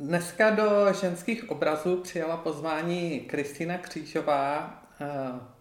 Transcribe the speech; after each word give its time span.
Dneska 0.00 0.50
do 0.50 0.92
ženských 1.00 1.50
obrazů 1.50 1.96
přijala 1.96 2.36
pozvání 2.36 3.20
Kristýna 3.20 3.78
Křížová, 3.78 4.82
eh, 5.00 5.06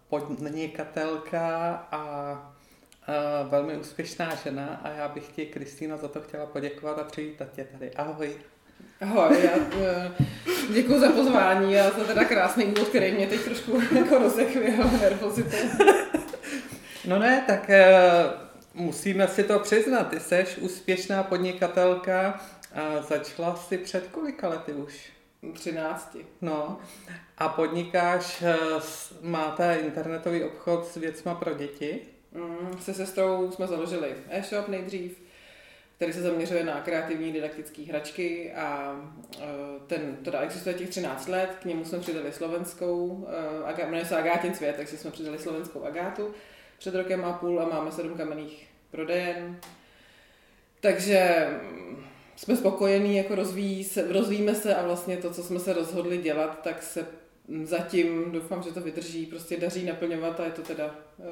podnikatelka 0.09 1.69
a 1.91 2.53
eh, 3.07 3.13
velmi 3.49 3.77
úspěšná 3.77 4.35
žena 4.35 4.81
a 4.83 4.89
já 4.89 5.07
bych 5.07 5.27
ti, 5.27 5.45
Kristýna, 5.45 5.97
za 5.97 6.07
to 6.07 6.21
chtěla 6.21 6.45
poděkovat 6.45 6.99
a 6.99 7.03
přivítat 7.03 7.47
tě 7.51 7.63
tady. 7.63 7.91
Ahoj. 7.91 8.35
Ahoj, 9.01 9.37
já 9.43 9.51
eh, 9.81 10.11
děkuji 10.73 10.99
za 10.99 11.09
pozvání 11.09 11.79
a 11.79 11.91
za 11.91 12.03
teda 12.03 12.23
krásný 12.23 12.65
úvod, 12.65 12.87
který 12.87 13.11
mě 13.11 13.27
teď 13.27 13.41
trošku 13.41 13.81
jako 13.95 14.17
rozechvěl 14.17 14.91
nervozitou. 15.01 15.57
No 17.07 17.19
ne, 17.19 17.43
tak 17.47 17.69
musíme 18.73 19.27
si 19.27 19.43
to 19.43 19.59
přiznat. 19.59 20.09
Ty 20.09 20.19
jsi 20.19 20.45
úspěšná 20.59 21.23
podnikatelka, 21.23 22.41
a 22.75 23.01
začala 23.01 23.55
jsi 23.55 23.77
před 23.77 24.07
kolika 24.07 24.49
lety 24.49 24.73
už? 24.73 25.11
13. 25.53 26.17
No 26.41 26.79
a 27.37 27.49
podnikáš, 27.49 28.41
eh, 28.41 28.55
máte 29.21 29.75
internetový 29.75 30.43
obchod 30.43 30.87
s 30.87 30.95
věcma 30.95 31.35
pro 31.35 31.53
děti? 31.53 31.99
Mm, 32.31 32.77
se 32.81 32.93
sestrou 32.93 33.51
jsme 33.51 33.67
založili 33.67 34.15
e-shop 34.29 34.67
nejdřív, 34.67 35.21
který 35.95 36.13
se 36.13 36.21
zaměřuje 36.21 36.63
na 36.63 36.81
kreativní 36.81 37.31
didaktické 37.31 37.81
hračky 37.81 38.53
a 38.53 38.95
eh, 39.39 39.45
ten 39.87 40.15
teda 40.15 40.39
existuje 40.39 40.75
těch 40.75 40.89
13 40.89 41.27
let, 41.27 41.57
k 41.61 41.65
němu 41.65 41.85
jsme 41.85 41.99
přidali 41.99 42.33
slovenskou, 42.33 43.27
eh, 43.67 43.85
jmenuje 43.85 44.05
se 44.05 44.17
Agátin 44.17 44.55
svět, 44.55 44.75
takže 44.75 44.97
jsme 44.97 45.11
přidali 45.11 45.39
slovenskou 45.39 45.83
Agátu 45.83 46.33
před 46.77 46.95
rokem 46.95 47.25
a 47.25 47.33
půl 47.33 47.61
a 47.61 47.65
máme 47.65 47.91
sedm 47.91 48.17
kamenných 48.17 48.67
prodejen. 48.91 49.59
Takže 50.81 51.47
jsme 52.35 52.55
spokojení, 52.55 53.17
jako 53.17 53.35
rozvíjí 53.35 53.83
se, 53.83 54.11
rozvíjíme 54.11 54.55
se 54.55 54.75
a 54.75 54.85
vlastně 54.85 55.17
to, 55.17 55.33
co 55.33 55.43
jsme 55.43 55.59
se 55.59 55.73
rozhodli 55.73 56.17
dělat, 56.17 56.61
tak 56.63 56.83
se 56.83 57.05
zatím 57.63 58.31
doufám, 58.31 58.63
že 58.63 58.71
to 58.71 58.81
vydrží, 58.81 59.25
prostě 59.25 59.57
daří 59.57 59.85
naplňovat 59.85 60.39
a 60.39 60.45
je 60.45 60.51
to 60.51 60.61
teda 60.61 60.85
uh, 61.17 61.25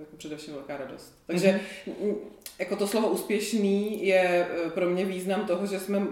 jako 0.00 0.16
především 0.16 0.54
velká 0.54 0.76
radost. 0.76 1.14
Takže 1.26 1.60
mm-hmm. 1.86 2.14
jako 2.58 2.76
to 2.76 2.86
slovo 2.86 3.08
úspěšný 3.08 4.06
je 4.06 4.48
uh, 4.64 4.70
pro 4.70 4.90
mě 4.90 5.04
význam 5.04 5.46
toho, 5.46 5.66
že 5.66 5.80
jsme, 5.80 5.98
uh, 5.98 6.06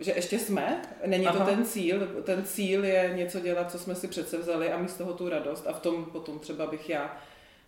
že 0.00 0.12
ještě 0.16 0.38
jsme, 0.38 0.82
není 1.06 1.26
Aha. 1.26 1.38
to 1.38 1.50
ten 1.50 1.64
cíl, 1.64 2.08
ten 2.24 2.44
cíl 2.44 2.84
je 2.84 3.12
něco 3.16 3.40
dělat, 3.40 3.72
co 3.72 3.78
jsme 3.78 3.94
si 3.94 4.08
přece 4.08 4.38
vzali 4.38 4.72
a 4.72 4.78
mít 4.78 4.90
z 4.90 4.96
toho 4.96 5.12
tu 5.12 5.28
radost 5.28 5.66
a 5.66 5.72
v 5.72 5.80
tom 5.80 6.04
potom 6.04 6.38
třeba 6.38 6.66
bych 6.66 6.88
já 6.88 7.16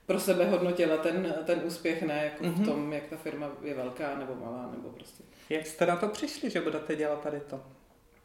pro 0.06 0.20
sebe 0.20 0.44
hodnotila 0.44 0.96
ten, 0.96 1.34
ten 1.44 1.60
úspěch, 1.64 2.02
ne 2.02 2.24
jako 2.24 2.44
mm-hmm. 2.44 2.52
v 2.52 2.56
mhm. 2.56 2.66
tom, 2.66 2.92
jak 2.92 3.06
ta 3.06 3.16
firma 3.16 3.48
je 3.62 3.74
velká 3.74 4.18
nebo 4.18 4.34
malá, 4.34 4.70
nebo 4.76 4.88
prostě. 4.88 5.22
Jak 5.50 5.66
jste 5.66 5.86
na 5.86 5.96
to 5.96 6.08
přišli, 6.08 6.50
že 6.50 6.60
budete 6.60 6.96
dělat 6.96 7.20
tady 7.22 7.40
to? 7.40 7.62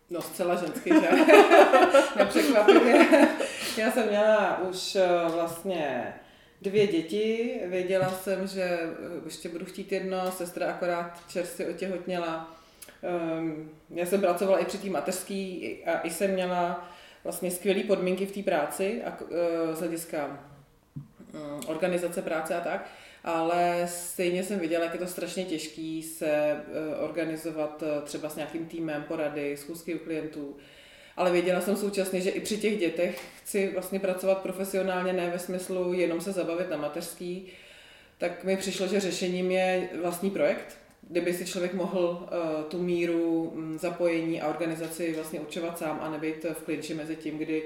No 0.10 0.22
zcela 0.22 0.56
ženský, 0.56 0.90
že? 0.90 1.10
Nepřekvapivě. 2.18 3.08
Já 3.78 3.92
jsem 3.92 4.08
měla 4.08 4.62
už 4.70 4.96
eh, 4.96 5.08
vlastně 5.34 6.14
dvě 6.62 6.88
děti. 6.88 7.60
Věděla 7.66 8.10
jsem, 8.10 8.48
že 8.48 8.64
eh, 8.64 8.90
ještě 9.26 9.50
budu 9.50 9.66
chtít 9.66 9.92
jedno. 9.92 10.32
Sestra 10.32 10.70
akorát 10.70 11.20
čerstvě 11.28 11.70
otěhotněla. 11.70 12.56
Ehm, 13.04 13.70
já 13.90 14.06
jsem 14.06 14.22
pracovala 14.22 14.60
i 14.60 14.66
při 14.66 14.78
té 14.78 14.90
mateřský 14.90 15.78
a 15.86 16.00
i 16.00 16.10
jsem 16.10 16.32
měla 16.32 16.90
vlastně 17.23 17.52
skvělé 17.52 17.84
podmínky 17.84 18.26
v 18.26 18.32
té 18.32 18.44
práci 18.44 19.04
a 19.04 19.18
eh, 19.22 19.76
z 19.76 19.80
hlediska 19.80 20.51
organizace 21.68 22.22
práce 22.22 22.56
a 22.56 22.62
tak 22.62 22.90
ale 23.24 23.88
stejně 23.88 24.44
jsem 24.44 24.60
viděla, 24.60 24.84
jak 24.84 24.94
je 24.94 25.00
to 25.00 25.08
strašně 25.08 25.46
těžký 25.46 26.04
se 26.04 26.30
eh, 26.30 26.96
organizovat 26.96 27.84
eh, 27.84 28.02
třeba 28.02 28.30
s 28.30 28.36
nějakým 28.36 28.66
týmem 28.66 29.04
porady, 29.04 29.58
schůzky 29.58 29.96
u 29.96 30.00
klientů. 30.00 30.58
Ale 31.18 31.32
věděla 31.32 31.62
jsem 31.62 31.76
současně, 31.76 32.22
že 32.22 32.30
i 32.30 32.40
při 32.40 32.58
těch 32.58 32.80
dětech 32.80 33.22
chci 33.44 33.72
vlastně 33.73 34.00
pracovat 34.00 34.38
profesionálně, 34.38 35.14
ne 35.14 35.30
ve 35.30 35.40
smyslu 35.40 35.94
jenom 35.94 36.22
se 36.22 36.32
zabavit 36.32 36.70
na 36.70 36.78
mateřský, 36.78 37.48
tak 38.17 38.44
mi 38.44 38.58
přišlo, 38.58 38.88
že 38.88 39.00
řešením 39.00 39.52
je 39.52 39.89
vlastní 40.02 40.30
projekt, 40.30 40.78
kdyby 41.02 41.34
si 41.34 41.45
člověk 41.45 41.73
mohl 41.73 42.00
uh, 42.00 42.64
tu 42.64 42.84
míru 42.84 43.44
um, 43.44 43.78
zapojení 43.80 44.42
a 44.42 44.48
organizaci 44.48 45.14
vlastně 45.14 45.39
určovat 45.39 45.80
sám 45.80 46.00
a 46.02 46.11
nebýt 46.11 46.45
v 46.54 46.64
klinči 46.64 46.94
mezi 46.94 47.16
tím, 47.16 47.38
kdy 47.38 47.64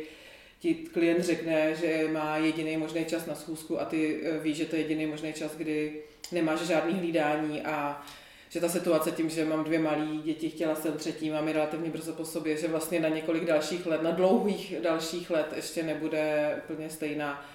ti 0.59 0.73
klient 0.73 1.23
řekne, 1.23 1.75
že 1.75 2.07
má 2.11 2.37
jediný 2.37 2.77
možný 2.77 3.05
čas 3.05 3.25
na 3.25 3.35
schůzku 3.35 3.81
a 3.81 3.85
ty 3.85 4.21
eh, 4.23 4.39
víš, 4.39 4.57
že 4.57 4.65
to 4.65 4.75
je 4.75 4.81
jediný 4.81 5.05
možný 5.05 5.33
čas, 5.33 5.55
kdy 5.55 6.01
nemáš 6.31 6.59
žádný 6.59 6.93
hlídání 6.93 7.61
a 7.61 8.05
že 8.49 8.61
ta 8.61 8.69
situace 8.69 9.11
tím, 9.11 9.29
že 9.29 9.45
mám 9.45 9.63
dvě 9.63 9.79
malé 9.79 10.05
děti, 10.23 10.49
chtěla 10.49 10.75
jsem 10.75 10.93
třetí, 10.93 11.29
mám 11.29 11.47
je 11.47 11.53
relativně 11.53 11.89
brzo 11.89 12.13
po 12.13 12.25
sobě, 12.25 12.57
že 12.57 12.67
vlastně 12.67 12.99
na 12.99 13.09
několik 13.09 13.45
dalších 13.45 13.85
let, 13.85 14.01
na 14.01 14.11
dlouhých 14.11 14.75
dalších 14.81 15.29
let 15.29 15.53
ještě 15.55 15.83
nebude 15.83 16.55
úplně 16.63 16.89
stejná. 16.89 17.45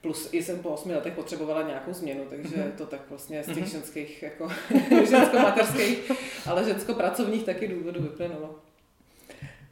Plus 0.00 0.28
i 0.32 0.42
jsem 0.42 0.58
po 0.58 0.68
osmi 0.68 0.94
letech 0.94 1.12
potřebovala 1.12 1.62
nějakou 1.62 1.92
změnu, 1.92 2.24
takže 2.30 2.56
mm-hmm. 2.56 2.72
to 2.78 2.86
tak 2.86 3.00
vlastně 3.08 3.42
z 3.42 3.46
těch 3.46 3.56
mm-hmm. 3.56 3.70
ženských, 3.70 4.22
jako 4.22 4.48
žensko-materských, 5.10 6.12
ale 6.46 6.64
žensko-pracovních 6.64 7.44
taky 7.44 7.68
důvodů 7.68 8.02
vyplynulo. 8.02 8.65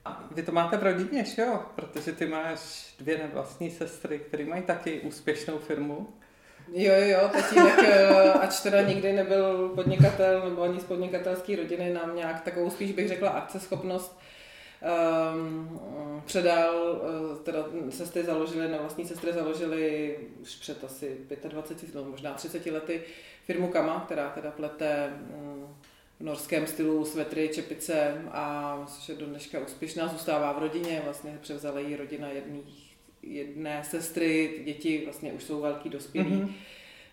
A 0.04 0.24
vy 0.30 0.42
to 0.42 0.52
máte 0.52 0.76
v 0.76 0.82
rodině, 0.82 1.24
že 1.24 1.42
jo? 1.42 1.62
Protože 1.74 2.12
ty 2.12 2.26
máš 2.26 2.94
dvě 2.98 3.18
nevlastní 3.18 3.70
sestry, 3.70 4.18
které 4.18 4.44
mají 4.44 4.62
taky 4.62 5.00
úspěšnou 5.00 5.58
firmu. 5.58 6.08
Jo, 6.72 6.92
jo, 6.94 7.08
jo, 7.08 7.28
tatínek, 7.32 7.78
eh, 7.78 8.32
ač 8.32 8.60
teda 8.60 8.82
nikdy 8.82 9.12
nebyl 9.12 9.68
podnikatel 9.68 10.48
nebo 10.50 10.62
ani 10.62 10.80
z 10.80 10.84
podnikatelské 10.84 11.56
rodiny, 11.56 11.92
nám 11.92 12.16
nějak 12.16 12.40
takovou 12.40 12.70
spíš 12.70 12.92
bych 12.92 13.08
řekla 13.08 13.30
akceschopnost 13.30 14.18
um, 15.34 16.22
předal, 16.24 17.02
eh, 17.02 17.42
teda 17.44 17.64
sestry 17.90 18.24
založily, 18.24 18.68
nevlastní 18.68 19.04
sestry 19.04 19.32
založily 19.32 20.16
už 20.40 20.56
před 20.56 20.84
asi 20.84 21.16
25, 21.48 21.94
no 21.94 22.04
možná 22.04 22.34
30 22.34 22.70
lety 22.70 23.02
firmu 23.44 23.68
Kama, 23.68 24.00
která 24.00 24.28
teda 24.28 24.50
plete 24.50 25.12
um, 25.34 25.76
v 26.20 26.24
norském 26.24 26.66
stylu 26.66 27.04
svetry, 27.04 27.48
čepice 27.48 28.22
a 28.30 28.76
myslím, 28.80 29.16
že 29.16 29.20
do 29.20 29.26
dneška 29.26 29.60
úspěšná 29.60 30.08
zůstává 30.08 30.52
v 30.52 30.58
rodině, 30.58 31.00
vlastně 31.04 31.38
převzala 31.40 31.80
ji 31.80 31.96
rodina 31.96 32.28
jedných, 32.28 32.96
jedné 33.22 33.84
sestry, 33.84 34.62
děti 34.64 35.02
vlastně 35.04 35.32
už 35.32 35.44
jsou 35.44 35.60
velký 35.60 35.88
dospělí, 35.88 36.30
mm-hmm. 36.30 36.52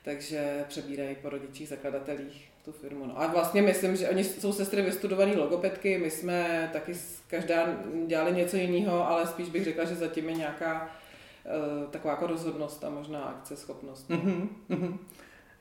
takže 0.04 0.66
přebírají 0.68 1.16
po 1.22 1.30
rodičích 1.30 1.68
zakladatelích 1.68 2.52
tu 2.66 2.72
firmu. 2.72 3.06
No 3.06 3.22
a 3.22 3.28
vlastně 3.28 3.62
myslím, 3.62 3.96
že 3.96 4.10
oni 4.10 4.24
jsou 4.24 4.54
sestry 4.54 4.82
vystudované 4.82 5.36
logopedky, 5.38 5.98
my 5.98 6.12
jsme 6.12 6.70
taky 6.74 6.94
každá 7.28 7.68
dělali 8.08 8.32
něco 8.32 8.58
jiného, 8.58 9.08
ale 9.08 9.28
spíš 9.28 9.50
bych 9.50 9.64
řekla, 9.64 9.86
že 9.86 9.96
zatím 9.96 10.30
je 10.30 10.36
nějaká 10.36 10.96
uh, 11.46 11.92
taková 11.92 12.14
jako 12.14 12.28
rozhodnost 12.28 12.84
a 12.84 12.90
možná 12.90 13.20
akceschopnost. 13.20 14.10
No. 14.10 14.18
Mm-hmm. 14.18 14.98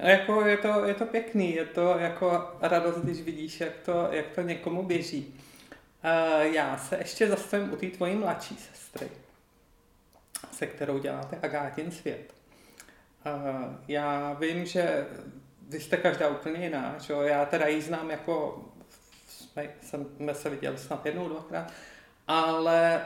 Jako 0.02 0.46
je, 0.46 0.56
to, 0.56 0.84
je 0.84 0.94
to 0.94 1.06
pěkný, 1.06 1.54
je 1.54 1.64
to 1.64 1.98
jako 1.98 2.50
radost, 2.60 2.96
když 2.96 3.22
vidíš, 3.22 3.60
jak 3.60 3.72
to, 3.84 4.08
jak 4.10 4.26
to 4.28 4.40
někomu 4.40 4.82
běží. 4.82 5.34
Uh, 6.04 6.42
já 6.42 6.78
se 6.78 6.96
ještě 6.98 7.28
zastavím 7.28 7.72
u 7.72 7.76
té 7.76 7.86
tvojí 7.86 8.14
mladší 8.14 8.56
sestry, 8.56 9.08
se 10.52 10.66
kterou 10.66 10.98
děláte 10.98 11.38
Agátin 11.42 11.90
svět. 11.90 12.34
Uh, 13.26 13.74
já 13.88 14.32
vím, 14.32 14.66
že 14.66 15.06
vy 15.68 15.80
jste 15.80 15.96
každá 15.96 16.28
úplně 16.28 16.64
jiná, 16.64 16.94
že 16.98 17.14
já 17.22 17.44
teda 17.44 17.66
ji 17.66 17.82
znám 17.82 18.10
jako, 18.10 18.64
jsme, 19.30 19.68
jsme 20.16 20.34
se 20.34 20.50
viděli 20.50 20.78
snad 20.78 21.06
jednou, 21.06 21.28
dvakrát, 21.28 21.72
ale 22.28 23.02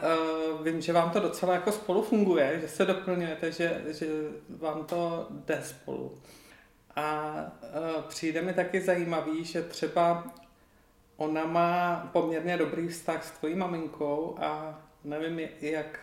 uh, 0.53 0.65
vím, 0.65 0.81
že 0.81 0.93
vám 0.93 1.11
to 1.11 1.21
docela 1.21 1.55
jako 1.55 1.72
spolu 1.72 2.03
funguje, 2.03 2.59
že 2.61 2.69
se 2.69 2.84
doplňujete, 2.84 3.53
že, 3.53 3.82
že 3.88 4.06
vám 4.49 4.84
to 4.84 5.26
jde 5.31 5.62
spolu. 5.65 6.19
A 6.97 7.34
uh, 7.97 8.03
přijde 8.03 8.43
mi 8.43 8.53
taky 8.53 8.81
zajímavý, 8.81 9.44
že 9.44 9.62
třeba 9.62 10.25
ona 11.16 11.44
má 11.44 12.09
poměrně 12.12 12.56
dobrý 12.56 12.88
vztah 12.88 13.25
s 13.25 13.31
tvojí 13.31 13.55
maminkou 13.55 14.37
a 14.41 14.81
nevím, 15.05 15.49
jak 15.61 16.00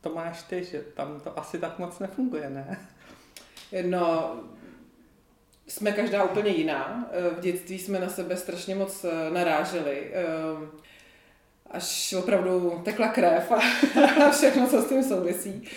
to 0.00 0.14
máš 0.14 0.42
ty, 0.42 0.64
že 0.64 0.80
tam 0.80 1.20
to 1.20 1.38
asi 1.38 1.58
tak 1.58 1.78
moc 1.78 1.98
nefunguje, 1.98 2.50
ne? 2.50 2.88
No, 3.82 4.36
jsme 5.66 5.92
každá 5.92 6.24
úplně 6.24 6.50
jiná. 6.50 7.10
V 7.36 7.40
dětství 7.40 7.78
jsme 7.78 7.98
na 7.98 8.08
sebe 8.08 8.36
strašně 8.36 8.74
moc 8.74 9.04
eh, 9.04 9.30
naráželi. 9.30 10.12
Až 11.70 12.14
opravdu 12.18 12.80
tekla 12.84 13.08
krev 13.08 13.52
a 14.26 14.30
všechno, 14.30 14.68
co 14.68 14.82
s 14.82 14.88
tím 14.88 15.04
souvisí. 15.04 15.68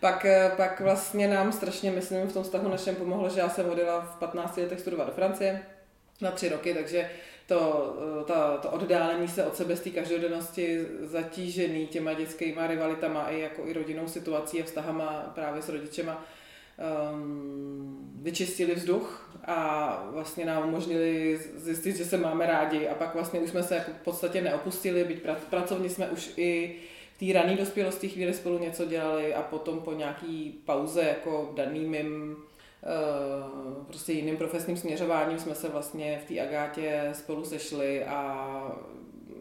Pak, 0.00 0.24
eh, 0.24 0.52
pak 0.56 0.80
vlastně 0.80 1.28
nám 1.28 1.52
strašně, 1.52 1.90
myslím, 1.90 2.26
v 2.26 2.32
tom 2.32 2.42
vztahu 2.42 2.68
našem 2.68 2.96
pomohlo, 2.96 3.28
že 3.28 3.40
já 3.40 3.48
jsem 3.48 3.70
odjela 3.70 4.00
v 4.00 4.18
15 4.18 4.60
letech 4.60 4.80
studovat 4.80 5.04
do 5.04 5.12
Francie 5.12 5.62
na 6.20 6.30
tři 6.30 6.48
roky, 6.48 6.74
takže 6.74 7.10
to, 7.46 7.92
eh, 8.20 8.24
ta, 8.24 8.56
to 8.56 8.70
oddálení 8.70 9.28
se 9.28 9.44
od 9.44 9.56
sebe 9.56 9.76
z 9.76 9.80
té 9.80 9.90
každodennosti 9.90 10.86
zatížený 11.00 11.86
těma 11.86 12.12
dětskýma 12.12 12.66
rivalitama 12.66 13.30
i 13.30 13.40
jako 13.40 13.66
i 13.66 13.72
rodinnou 13.72 14.08
situací 14.08 14.62
a 14.62 14.64
vztahama 14.64 15.32
právě 15.34 15.62
s 15.62 15.68
rodičema 15.68 16.24
um, 17.12 18.10
vyčistili 18.22 18.74
vzduch 18.74 19.36
a, 19.44 20.08
vlastně 20.10 20.44
nám 20.44 20.68
umožnili 20.68 21.40
zjistit, 21.56 21.96
že 21.96 22.04
se 22.04 22.16
máme 22.16 22.46
rádi. 22.46 22.88
A 22.88 22.94
pak 22.94 23.14
vlastně 23.14 23.40
už 23.40 23.50
jsme 23.50 23.62
se 23.62 23.74
jako 23.74 23.90
v 23.90 24.04
podstatě 24.04 24.42
neopustili, 24.42 25.04
byť 25.04 25.22
pracovně 25.50 25.90
jsme 25.90 26.08
už 26.08 26.30
i 26.36 26.76
v 26.99 26.99
té 27.20 27.32
rané 27.32 27.56
dospělosti 27.56 28.08
chvíli 28.08 28.34
spolu 28.34 28.58
něco 28.58 28.84
dělali 28.84 29.34
a 29.34 29.42
potom 29.42 29.80
po 29.80 29.92
nějaký 29.92 30.60
pauze 30.64 31.02
jako 31.02 31.52
daný 31.54 31.80
mým 31.80 32.36
eh, 32.36 33.84
prostě 33.86 34.12
jiným 34.12 34.36
profesním 34.36 34.76
směřováním 34.76 35.38
jsme 35.38 35.54
se 35.54 35.68
vlastně 35.68 36.22
v 36.24 36.28
té 36.28 36.40
Agátě 36.40 37.10
spolu 37.12 37.44
sešli 37.44 38.04
a 38.04 38.80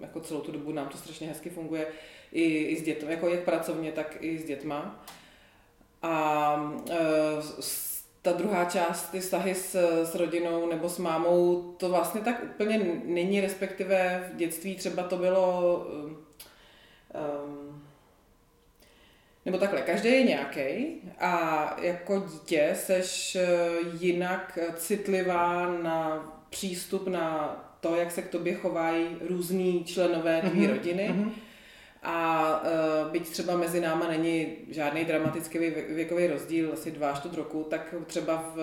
jako 0.01 0.19
celou 0.19 0.41
tu 0.41 0.51
dobu 0.51 0.71
nám 0.71 0.89
to 0.89 0.97
strašně 0.97 1.27
hezky 1.27 1.49
funguje 1.49 1.87
i, 2.31 2.43
i 2.43 2.79
s 2.79 2.83
dětmi, 2.83 3.11
jako 3.11 3.27
jak 3.27 3.43
pracovně, 3.43 3.91
tak 3.91 4.17
i 4.19 4.37
s 4.37 4.45
dětma. 4.45 5.03
A 6.01 6.73
e, 6.89 6.95
ta 8.21 8.31
druhá 8.31 8.65
část, 8.65 9.11
ty 9.11 9.19
vztahy 9.19 9.55
s, 9.55 9.75
s 10.03 10.15
rodinou 10.15 10.69
nebo 10.69 10.89
s 10.89 10.97
mámou, 10.97 11.73
to 11.77 11.89
vlastně 11.89 12.21
tak 12.21 12.43
úplně 12.43 12.99
není, 13.05 13.41
respektive 13.41 14.29
v 14.33 14.35
dětství 14.35 14.75
třeba 14.75 15.03
to 15.03 15.17
bylo, 15.17 15.77
um, 15.95 16.17
nebo 19.45 19.57
takhle, 19.57 19.81
každý 19.81 20.09
je 20.09 20.23
nějaký 20.23 20.95
a 21.19 21.75
jako 21.81 22.19
dítě 22.19 22.71
seš 22.73 23.35
e, 23.35 23.47
jinak 23.99 24.59
citlivá 24.75 25.73
na 25.83 26.25
přístup 26.49 27.07
na 27.07 27.55
to, 27.79 27.95
jak 27.95 28.11
se 28.11 28.21
k 28.21 28.29
tobě 28.29 28.53
chovají 28.53 29.05
různí 29.21 29.83
členové 29.83 30.41
tvý 30.41 30.59
mm-hmm. 30.59 30.69
rodiny. 30.69 31.09
Mm-hmm 31.09 31.31
a 32.03 32.61
uh, 32.61 33.11
byť 33.11 33.29
třeba 33.29 33.57
mezi 33.57 33.81
náma 33.81 34.07
není 34.07 34.47
žádný 34.69 35.05
dramatický 35.05 35.59
věkový 35.89 36.27
rozdíl, 36.27 36.73
asi 36.73 36.91
dva 36.91 37.13
čtvrt 37.13 37.33
roku, 37.33 37.67
tak 37.69 37.95
třeba 38.05 38.51
v, 38.55 38.57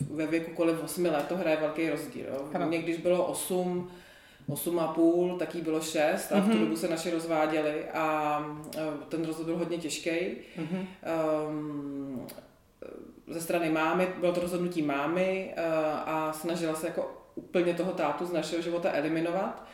v, 0.00 0.16
ve 0.16 0.26
věku 0.26 0.50
kolem 0.50 0.78
8 0.84 1.04
let 1.04 1.26
to 1.28 1.36
hraje 1.36 1.56
velký 1.56 1.90
rozdíl. 1.90 2.26
Jo. 2.28 2.66
Mě 2.66 2.78
když 2.78 2.96
bylo 2.96 3.26
8, 3.26 3.90
8 4.48 4.78
a 4.78 4.86
půl, 4.88 5.36
tak 5.38 5.54
jí 5.54 5.62
bylo 5.62 5.80
6 5.80 5.96
a 6.32 6.36
mm-hmm. 6.36 6.40
v 6.40 6.44
tu 6.44 6.50
mhm. 6.50 6.60
dobu 6.60 6.76
se 6.76 6.88
naši 6.88 7.10
rozváděli 7.10 7.84
a 7.90 8.38
uh, 8.38 8.82
ten 9.08 9.24
rozvod 9.24 9.46
byl 9.46 9.58
hodně 9.58 9.78
těžký. 9.78 10.10
Mm-hmm. 10.10 10.86
Um, 11.48 12.26
ze 13.26 13.40
strany 13.40 13.70
mámy, 13.70 14.08
bylo 14.20 14.32
to 14.32 14.40
rozhodnutí 14.40 14.82
mámy 14.82 15.54
uh, 15.56 15.64
a 16.08 16.32
snažila 16.32 16.74
se 16.74 16.86
jako 16.86 17.24
úplně 17.34 17.74
toho 17.74 17.92
tátu 17.92 18.26
z 18.26 18.32
našeho 18.32 18.62
života 18.62 18.92
eliminovat. 18.92 19.64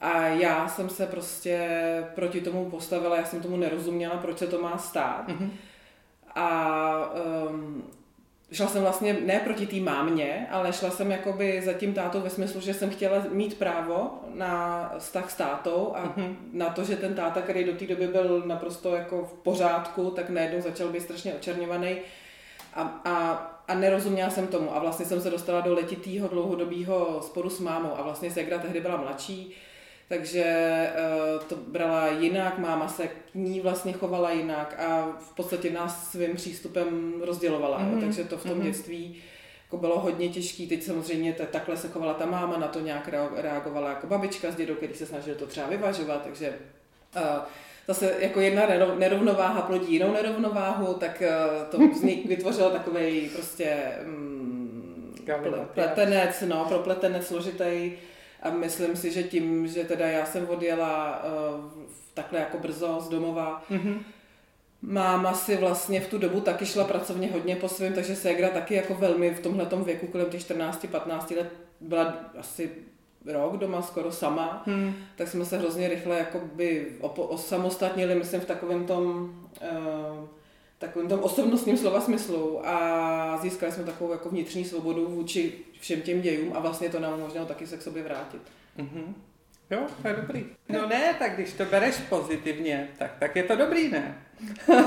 A 0.00 0.26
já 0.26 0.68
jsem 0.68 0.88
se 0.88 1.06
prostě 1.06 1.68
proti 2.14 2.40
tomu 2.40 2.70
postavila, 2.70 3.16
já 3.16 3.24
jsem 3.24 3.42
tomu 3.42 3.56
nerozuměla, 3.56 4.16
proč 4.16 4.38
se 4.38 4.46
to 4.46 4.62
má 4.62 4.78
stát. 4.78 5.28
Mm-hmm. 5.28 5.50
A 6.34 7.14
um, 7.48 7.84
šla 8.52 8.66
jsem 8.66 8.82
vlastně 8.82 9.12
ne 9.12 9.40
proti 9.44 9.66
té 9.66 9.76
mámě, 9.76 10.46
ale 10.50 10.72
šla 10.72 10.90
jsem 10.90 11.10
jakoby 11.10 11.62
za 11.62 11.72
tím 11.72 11.94
tátou 11.94 12.20
ve 12.20 12.30
smyslu, 12.30 12.60
že 12.60 12.74
jsem 12.74 12.90
chtěla 12.90 13.24
mít 13.30 13.58
právo 13.58 14.10
na 14.34 14.92
vztah 14.98 15.30
s 15.30 15.34
tátou 15.34 15.92
a 15.96 16.04
mm-hmm. 16.04 16.36
na 16.52 16.68
to, 16.68 16.84
že 16.84 16.96
ten 16.96 17.14
táta, 17.14 17.42
který 17.42 17.64
do 17.64 17.72
té 17.72 17.86
doby 17.86 18.06
byl 18.06 18.42
naprosto 18.46 18.94
jako 18.94 19.24
v 19.24 19.32
pořádku, 19.42 20.10
tak 20.10 20.30
najednou 20.30 20.60
začal 20.60 20.88
být 20.88 21.02
strašně 21.02 21.34
očerňovaný 21.34 21.96
a, 22.74 23.00
a, 23.04 23.32
a 23.68 23.74
nerozuměla 23.74 24.30
jsem 24.30 24.46
tomu. 24.46 24.76
A 24.76 24.78
vlastně 24.78 25.06
jsem 25.06 25.20
se 25.20 25.30
dostala 25.30 25.60
do 25.60 25.74
letitého 25.74 26.28
dlouhodobého 26.28 27.22
sporu 27.22 27.50
s 27.50 27.60
mámou 27.60 27.90
a 27.96 28.02
vlastně 28.02 28.30
Segra 28.30 28.58
tehdy 28.58 28.80
byla 28.80 28.96
mladší, 28.96 29.54
takže 30.12 30.44
uh, 31.34 31.42
to 31.44 31.56
brala 31.56 32.08
jinak, 32.08 32.58
máma 32.58 32.88
se 32.88 33.08
k 33.08 33.34
ní 33.34 33.60
vlastně 33.60 33.92
chovala 33.92 34.30
jinak 34.30 34.74
a 34.78 35.16
v 35.18 35.34
podstatě 35.34 35.70
nás 35.70 36.10
svým 36.10 36.36
přístupem 36.36 37.14
rozdělovala. 37.24 37.80
Mm-hmm. 37.80 38.00
Takže 38.00 38.24
to 38.24 38.36
v 38.36 38.42
tom 38.42 38.58
mm-hmm. 38.58 38.62
dětství 38.62 39.16
jako 39.64 39.76
bylo 39.76 40.00
hodně 40.00 40.28
těžké. 40.28 40.66
Teď 40.66 40.82
samozřejmě 40.82 41.32
t- 41.32 41.46
takhle 41.46 41.76
se 41.76 41.88
chovala 41.88 42.14
ta 42.14 42.26
máma, 42.26 42.56
na 42.56 42.68
to 42.68 42.80
nějak 42.80 43.08
reagovala 43.36 43.88
jako 43.88 44.06
babička 44.06 44.50
s 44.50 44.56
dědou, 44.56 44.74
který 44.74 44.94
se 44.94 45.06
snažil 45.06 45.34
to 45.34 45.46
třeba 45.46 45.66
vyvažovat, 45.66 46.22
takže 46.24 46.54
uh, 47.16 47.22
zase 47.88 48.14
jako 48.18 48.40
jedna 48.40 48.62
nerovnováha 48.98 49.62
plodí 49.62 49.92
jinou 49.92 50.12
nerovnováhu, 50.12 50.94
tak 50.94 51.22
uh, 51.22 51.70
to 51.70 51.78
vznik, 51.94 52.26
vytvořilo 52.26 52.70
takový 52.70 53.30
prostě 53.34 53.92
um, 54.06 55.14
pletenec, 55.74 56.44
no, 56.46 56.64
propletenec 56.68 57.26
složitý 57.26 57.92
a 58.42 58.50
myslím 58.50 58.96
si, 58.96 59.12
že 59.12 59.22
tím, 59.22 59.66
že 59.66 59.84
teda 59.84 60.06
já 60.06 60.26
jsem 60.26 60.48
odjela 60.48 61.22
uh, 61.24 61.70
takhle 62.14 62.38
jako 62.38 62.58
brzo 62.58 63.00
z 63.00 63.08
domova, 63.08 63.62
mm-hmm. 63.70 63.98
Máma 64.84 65.34
si 65.34 65.56
vlastně 65.56 66.00
v 66.00 66.08
tu 66.08 66.18
dobu 66.18 66.40
taky 66.40 66.66
šla 66.66 66.84
pracovně 66.84 67.32
hodně 67.32 67.56
po 67.56 67.68
svém, 67.68 67.92
takže 67.92 68.16
Segra 68.16 68.48
taky 68.48 68.74
jako 68.74 68.94
velmi 68.94 69.30
v 69.30 69.40
tomhle 69.40 69.66
věku 69.84 70.06
kolem 70.06 70.30
těch 70.30 70.40
14-15 70.40 71.36
let 71.36 71.52
byla 71.80 72.14
asi 72.38 72.70
rok 73.26 73.56
doma 73.56 73.82
skoro 73.82 74.12
sama, 74.12 74.62
hmm. 74.66 74.94
tak 75.16 75.28
jsme 75.28 75.44
se 75.44 75.58
hrozně 75.58 75.88
rychle 75.88 76.18
jakoby 76.18 76.92
osamostatnili, 77.00 78.14
myslím 78.14 78.40
v 78.40 78.46
takovém 78.46 78.86
tom 78.86 79.30
uh, 79.60 80.28
takovým 80.82 81.08
tom 81.08 81.20
osobnostním 81.20 81.78
slova 81.78 82.00
smyslu 82.00 82.68
a 82.68 83.38
získali 83.42 83.72
jsme 83.72 83.84
takovou 83.84 84.12
jako 84.12 84.28
vnitřní 84.28 84.64
svobodu 84.64 85.08
vůči 85.08 85.52
všem 85.80 86.00
těm 86.00 86.20
dějům 86.20 86.52
a 86.56 86.60
vlastně 86.60 86.88
to 86.88 87.00
nám 87.00 87.14
umožnilo 87.14 87.46
taky 87.46 87.66
se 87.66 87.76
k 87.76 87.82
sobě 87.82 88.02
vrátit. 88.02 88.42
Mm-hmm. 88.78 89.14
Jo, 89.70 89.86
to 90.02 90.08
je 90.08 90.14
dobrý. 90.14 90.46
No 90.68 90.88
ne, 90.88 91.14
tak 91.18 91.34
když 91.34 91.52
to 91.52 91.64
bereš 91.64 91.96
pozitivně, 92.08 92.88
tak, 92.98 93.10
tak 93.18 93.36
je 93.36 93.42
to 93.42 93.56
dobrý, 93.56 93.90
ne? 93.90 94.22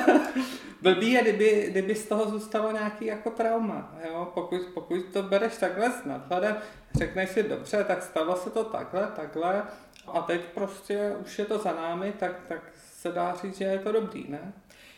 Blbý 0.82 1.12
je, 1.12 1.22
kdyby, 1.22 1.68
kdyby 1.70 1.96
z 1.96 2.08
toho 2.08 2.30
zůstalo 2.30 2.72
nějaký 2.72 3.06
jako 3.06 3.30
trauma, 3.30 3.96
jo? 4.08 4.32
Pokud, 4.34 4.62
pokud 4.74 5.06
to 5.14 5.24
bereš 5.24 5.58
takhle 5.58 5.92
s 5.92 6.06
nadhledem, 6.06 6.56
řekneš 6.98 7.30
si, 7.30 7.44
dobře, 7.44 7.84
tak 7.84 8.04
stalo 8.04 8.36
se 8.36 8.50
to 8.50 8.64
takhle, 8.64 9.08
takhle 9.16 9.64
a 10.08 10.22
teď 10.22 10.42
prostě 10.42 11.16
už 11.22 11.40
je 11.40 11.46
to 11.46 11.58
za 11.58 11.74
námi, 11.74 12.14
tak, 12.20 12.32
tak 12.48 12.62
se 12.76 13.12
dá 13.12 13.36
říct, 13.42 13.58
že 13.58 13.64
je 13.64 13.80
to 13.80 13.92
dobrý, 13.92 14.26
ne? 14.30 14.54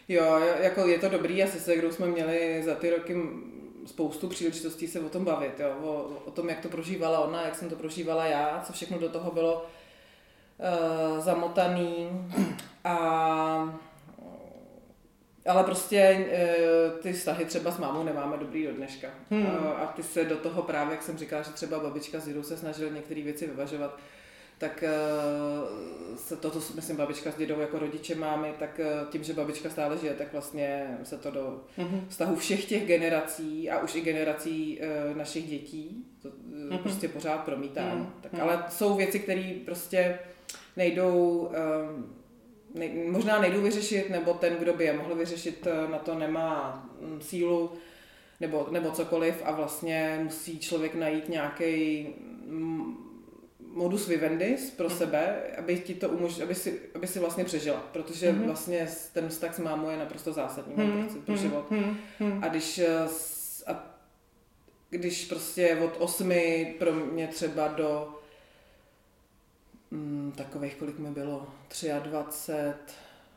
Jo, 0.08 0.40
jako 0.60 0.88
je 0.88 1.00
to 1.00 1.10
dobrý 1.10 1.44
a 1.44 1.48
se 1.48 1.60
Segrou 1.60 1.92
jsme 1.92 2.08
měli 2.08 2.64
za 2.66 2.76
ty 2.76 2.90
roky 2.90 3.16
spoustu 3.86 4.28
příležitostí 4.28 4.88
se 4.88 5.00
o 5.00 5.10
tom 5.10 5.26
bavit, 5.26 5.60
jo, 5.60 5.70
o, 5.82 6.22
o 6.26 6.32
tom, 6.32 6.50
jak 6.50 6.60
to 6.60 6.70
prožívala 6.70 7.20
ona, 7.20 7.46
jak 7.46 7.56
jsem 7.56 7.70
to 7.70 7.76
prožívala 7.76 8.26
já, 8.26 8.64
co 8.68 8.74
všechno 8.74 9.00
do 9.00 9.10
toho 9.10 9.32
bylo 9.32 9.66
uh, 11.16 11.20
zamotaný 11.20 12.10
a 12.84 13.80
ale 15.48 15.64
prostě 15.64 16.26
uh, 16.26 17.00
ty 17.00 17.14
vztahy 17.14 17.46
třeba 17.46 17.72
s 17.72 17.78
mámou 17.78 18.04
nemáme 18.04 18.38
dobrý 18.38 18.66
do 18.66 18.74
dneška. 18.74 19.08
Hmm. 19.30 19.46
Uh, 19.46 19.82
a 19.82 19.94
ty 19.96 20.04
se 20.04 20.26
do 20.26 20.38
toho 20.38 20.62
právě, 20.62 20.92
jak 20.92 21.04
jsem 21.04 21.18
říkala, 21.18 21.42
že 21.42 21.52
třeba 21.52 21.80
babička 21.80 22.20
s 22.20 22.48
se 22.48 22.58
snažili 22.58 22.92
některé 22.92 23.22
věci 23.22 23.48
vyvažovat, 23.48 24.00
tak 24.58 24.84
uh, 24.84 26.18
se 26.18 26.36
to, 26.36 26.52
to, 26.52 26.60
myslím, 26.76 26.98
babička 26.98 27.32
s 27.32 27.38
dědou 27.38 27.60
jako 27.60 27.80
rodiče 27.80 28.16
máme, 28.16 28.54
tak 28.60 28.80
uh, 28.80 29.10
tím, 29.10 29.24
že 29.24 29.34
babička 29.34 29.70
stále 29.70 29.98
žije, 29.98 30.14
tak 30.14 30.32
vlastně 30.32 30.98
se 31.04 31.18
to 31.18 31.32
do 31.32 31.64
mm-hmm. 31.78 32.02
vztahu 32.08 32.36
všech 32.36 32.66
těch 32.66 32.86
generací 32.86 33.70
a 33.70 33.80
už 33.80 33.96
i 33.96 34.02
generací 34.02 34.80
uh, 35.12 35.18
našich 35.18 35.50
dětí 35.50 36.06
to, 36.22 36.30
mm-hmm. 36.30 36.78
prostě 36.78 37.08
pořád 37.08 37.38
promítá. 37.38 37.82
Mm-hmm. 37.82 38.08
Tak, 38.22 38.40
ale 38.40 38.64
jsou 38.70 38.96
věci, 38.96 39.20
které 39.20 39.54
prostě 39.66 40.20
nejdou, 40.78 41.50
nej, 42.74 43.08
možná 43.12 43.42
nejdou 43.42 43.62
vyřešit, 43.62 44.10
nebo 44.10 44.34
ten, 44.34 44.56
kdo 44.56 44.74
by 44.74 44.84
je 44.84 44.94
mohl 44.94 45.16
vyřešit, 45.16 45.68
na 45.92 45.98
to 45.98 46.16
nemá 46.16 46.86
um, 47.00 47.22
sílu 47.22 47.72
nebo, 48.40 48.68
nebo 48.72 48.92
cokoliv 48.92 49.36
a 49.46 49.52
vlastně 49.52 50.20
musí 50.24 50.60
člověk 50.60 50.96
najít 50.96 51.30
nějaký 51.30 52.08
um, 52.48 53.07
modus 53.78 54.08
vivendi 54.08 54.58
pro 54.78 54.90
mm. 54.90 54.96
sebe, 54.96 55.42
aby 55.58 55.80
ti 55.80 55.94
to 55.94 56.10
umožnilo, 56.10 56.46
aby 56.46 56.56
si, 56.56 56.80
aby 56.96 57.08
si 57.08 57.20
vlastně 57.20 57.44
přežila, 57.44 57.80
protože 57.94 58.32
mm-hmm. 58.32 58.46
vlastně 58.46 58.88
ten 59.14 59.30
vztah 59.30 59.56
s 59.56 59.60
mámou 59.60 59.90
je 59.90 59.98
naprosto 59.98 60.34
zásadní 60.34 60.76
mm-hmm. 60.76 61.22
pro 61.22 61.36
život. 61.36 61.72
Mm-hmm. 61.72 62.40
A 62.42 62.48
když 62.48 62.80
eh, 62.80 63.08
a 63.68 63.98
když 64.90 65.26
prostě 65.26 65.78
od 65.86 65.96
osmi 66.00 66.76
pro 66.80 66.94
mě 66.94 67.28
třeba 67.28 67.68
do 67.68 68.20
mm, 69.92 70.34
takových, 70.38 70.76
kolik 70.76 71.00
mi 71.00 71.12
bylo, 71.12 71.48
23, 72.04 72.54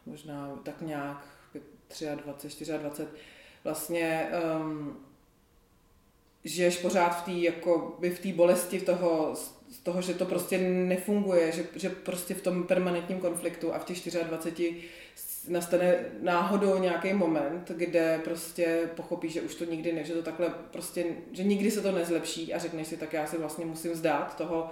možná 0.07 0.59
tak 0.63 0.81
nějak 0.81 1.25
23, 1.95 2.07
24, 2.73 2.73
vlastně 3.65 4.31
um, 4.61 5.10
žiješ 6.45 6.79
pořád 6.79 7.09
v 7.09 7.23
té 7.23 7.33
jako 7.33 7.97
v 8.01 8.19
té 8.19 8.33
bolesti 8.33 8.81
toho 8.81 9.37
z 9.71 9.79
toho, 9.79 10.03
že 10.03 10.15
to 10.15 10.25
prostě 10.25 10.59
nefunguje, 10.59 11.53
že, 11.53 11.65
že 11.77 11.91
prostě 11.91 12.35
v 12.35 12.43
tom 12.43 12.63
permanentním 12.63 13.21
konfliktu 13.21 13.75
a 13.75 13.79
v 13.79 13.85
těch 13.85 14.15
24 14.29 14.77
nastane 15.49 16.05
náhodou 16.21 16.79
nějaký 16.79 17.13
moment, 17.13 17.71
kde 17.77 18.21
prostě 18.25 18.89
pochopíš, 18.97 19.33
že 19.33 19.41
už 19.41 19.55
to 19.55 19.65
nikdy 19.65 19.93
ne, 19.93 20.05
že 20.05 20.15
to 20.15 20.23
takhle 20.23 20.55
prostě, 20.71 21.07
že 21.33 21.45
nikdy 21.45 21.71
se 21.71 21.81
to 21.81 21.93
nezlepší 21.93 22.55
a 22.55 22.59
řekneš 22.59 22.87
si, 22.87 22.97
tak 22.97 23.13
já 23.13 23.27
si 23.27 23.39
vlastně 23.39 23.67
musím 23.67 23.95
zdát 23.95 24.37
toho 24.37 24.71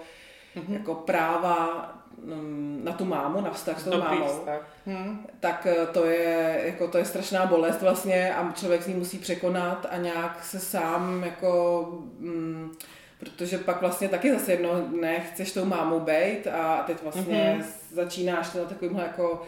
mm-hmm. 0.60 0.72
jako 0.72 0.94
práva 0.94 1.88
mm, 2.24 2.80
na 2.84 2.92
tu 2.92 3.04
mámu, 3.04 3.40
na 3.40 3.50
vztah 3.50 3.80
s 3.80 3.84
tou 3.84 3.90
Dobrý 3.90 4.18
mámou, 4.18 4.26
vztah. 4.26 4.68
Hm. 4.86 5.26
tak 5.40 5.66
eh, 5.70 5.86
to 5.92 6.04
je, 6.04 6.60
jako, 6.64 6.88
to 6.88 6.98
je 6.98 7.04
strašná 7.04 7.46
bolest 7.46 7.82
vlastně 7.82 8.34
a 8.34 8.52
člověk 8.52 8.82
si 8.82 8.90
ji 8.90 8.96
musí 8.96 9.18
překonat 9.18 9.86
a 9.90 9.96
nějak 9.96 10.44
se 10.44 10.58
sám 10.60 11.22
jako... 11.24 11.82
Mm, 12.18 12.72
protože 13.20 13.58
pak 13.58 13.80
vlastně 13.80 14.08
taky 14.08 14.32
zase 14.32 14.52
jedno 14.52 14.70
dne 14.80 15.20
chceš 15.20 15.52
tou 15.52 15.64
mámou 15.64 16.00
být 16.00 16.46
a 16.46 16.82
teď 16.86 17.02
vlastně 17.02 17.50
Mhm. 17.52 17.60
mm-hmm. 17.60 17.64
začínáš 17.92 18.54
na 18.54 18.64
takovýmhle 18.64 19.02
jako 19.02 19.46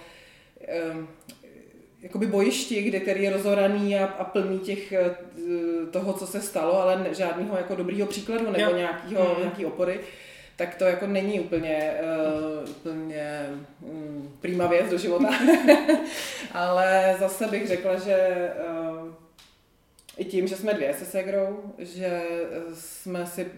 um, 0.94 1.08
jakoby 2.02 2.26
bojišti, 2.26 2.82
kde 2.82 3.00
který 3.00 3.22
je 3.22 3.30
rozhoraný 3.30 3.98
a, 3.98 4.04
a 4.06 4.24
plný 4.24 4.58
těch 4.58 4.92
eh, 4.92 5.14
toho, 5.90 6.12
co 6.12 6.26
se 6.26 6.40
stalo, 6.40 6.80
ale 6.82 7.06
žádného 7.10 7.56
jako 7.56 7.74
dobrýho 7.74 8.06
příkladu 8.06 8.50
nebo 8.50 8.70
Jo. 8.70 8.76
nějakýho, 8.76 9.22
Mhm. 9.32 9.40
nějaký 9.40 9.66
opory, 9.66 10.00
tak 10.60 10.74
to 10.74 10.84
jako 10.84 11.06
není 11.06 11.40
úplně, 11.40 11.94
uh, 12.02 12.70
úplně 12.70 13.46
um, 13.82 14.36
prýma 14.40 14.66
věc 14.66 14.90
do 14.90 14.98
života. 14.98 15.28
ale 16.52 17.16
zase 17.20 17.46
bych 17.46 17.68
řekla, 17.68 17.98
že 17.98 18.50
uh, 19.00 19.12
i 20.16 20.24
tím, 20.24 20.46
že 20.46 20.56
jsme 20.56 20.74
dvě 20.74 20.94
se 20.94 21.04
Segrou, 21.04 21.74
že 21.78 22.06
eh, 22.06 22.74
jsme 22.74 23.26
si 23.26 23.50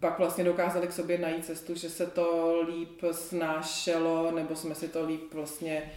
pak 0.00 0.18
vlastně 0.18 0.44
dokázali 0.44 0.86
k 0.86 0.92
sobě 0.92 1.18
najít 1.18 1.44
cestu, 1.44 1.74
že 1.74 1.90
se 1.90 2.06
to 2.06 2.56
líp 2.68 3.02
snášelo, 3.12 4.30
nebo 4.30 4.56
jsme 4.56 4.74
si 4.74 4.88
to 4.88 5.06
líp 5.06 5.34
vlastně, 5.34 5.92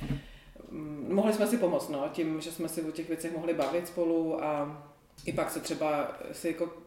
mm, 0.69 1.07
mohli 1.11 1.33
jsme 1.33 1.47
si 1.47 1.57
pomoct, 1.57 1.89
no, 1.89 2.09
tím, 2.11 2.41
že 2.41 2.51
jsme 2.51 2.69
si 2.69 2.81
o 2.81 2.91
těch 2.91 3.07
věcech 3.07 3.33
mohli 3.33 3.53
bavit 3.53 3.87
spolu 3.87 4.43
a 4.43 4.83
i 5.25 5.33
pak 5.33 5.51
se 5.51 5.59
třeba 5.59 6.11
si 6.31 6.47
jako 6.47 6.82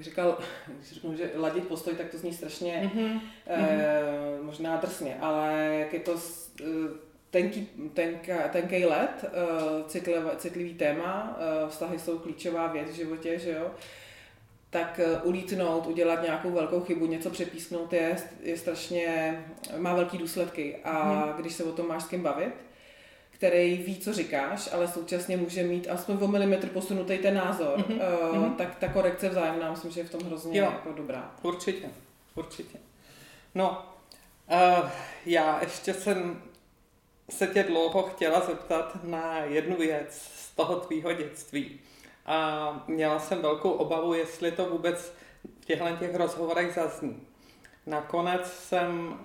říkal, 0.00 0.38
když 0.66 0.92
řeknu, 0.92 1.16
že 1.16 1.30
ladit 1.36 1.68
postoj, 1.68 1.94
tak 1.94 2.10
to 2.10 2.18
zní 2.18 2.32
strašně 2.34 2.90
Mhm. 2.94 3.20
eh, 3.46 4.02
možná 4.42 4.76
drsně, 4.76 5.16
ale 5.20 5.76
jak 5.78 5.92
je 5.92 6.00
to 6.00 6.14
eh, 6.60 6.64
tenký, 7.30 7.68
tenka, 7.94 8.48
tenký 8.48 8.84
let, 8.84 9.24
eh, 9.24 9.84
citlivý, 9.86 10.28
citlivý 10.36 10.74
téma, 10.74 11.36
eh, 11.38 11.68
vztahy 11.70 11.98
jsou 11.98 12.18
klíčová 12.18 12.66
věc 12.66 12.90
v 12.90 12.94
životě, 12.94 13.38
že 13.38 13.50
jo, 13.52 13.70
tak 14.70 15.00
ulítnout, 15.22 15.86
udělat 15.86 16.22
nějakou 16.22 16.50
velkou 16.50 16.80
chybu, 16.80 17.06
něco 17.06 17.30
přepísknout 17.30 17.92
je, 17.92 18.16
je 18.42 18.56
strašně, 18.56 19.38
má 19.76 19.94
velký 19.94 20.18
důsledky. 20.18 20.76
A 20.84 21.24
když 21.36 21.52
se 21.54 21.64
o 21.64 21.72
tom 21.72 21.88
máš 21.88 22.02
s 22.02 22.06
kým 22.06 22.22
bavit, 22.22 22.54
který 23.44 23.76
ví, 23.76 23.96
co 23.98 24.12
říkáš, 24.12 24.68
ale 24.72 24.88
současně 24.88 25.36
může 25.36 25.62
mít 25.62 25.88
aspoň 25.90 26.18
o 26.20 26.28
milimetr 26.28 26.68
posunutý 26.68 27.18
ten 27.18 27.34
názor, 27.34 27.78
Mhm, 27.78 28.00
eh, 28.00 28.38
mhm. 28.38 28.54
tak 28.54 28.74
ta 28.74 28.88
korekce 28.88 29.28
vzájemná, 29.28 29.70
myslím, 29.70 29.90
že 29.90 30.00
je 30.00 30.04
v 30.04 30.10
tom 30.10 30.22
hrozně 30.22 30.58
Jo. 30.60 30.64
jako 30.64 30.92
dobrá. 30.92 31.34
Určitě, 31.42 31.88
určitě. 32.34 32.78
No, 33.54 33.86
uh, 34.50 34.88
já 35.26 35.60
ještě 35.60 35.94
jsem 35.94 36.42
se 37.30 37.46
tě 37.46 37.62
dlouho 37.62 38.02
chtěla 38.02 38.40
zeptat 38.40 39.04
na 39.04 39.38
jednu 39.38 39.76
věc 39.76 40.30
z 40.36 40.54
toho 40.54 40.76
tvýho 40.76 41.12
dětství. 41.12 41.80
A 42.26 42.84
měla 42.88 43.18
jsem 43.18 43.42
velkou 43.42 43.70
obavu, 43.70 44.14
jestli 44.14 44.52
to 44.52 44.66
vůbec 44.66 45.12
v 45.60 45.64
těchto 45.64 45.96
těch 46.00 46.14
rozhovorech 46.14 46.74
zazní. 46.74 47.26
Nakonec 47.86 48.52
jsem 48.52 49.18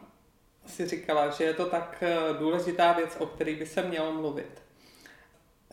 si 0.69 0.87
říkala, 0.87 1.29
že 1.29 1.43
je 1.43 1.53
to 1.53 1.65
tak 1.65 1.97
eh, 2.01 2.17
důležitá 2.39 2.93
věc, 2.93 3.15
o 3.19 3.25
které 3.25 3.55
by 3.55 3.65
se 3.65 3.83
mělo 3.83 4.13
mluvit. 4.13 4.61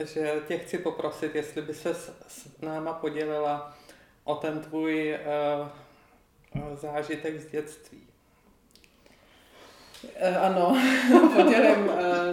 Že 0.05 0.35
tě 0.49 0.59
chci 0.59 0.79
poprosit, 0.79 1.35
jestli 1.35 1.63
by 1.63 1.75
se 1.75 1.95
s, 1.95 2.61
náma 2.63 2.93
podělila 2.93 3.77
o 4.25 4.35
ten 4.35 4.61
tvůj 4.61 5.19
uh, 6.55 6.63
zážitek 6.75 7.41
z 7.41 7.51
dětství. 7.51 7.99
Ano, 10.41 10.83
podělím. 11.37 11.91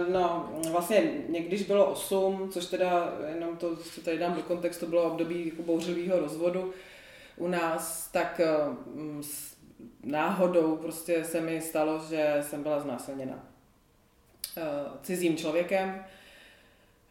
No, 0.08 0.52
vlastně 0.70 1.12
někdyž 1.28 1.62
bylo 1.62 1.86
8, 1.86 2.50
což 2.52 2.66
teda, 2.66 3.12
jenom 3.34 3.56
to 3.56 3.76
si 3.76 4.00
tady 4.00 4.18
dám 4.18 4.34
do 4.34 4.42
kontextu, 4.42 4.86
bylo 4.86 5.02
období 5.02 5.48
jako 5.48 5.62
bouřlivého 5.62 6.20
rozvodu 6.20 6.74
u 7.36 7.48
nás, 7.48 8.08
tak 8.12 8.40
náhodou 10.04 10.76
prostě 10.76 11.24
se 11.24 11.40
mi 11.40 11.60
stalo, 11.60 12.02
že 12.10 12.36
jsem 12.40 12.62
byla 12.62 12.80
znásilněna 12.80 13.48
eh, 14.56 14.62
cizím 15.02 15.36
člověkem 15.36 16.04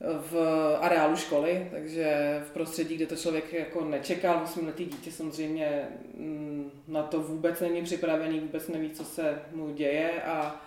v 0.03 0.37
areálu 0.81 1.15
školy, 1.15 1.67
takže 1.71 2.39
v 2.47 2.51
prostředí, 2.51 2.95
kde 2.95 3.05
to 3.05 3.15
člověk 3.15 3.53
jako 3.53 3.85
nečekal, 3.85 4.41
osmiletý 4.43 4.85
dítě 4.85 5.11
samozřejmě 5.11 5.87
mm, 6.17 6.71
na 6.87 7.03
to 7.03 7.21
vůbec 7.21 7.59
není 7.61 7.83
připravený, 7.83 8.39
vůbec 8.39 8.67
neví, 8.67 8.89
co 8.89 9.05
se 9.05 9.41
mu 9.51 9.73
děje 9.73 10.23
a 10.23 10.61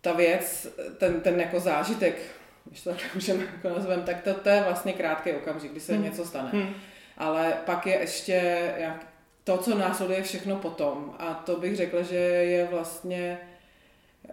ta 0.00 0.12
věc, 0.12 0.68
ten, 0.98 1.20
ten 1.20 1.40
jako 1.40 1.60
zážitek, 1.60 2.18
když 2.64 2.82
to 2.82 2.90
tak 2.90 3.00
můžeme 3.14 3.44
jako 3.44 3.68
nazvem, 3.68 4.02
tak 4.02 4.22
to, 4.22 4.34
to 4.34 4.48
je 4.48 4.62
vlastně 4.62 4.92
krátký 4.92 5.32
okamžik, 5.32 5.70
kdy 5.70 5.80
se 5.80 5.92
Hmm. 5.92 6.04
něco 6.04 6.24
stane. 6.24 6.50
Hm. 6.52 6.74
Ale 7.18 7.56
pak 7.66 7.86
je 7.86 7.94
ještě 7.94 8.72
jak 8.76 9.06
to, 9.44 9.58
co 9.58 9.78
následuje 9.78 10.22
všechno 10.22 10.56
potom. 10.56 11.14
A 11.18 11.34
to 11.34 11.56
bych 11.56 11.76
řekla, 11.76 12.02
že 12.02 12.16
je 12.16 12.68
vlastně 12.70 13.38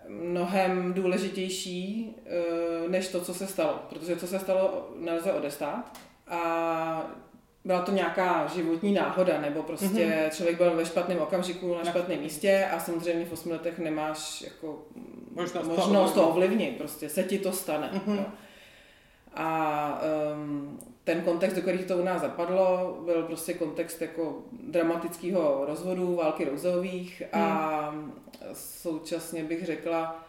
mnohem 0.08 0.94
důležitější 0.94 2.16
eh, 2.25 2.89
než 2.89 3.08
to, 3.08 3.22
co 3.22 3.34
se 3.34 3.48
stalo. 3.48 3.80
Protože 3.89 4.16
co 4.16 4.28
se 4.28 4.39
stalo, 4.39 4.89
nelze 5.00 5.34
odestát. 5.34 5.98
A 6.28 7.12
byla 7.66 7.82
to 7.82 7.92
nějaká 7.92 8.48
životní 8.48 8.94
náhoda, 8.94 9.42
nebo 9.42 9.63
prostě 9.63 9.88
mm-hmm. 9.88 10.30
člověk 10.36 10.58
byl 10.58 10.75
ve 10.75 10.86
špatném 10.86 11.20
okamžiku 11.20 11.75
na 11.75 11.84
špatném 11.92 12.20
místě 12.20 12.68
a 12.72 12.80
samozřejmě 12.80 13.25
v 13.25 13.34
8 13.34 13.51
letech 13.51 13.80
nemáš 13.80 14.42
jako 14.42 14.86
Možnost 15.32 15.68
to 15.68 15.75
možnost 15.75 16.13
to 16.13 16.30
ovlivnit. 16.30 16.78
prostě 16.78 17.10
se 17.10 17.24
ti 17.24 17.39
to 17.39 17.51
stane. 17.51 17.89
Mhm. 17.94 18.18
jo. 18.18 18.25
A 19.34 20.01
um, 20.34 20.80
ten 21.10 21.22
kontext, 21.22 21.56
do 21.56 21.62
kterých 21.62 21.86
to 21.86 21.98
u 21.98 22.04
nás 22.04 22.22
zapadlo, 22.22 22.98
byl 23.06 23.24
prostě 23.24 23.54
kontext 23.54 24.01
jako 24.01 24.38
dramatického 24.51 25.66
rozvodu, 25.68 26.16
války 26.16 26.46
rouzových 26.46 27.24
a 27.34 27.96
současně 28.54 29.44
bych 29.44 29.66
řekla 29.66 30.25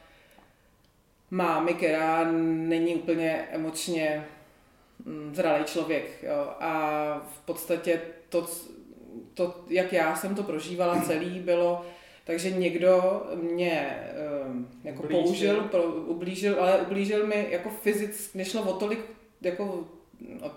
mámy, 1.30 1.74
která 1.74 2.32
není 2.32 2.94
úplně 2.94 3.48
emočně 3.50 4.26
mm, 5.04 5.34
zralý 5.34 5.64
člověk. 5.64 6.22
Jo. 6.22 6.50
A 6.60 6.72
v 7.34 7.38
podstatě 7.38 8.00
to, 8.28 8.46
to, 9.34 9.54
jak 9.68 9.92
já 9.92 10.16
jsem 10.16 10.34
to 10.34 10.42
prožívala 10.42 11.00
celý, 11.00 11.40
bylo 11.40 11.84
takže 12.24 12.50
někdo 12.50 13.22
mě 13.34 14.02
um, 14.46 14.68
jako 14.84 15.02
Ublížil. 15.02 15.22
použil, 15.22 15.60
pro, 15.60 15.82
ublížil, 15.82 16.56
ale 16.60 16.78
ublížil 16.78 17.26
mi 17.26 17.46
jako 17.50 17.70
fyzicky, 17.70 18.38
nešlo 18.38 18.62
o 18.62 18.72
tolik 18.72 19.00
jako 19.40 19.84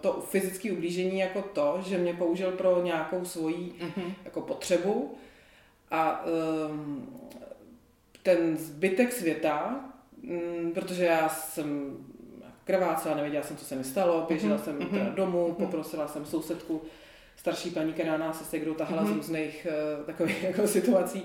to 0.02 0.22
fyzické 0.30 0.72
ublížení 0.72 1.20
jako 1.20 1.42
to, 1.42 1.80
že 1.86 1.98
mě 1.98 2.14
použil 2.14 2.52
pro 2.52 2.82
nějakou 2.84 3.26
svoji 3.26 3.74
Mhm. 3.82 4.14
jako 4.26 4.42
potřebu 4.42 5.18
a 5.92 6.26
um, 6.70 7.20
ten 8.24 8.58
zbytek 8.58 9.14
světa, 9.14 9.86
mm, 10.22 10.72
protože 10.74 11.06
já 11.06 11.30
jsem 11.30 11.98
krvácela, 12.66 13.16
nevěděla 13.16 13.44
jsem, 13.44 13.58
co 13.58 13.66
se 13.66 13.76
mi 13.76 13.84
stalo, 13.84 14.26
běžela 14.28 14.56
Mhm, 14.56 14.64
jsem 14.64 14.76
mhm, 14.80 14.88
teda 14.90 15.10
domů, 15.10 15.48
mhm. 15.48 15.56
poprosila 15.56 16.08
jsem 16.08 16.26
sousedku, 16.26 16.82
starší 17.36 17.70
paní, 17.70 17.94
která 17.94 18.18
nás 18.18 18.40
se 18.40 18.46
segrou 18.46 18.74
tahala 18.74 19.02
Mhm. 19.04 19.14
z 19.14 19.16
různých 19.16 19.68
uh, 20.00 20.06
takových 20.06 20.44
jako 20.50 20.68
situací, 20.68 21.24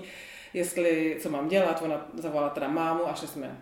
jestli, 0.53 1.17
co 1.21 1.29
mám 1.29 1.47
dělat, 1.47 1.81
ona 1.85 2.07
zavolala 2.17 2.49
teda 2.49 2.67
mámu 2.67 3.07
a 3.09 3.13
šli 3.13 3.27
jsme 3.27 3.61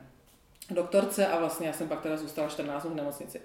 doktorce 0.69 1.27
a 1.27 1.39
vlastně 1.39 1.67
já 1.67 1.73
jsem 1.73 1.87
pak 1.87 2.01
teda 2.01 2.17
zůstala 2.17 2.49
14 2.49 2.83
dnů 2.83 2.91
v 2.91 2.95
nemocnici. 2.95 3.39
A 3.39 3.41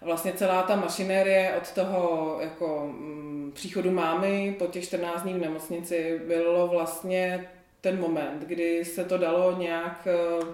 vlastně 0.00 0.32
celá 0.32 0.62
ta 0.62 0.76
mašinérie 0.76 1.54
od 1.62 1.72
toho 1.72 2.36
jako 2.40 2.86
mm, 2.92 3.52
příchodu 3.54 3.90
mámy 3.90 4.56
po 4.58 4.66
těch 4.66 4.84
14 4.84 5.22
dní 5.22 5.34
v 5.34 5.38
nemocnici 5.40 6.20
bylo 6.26 6.66
vlastně 6.68 7.48
ten 7.80 8.00
moment, 8.00 8.42
kdy 8.46 8.84
se 8.84 9.04
to 9.04 9.18
dalo 9.18 9.58
nějak 9.58 10.08
eh, 10.10 10.44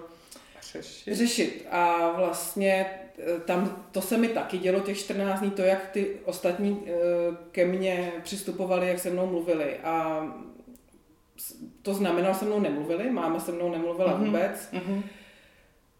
Řešit. 0.73 1.15
řešit. 1.15 1.67
A 1.71 2.11
vlastně 2.17 2.85
eh, 3.19 3.39
tam 3.39 3.83
to 3.91 4.01
se 4.01 4.17
mi 4.17 4.27
taky 4.27 4.57
dělo 4.57 4.79
těch 4.79 4.97
14 4.97 5.39
dní, 5.39 5.51
to, 5.51 5.61
jak 5.61 5.89
ty 5.91 6.07
ostatní 6.25 6.83
eh, 6.87 6.91
ke 7.51 7.65
mně 7.65 8.11
přistupovali, 8.23 8.87
jak 8.87 8.99
se 8.99 9.09
mnou 9.09 9.25
mluvili. 9.27 9.77
A 9.83 10.25
to 11.81 11.93
znamenalo, 11.93 12.35
se 12.35 12.45
mnou 12.45 12.59
nemluvili, 12.59 13.09
máma 13.09 13.39
se 13.39 13.51
mnou 13.51 13.71
nemluvila 13.71 14.13
Mhm. 14.17 14.25
vůbec 14.25 14.69
Mhm. 14.71 15.03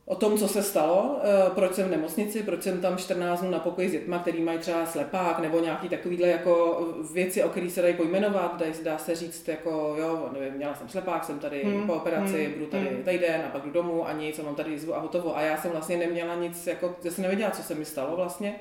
O 0.05 0.15
tom, 0.15 0.37
co 0.37 0.47
se 0.47 0.63
stalo, 0.63 1.19
eh, 1.23 1.49
proč 1.55 1.73
jsem 1.73 1.87
v 1.87 1.91
nemocnici, 1.91 2.43
proč 2.43 2.63
jsem 2.63 2.81
tam 2.81 2.97
14 2.97 3.41
dnů 3.41 3.51
na 3.51 3.59
pokoji 3.59 3.89
s 3.89 3.91
dětma, 3.91 4.19
který 4.19 4.41
mají 4.41 4.59
třeba 4.59 4.85
slepák, 4.85 5.39
nebo 5.39 5.59
nějaký 5.59 5.89
takovýhle 5.89 6.27
jako 6.27 6.85
věci, 7.13 7.43
o 7.43 7.49
kterých 7.49 7.71
se 7.71 7.81
dají 7.81 7.93
pojmenovat, 7.93 8.59
dají, 8.59 8.73
dá 8.83 8.97
se 8.97 9.15
říct 9.15 9.47
jako, 9.47 9.95
jo, 9.99 10.29
nevím, 10.33 10.53
měla 10.53 10.75
jsem 10.75 10.89
slepák, 10.89 11.23
jsem 11.23 11.39
tady 11.39 11.63
Hmm, 11.63 11.87
po 11.87 11.93
operaci, 11.93 12.43
hmm, 12.43 12.53
budu 12.53 12.65
tady 12.65 12.87
hmm. 12.87 13.03
týden 13.03 13.41
a 13.45 13.49
pak 13.49 13.63
jdu 13.63 13.71
domů 13.71 14.07
a 14.07 14.13
nic, 14.13 14.39
mám 14.39 14.55
tady 14.55 14.71
jizvu 14.71 14.95
a 14.95 14.99
hotovo. 14.99 15.37
A 15.37 15.41
já 15.41 15.57
jsem 15.57 15.71
vlastně 15.71 15.97
neměla 15.97 16.35
nic, 16.35 16.67
jako, 16.67 16.95
já 17.03 17.11
jsem 17.11 17.21
nevěděla, 17.21 17.51
co 17.51 17.63
se 17.63 17.75
mi 17.75 17.85
stalo 17.85 18.15
vlastně. 18.15 18.55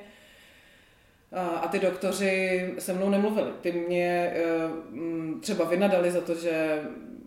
A, 1.61 1.67
ty 1.67 1.79
doktoři 1.79 2.73
se 2.79 2.93
mnou 2.93 3.09
nemluvili. 3.09 3.51
Ty 3.61 3.71
mě 3.71 4.33
eh, 4.35 5.39
třeba 5.39 5.65
vynadali 5.65 6.11
za 6.11 6.21
to, 6.21 6.35
že 6.35 6.81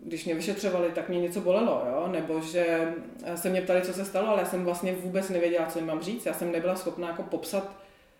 když 0.09 0.25
mě 0.25 0.35
vyšetřovali, 0.35 0.91
tak 0.95 1.09
mě 1.09 1.19
něco 1.19 1.41
bolelo, 1.41 1.83
jo? 1.91 2.07
nebo 2.11 2.41
že 2.41 2.93
se 3.35 3.49
mě 3.49 3.61
ptali, 3.61 3.81
co 3.81 3.93
se 3.93 4.05
stalo, 4.05 4.27
ale 4.27 4.41
já 4.41 4.45
jsem 4.45 4.65
vlastně 4.65 4.93
vůbec 4.93 5.29
nevěděla, 5.29 5.65
co 5.65 5.79
jim 5.79 5.87
mám 5.87 6.01
říct. 6.01 6.25
Já 6.25 6.33
jsem 6.33 6.51
nebyla 6.51 6.75
schopná 6.75 7.07
jako 7.07 7.23
popsat 7.23 7.71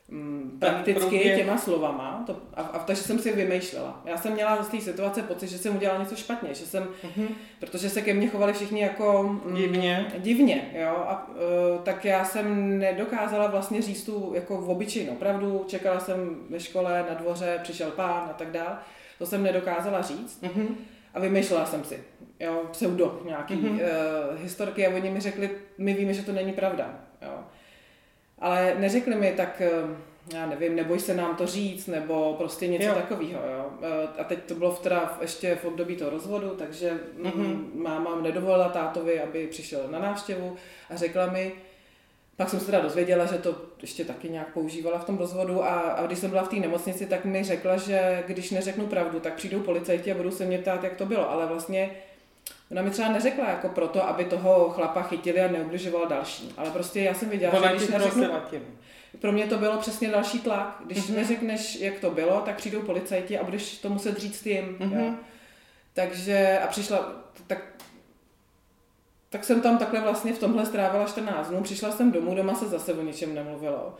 mm, 0.10 0.58
prakticky 0.60 1.00
průběh... 1.00 1.38
těma 1.38 1.58
slovama 1.58 2.24
to, 2.28 2.38
a, 2.54 2.62
a 2.62 2.80
takže 2.80 3.02
jsem 3.02 3.20
si 3.20 3.34
vymýšlela. 3.34 4.02
Já 4.06 4.18
jsem 4.18 4.34
měla 4.34 4.64
z 4.64 4.68
té 4.68 4.82
situace 4.82 5.22
pocit, 5.22 5.48
že 5.48 5.58
jsem 5.58 5.76
udělala 5.76 6.00
něco 6.00 6.16
špatně, 6.16 6.54
že 6.54 6.66
jsem, 6.66 6.84
uh-huh. 6.84 7.28
protože 7.60 7.90
se 7.90 8.02
ke 8.02 8.14
mně 8.14 8.28
chovali 8.28 8.54
všichni 8.54 8.82
jako 8.82 9.24
mm, 9.46 9.56
divně, 9.56 10.14
divně 10.18 10.72
jo? 10.74 10.96
A, 11.08 11.28
uh, 11.28 11.82
tak 11.84 12.06
já 12.06 12.26
jsem 12.26 12.78
nedokázala 12.80 13.48
vlastně 13.48 13.82
říct 13.82 14.04
tu 14.04 14.32
jako 14.36 14.58
v 14.58 14.70
obyčejnou 14.70 15.16
pravdu, 15.16 15.66
čekala 15.68 16.00
jsem 16.00 16.38
ve 16.50 16.60
škole, 16.60 17.06
na 17.10 17.16
dvoře, 17.16 17.60
přišel 17.64 17.92
pán 17.92 18.28
a 18.30 18.34
tak 18.38 18.52
dále, 18.52 18.78
to 19.18 19.26
jsem 19.26 19.44
nedokázala 19.44 20.02
říct. 20.02 20.44
Uh-huh. 20.44 20.68
A 21.14 21.20
vymýšlela 21.20 21.66
jsem 21.66 21.84
si, 21.84 22.04
jo, 22.40 22.64
pseudo 22.72 23.22
nějaký 23.26 23.54
uh-huh. 23.54 23.72
uh, 23.72 24.42
historky 24.42 24.88
a 24.88 24.96
oni 24.96 25.10
mi 25.10 25.20
řekli, 25.20 25.50
my 25.78 25.94
víme, 25.94 26.14
že 26.14 26.24
to 26.24 26.32
není 26.32 26.54
pravda, 26.54 26.90
jo. 27.22 27.40
Ale 28.40 28.76
neřekli 28.80 29.16
mi 29.16 29.34
tak, 29.38 29.62
uh, 29.84 29.90
já 30.34 30.46
nevím, 30.46 30.76
neboj 30.76 31.00
se 31.00 31.16
nám 31.16 31.36
to 31.36 31.48
říct, 31.48 31.88
nebo 31.88 32.36
prostě 32.38 32.68
něco 32.68 32.88
jo. 32.88 32.94
takového, 32.96 33.42
jo. 33.54 33.72
Uh, 33.78 33.86
a 34.20 34.24
teď 34.24 34.40
to 34.44 34.56
bylo 34.56 34.72
v 34.72 34.80
teda 34.80 35.18
ještě 35.22 35.56
v 35.56 35.66
období 35.66 35.96
toho 35.96 36.12
rozvodu, 36.12 36.50
takže 36.50 37.00
uh-huh. 37.22 37.76
máma 37.76 38.22
nedovolila 38.22 38.70
tátovi, 38.70 39.22
aby 39.22 39.48
přišel 39.48 39.88
na 39.90 40.00
návštěvu 40.00 40.56
a 40.90 40.96
řekla 40.96 41.26
mi, 41.26 41.54
pak 42.40 42.50
jsem 42.50 42.60
se 42.60 42.66
teda 42.66 42.80
dozvěděla, 42.80 43.26
že 43.26 43.38
to 43.38 43.56
ještě 43.82 44.06
taky 44.06 44.30
nějak 44.30 44.54
používala 44.54 45.00
v 45.00 45.06
tom 45.06 45.18
rozvodu 45.18 45.64
a, 45.64 45.70
a 45.70 46.06
když 46.06 46.20
jsem 46.20 46.30
byla 46.30 46.44
v 46.44 46.48
té 46.48 46.56
nemocnici, 46.56 47.06
tak 47.06 47.26
mi 47.26 47.44
řekla, 47.44 47.78
že 47.78 48.24
když 48.28 48.52
neřeknu 48.52 48.88
pravdu, 48.88 49.20
tak 49.20 49.34
přijdou 49.34 49.60
policajti 49.60 50.12
a 50.12 50.16
budou 50.16 50.32
se 50.32 50.46
mě 50.46 50.58
ptát, 50.58 50.84
jak 50.84 50.96
to 50.96 51.06
bylo. 51.06 51.32
Ale 51.32 51.46
vlastně 51.46 51.92
ona 52.72 52.82
mi 52.82 52.90
třeba 52.90 53.10
neřekla 53.10 53.50
jako 53.50 53.70
proto, 53.70 54.08
aby 54.08 54.26
toho 54.26 54.70
chlapa 54.70 55.02
chytili 55.02 55.42
a 55.42 55.52
neubližoval 55.52 56.08
další. 56.08 56.54
Ale 56.58 56.72
prostě 56.72 57.02
já 57.02 57.14
jsem 57.14 57.30
viděla, 57.30 57.70
že 57.70 57.76
když 57.76 57.90
neřeknu, 57.90 58.28
pro 59.20 59.32
mě 59.32 59.46
to 59.46 59.58
bylo 59.58 59.78
přesně 59.78 60.10
další 60.10 60.40
tlak. 60.40 60.82
Když 60.86 60.98
mm-hmm. 60.98 61.16
neřekneš, 61.16 61.76
jak 61.76 62.00
to 62.00 62.12
bylo, 62.12 62.42
tak 62.42 62.56
přijdou 62.56 62.82
policajti 62.82 63.40
a 63.40 63.44
budeš 63.44 63.78
to 63.78 63.90
muset 63.90 64.18
říct 64.18 64.46
jim. 64.46 64.78
Mm-hmm. 64.80 65.06
Jo. 65.06 65.14
Takže 65.94 66.60
a 66.64 66.68
přišla, 66.68 67.12
tak 67.48 67.79
tak 69.30 69.44
jsem 69.44 69.62
tam 69.62 69.78
takhle 69.78 70.02
vlastně 70.02 70.34
v 70.34 70.40
tomhle 70.40 70.66
strávila 70.66 71.06
14 71.06 71.50
dnů, 71.50 71.64
přišla 71.64 71.92
jsem 71.92 72.12
domů, 72.12 72.36
doma 72.36 72.56
se 72.56 72.66
zase 72.66 72.94
o 72.94 73.02
ničem 73.02 73.36
nemluvilo. 73.36 73.98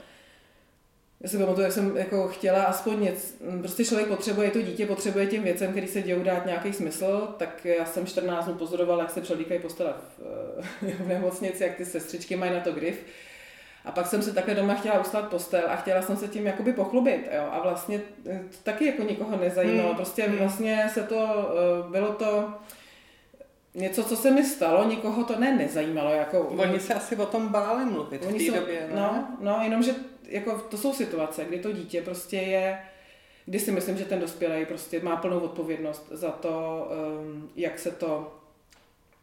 Já 1.22 1.30
si 1.30 1.38
pamatuju, 1.38 1.64
jak 1.64 1.72
jsem 1.72 1.98
jako 1.98 2.28
chtěla 2.28 2.64
aspoň 2.64 3.04
něco, 3.04 3.28
prostě 3.60 3.86
člověk 3.86 4.08
potřebuje 4.08 4.52
to 4.52 4.62
dítě, 4.62 4.86
potřebuje 4.86 5.28
těm 5.28 5.44
věcem, 5.44 5.72
který 5.72 5.88
se 5.88 6.02
dějou, 6.02 6.24
dát 6.24 6.46
nějaký 6.46 6.74
smysl, 6.74 7.36
tak 7.38 7.66
já 7.66 7.86
jsem 7.86 8.06
14 8.06 8.46
dnů 8.46 8.54
pozorovala, 8.54 9.04
jak 9.04 9.12
se 9.12 9.22
přelíkají 9.22 9.60
postele 9.60 9.94
v, 10.18 10.24
v 11.04 11.08
nemocnici, 11.08 11.64
jak 11.64 11.76
ty 11.76 11.86
sestřičky 11.86 12.36
mají 12.36 12.54
na 12.54 12.60
to 12.60 12.72
grif. 12.72 13.06
A 13.86 13.92
pak 13.92 14.08
jsem 14.08 14.22
se 14.22 14.34
takhle 14.34 14.56
doma 14.56 14.74
chtěla 14.74 15.00
uslat 15.00 15.30
postel 15.30 15.64
a 15.68 15.76
chtěla 15.76 16.02
jsem 16.02 16.18
se 16.18 16.28
tím 16.28 16.48
jakoby 16.48 16.74
pochlubit, 16.74 17.30
jo. 17.36 17.44
A 17.52 17.60
vlastně 17.60 18.02
to 18.26 18.58
taky 18.64 18.86
jako 18.86 19.04
nikoho 19.04 19.38
nezajímalo. 19.38 19.88
Hmm. 19.88 19.98
Prostě 19.98 20.24
hmm. 20.24 20.38
vlastně 20.38 20.90
se 20.94 21.04
to, 21.04 21.52
eh, 21.86 21.92
bylo 21.92 22.14
to, 22.14 22.54
něco, 23.80 24.04
co 24.04 24.16
se 24.16 24.32
mi 24.32 24.46
stalo, 24.46 24.90
nikoho 24.90 25.24
to 25.24 25.40
ne, 25.40 25.58
nezajímalo. 25.58 26.12
Jako, 26.12 26.40
Oni 26.40 26.80
se 26.80 26.94
asi 26.94 27.16
o 27.16 27.26
tom 27.26 27.48
báli 27.48 27.86
mluvit 27.86 28.26
Oni 28.28 28.40
v 28.40 28.52
té 28.52 28.60
době, 28.60 28.88
ne? 28.88 28.96
No, 28.96 29.38
no, 29.40 29.60
jenomže 29.64 29.96
jako, 30.24 30.58
to 30.70 30.78
jsou 30.78 30.94
situace, 30.94 31.46
kdy 31.46 31.60
to 31.60 31.72
dítě 31.72 32.02
prostě 32.02 32.38
je, 32.38 32.80
kdy 33.46 33.60
si 33.60 33.72
myslím, 33.72 33.98
že 33.98 34.06
ten 34.06 34.20
dospělý 34.20 34.66
prostě 34.66 35.00
má 35.00 35.16
plnou 35.16 35.40
odpovědnost 35.40 36.08
za 36.12 36.32
to, 36.32 36.88
um, 37.22 37.50
jak 37.56 37.80
se 37.80 37.92
to 37.92 38.36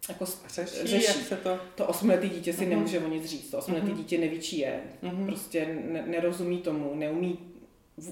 jako 0.09 0.25
řeší, 0.49 0.87
řeší. 0.87 1.05
Jak 1.05 1.17
se 1.17 1.37
to... 1.37 1.59
to 1.75 1.87
osmiletý 1.87 2.29
dítě 2.29 2.53
si 2.53 2.65
uh-huh. 2.65 2.69
nemůže 2.69 3.01
o 3.01 3.09
nic 3.09 3.25
říct, 3.25 3.51
to 3.51 3.59
osmiletý 3.59 3.87
uh-huh. 3.87 3.97
dítě 3.97 4.19
neví, 4.19 4.41
či 4.41 4.57
je, 4.57 4.81
uh-huh. 5.03 5.27
prostě 5.27 5.79
ne, 5.85 6.05
nerozumí 6.07 6.59
tomu, 6.59 6.95
neumí, 6.95 7.39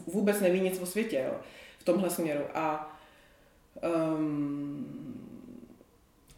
vůbec 0.06 0.40
neví 0.40 0.60
nic 0.60 0.80
o 0.80 0.86
světě 0.86 1.24
jo, 1.26 1.34
v 1.78 1.84
tomhle 1.84 2.10
směru 2.10 2.44
a 2.54 2.96
um, 4.16 5.13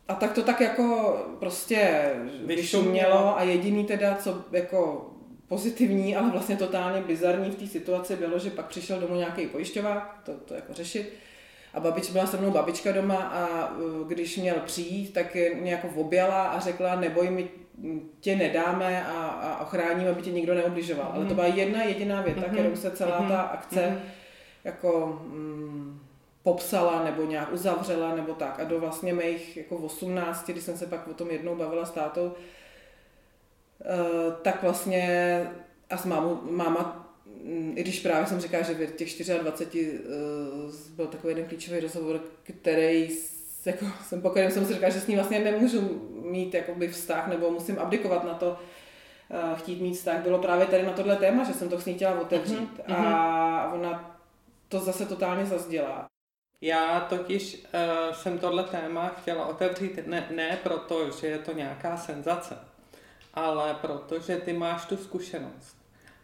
a 0.08 0.14
tak 0.14 0.32
to 0.32 0.42
tak 0.42 0.60
jako 0.60 1.16
prostě 1.38 2.10
vyšumělo 2.44 3.38
a 3.38 3.42
jediný 3.42 3.84
teda, 3.84 4.14
co 4.14 4.44
jako 4.52 5.10
pozitivní, 5.48 6.16
ale 6.16 6.30
vlastně 6.30 6.56
totálně 6.56 7.00
bizarní 7.00 7.50
v 7.50 7.54
té 7.54 7.66
situaci 7.66 8.16
bylo, 8.16 8.38
že 8.38 8.50
pak 8.50 8.66
přišel 8.66 9.00
domů 9.00 9.14
nějaký 9.14 9.46
pojišťovák, 9.46 10.20
to, 10.24 10.32
to 10.32 10.54
jako 10.54 10.72
řešit. 10.72 11.12
A 11.74 11.80
babič, 11.80 12.10
byla 12.10 12.26
se 12.26 12.36
mnou 12.36 12.50
babička 12.50 12.92
doma 12.92 13.16
a 13.16 13.70
uh, 13.76 14.08
když 14.08 14.36
měl 14.36 14.54
přijít, 14.64 15.12
tak 15.12 15.34
mě 15.34 15.72
jako 15.72 15.88
objala 15.88 16.44
a 16.44 16.60
řekla, 16.60 17.00
neboj, 17.00 17.30
my 17.30 17.48
tě 18.20 18.36
nedáme 18.36 19.06
a, 19.06 19.12
a 19.26 19.62
ochráníme, 19.62 20.10
aby 20.10 20.22
tě 20.22 20.32
nikdo 20.32 20.54
neobližoval. 20.54 21.08
Mm. 21.08 21.16
Ale 21.16 21.24
to 21.24 21.34
byla 21.34 21.46
jedna 21.46 21.82
jediná 21.82 22.22
věta, 22.22 22.40
mm-hmm. 22.40 22.52
kterou 22.52 22.76
se 22.76 22.90
celá 22.90 23.28
ta 23.28 23.40
akce 23.40 23.80
mm-hmm. 23.80 23.98
jako... 24.64 25.20
Mm, 25.26 26.05
popsala 26.46 27.04
nebo 27.04 27.22
nějak 27.22 27.52
uzavřela 27.52 28.14
nebo 28.14 28.34
tak. 28.34 28.60
A 28.60 28.64
do 28.64 28.80
vlastně 28.80 29.12
mých 29.12 29.56
jako 29.56 29.76
18, 29.76 30.46
když 30.46 30.64
jsem 30.64 30.78
se 30.78 30.86
pak 30.86 31.08
o 31.08 31.14
tom 31.14 31.30
jednou 31.30 31.56
bavila 31.56 31.86
s 31.86 31.90
tátou, 31.90 32.32
eh, 33.80 34.32
tak 34.42 34.62
vlastně 34.62 35.42
a 35.90 35.96
s 35.96 36.04
mámou, 36.04 36.38
máma, 36.50 37.10
mm, 37.26 37.72
i 37.76 37.82
když 37.82 38.00
právě 38.00 38.26
jsem 38.26 38.40
říkala, 38.40 38.62
že 38.62 38.74
v 38.74 38.92
těch 38.92 39.26
24 39.42 39.98
eh, 39.98 40.94
byl 40.96 41.06
takový 41.06 41.30
jeden 41.30 41.48
klíčový 41.48 41.80
rozhovor, 41.80 42.20
který 42.42 43.10
jako, 43.64 43.86
jsem 44.04 44.22
po 44.22 44.30
kterém 44.30 44.50
jsem 44.50 44.66
si 44.66 44.74
říkala, 44.74 44.92
že 44.92 45.00
s 45.00 45.06
ní 45.06 45.14
vlastně 45.14 45.38
nemůžu 45.38 45.80
mít 46.24 46.54
jakoby 46.54 46.88
vztah 46.88 47.28
nebo 47.28 47.50
musím 47.50 47.78
abdikovat 47.78 48.24
na 48.24 48.34
to, 48.34 48.58
eh, 49.30 49.56
chtít 49.58 49.80
mít 49.80 49.94
vztah, 49.94 50.22
bylo 50.22 50.38
právě 50.38 50.66
tady 50.66 50.82
na 50.82 50.92
tohle 50.92 51.16
téma, 51.16 51.44
že 51.44 51.54
jsem 51.54 51.68
to 51.68 51.80
s 51.80 51.86
ní 51.86 51.94
chtěla 51.94 52.20
otevřít. 52.20 52.70
Mm-hmm. 52.78 52.94
A 52.94 53.72
ona 53.72 54.20
to 54.68 54.80
zase 54.80 55.06
totálně 55.06 55.46
zazdělá. 55.46 56.06
Já 56.60 57.00
totiž 57.00 57.54
uh, 57.54 58.14
jsem 58.14 58.38
tohle 58.38 58.64
téma 58.64 59.08
chtěla 59.08 59.46
otevřít 59.46 60.06
ne, 60.06 60.28
ne 60.34 60.58
proto, 60.62 61.10
že 61.10 61.26
je 61.26 61.38
to 61.38 61.52
nějaká 61.52 61.96
senzace, 61.96 62.58
ale 63.34 63.74
proto, 63.74 64.20
že 64.20 64.36
ty 64.36 64.52
máš 64.52 64.84
tu 64.84 64.96
zkušenost. 64.96 65.76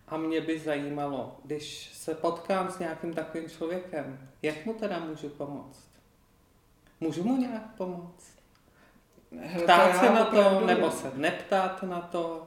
A 0.09 0.17
mě 0.17 0.41
by 0.41 0.59
zajímalo, 0.59 1.37
když 1.45 1.91
se 1.95 2.15
potkám 2.15 2.71
s 2.71 2.79
nějakým 2.79 3.15
takovým 3.15 3.51
člověkem, 3.51 4.29
jak 4.43 4.67
mu 4.67 4.75
teda 4.75 4.99
můžu 4.99 5.29
pomoct? 5.29 5.89
Můžu 7.01 7.25
mu 7.25 7.37
nějak 7.37 7.75
pomoct? 7.77 8.33
Ptát 9.63 10.01
se 10.01 10.11
na 10.11 10.25
to, 10.25 10.67
nebo 10.67 10.91
se 10.91 11.13
neptát 11.15 11.83
na 11.83 12.01
to? 12.01 12.47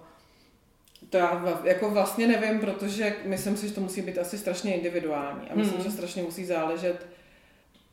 To 1.09 1.17
já 1.17 1.59
jako 1.63 1.89
vlastně 1.89 2.27
nevím, 2.27 2.59
protože 2.59 3.15
myslím 3.23 3.57
si, 3.57 3.67
že 3.67 3.73
to 3.73 3.81
musí 3.81 4.01
být 4.01 4.17
asi 4.17 4.37
strašně 4.37 4.75
individuální 4.75 5.49
a 5.49 5.55
myslím, 5.55 5.77
hmm. 5.77 5.83
že 5.83 5.91
strašně 5.91 6.23
musí 6.23 6.45
záležet 6.45 7.07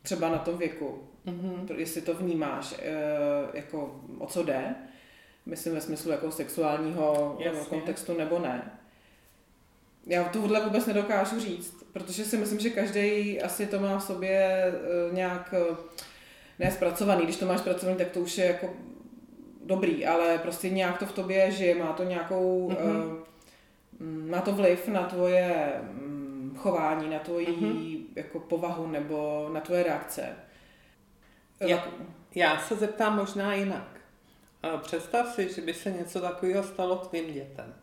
třeba 0.03 0.29
na 0.29 0.39
tom 0.39 0.59
věku, 0.59 0.99
mm-hmm. 1.27 1.77
jestli 1.77 2.01
to 2.01 2.15
vnímáš, 2.15 2.75
eh, 2.79 2.93
jako 3.55 4.01
o 4.19 4.27
co 4.27 4.43
jde, 4.43 4.75
myslím 5.47 5.75
ve 5.75 5.81
smyslu 5.81 6.11
jako 6.11 6.31
sexuálního 6.31 7.37
eh, 7.41 7.45
Jasně. 7.45 7.65
kontextu 7.65 8.15
nebo 8.19 8.39
ne. 8.39 8.79
Já 10.07 10.25
tohle 10.25 10.65
vůbec 10.65 10.87
nedokážu 10.87 11.41
říct, 11.41 11.85
protože 11.93 12.25
si 12.25 12.37
myslím, 12.37 12.61
že 12.61 12.71
každý 12.71 13.41
asi 13.43 13.67
to 13.67 13.81
má 13.81 13.99
v 13.99 14.03
sobě 14.03 14.39
eh, 14.41 15.15
nějak 15.15 15.55
nespracovaný. 16.59 17.25
Když 17.25 17.37
to 17.37 17.47
máš 17.47 17.61
zpracovaný, 17.61 17.99
tak 17.99 18.11
to 18.11 18.21
už 18.21 18.39
je 18.39 18.45
jako 18.45 18.71
dobrý, 19.65 20.07
ale 20.07 20.39
prostě 20.39 20.71
nějak 20.71 20.99
to 20.99 21.07
v 21.07 21.13
tobě 21.13 21.51
žije, 21.51 21.75
má 21.75 21.93
to 21.93 22.05
nějakou, 22.05 22.71
mm-hmm. 22.71 24.31
má 24.31 24.41
to 24.41 24.53
vliv 24.53 24.89
na 24.89 25.03
tvoje 25.03 25.73
mm, 25.93 26.22
chování, 26.63 27.11
na 27.11 27.19
tvoji 27.19 27.47
mm-hmm 27.47 28.05
jako 28.17 28.41
povahu 28.41 28.87
nebo 28.87 29.49
na 29.53 29.61
tvoje 29.61 29.83
reakce. 29.83 30.37
Já, 31.61 31.89
já 32.35 32.59
se 32.59 32.75
zeptám 32.75 33.17
možná 33.17 33.55
jinak. 33.55 34.01
Představ 34.83 35.29
si, 35.35 35.53
že 35.55 35.63
by 35.63 35.75
se 35.75 35.91
něco 35.91 36.21
takového 36.21 36.63
stalo 36.63 36.97
tvým 36.97 37.33
dětem. 37.33 37.75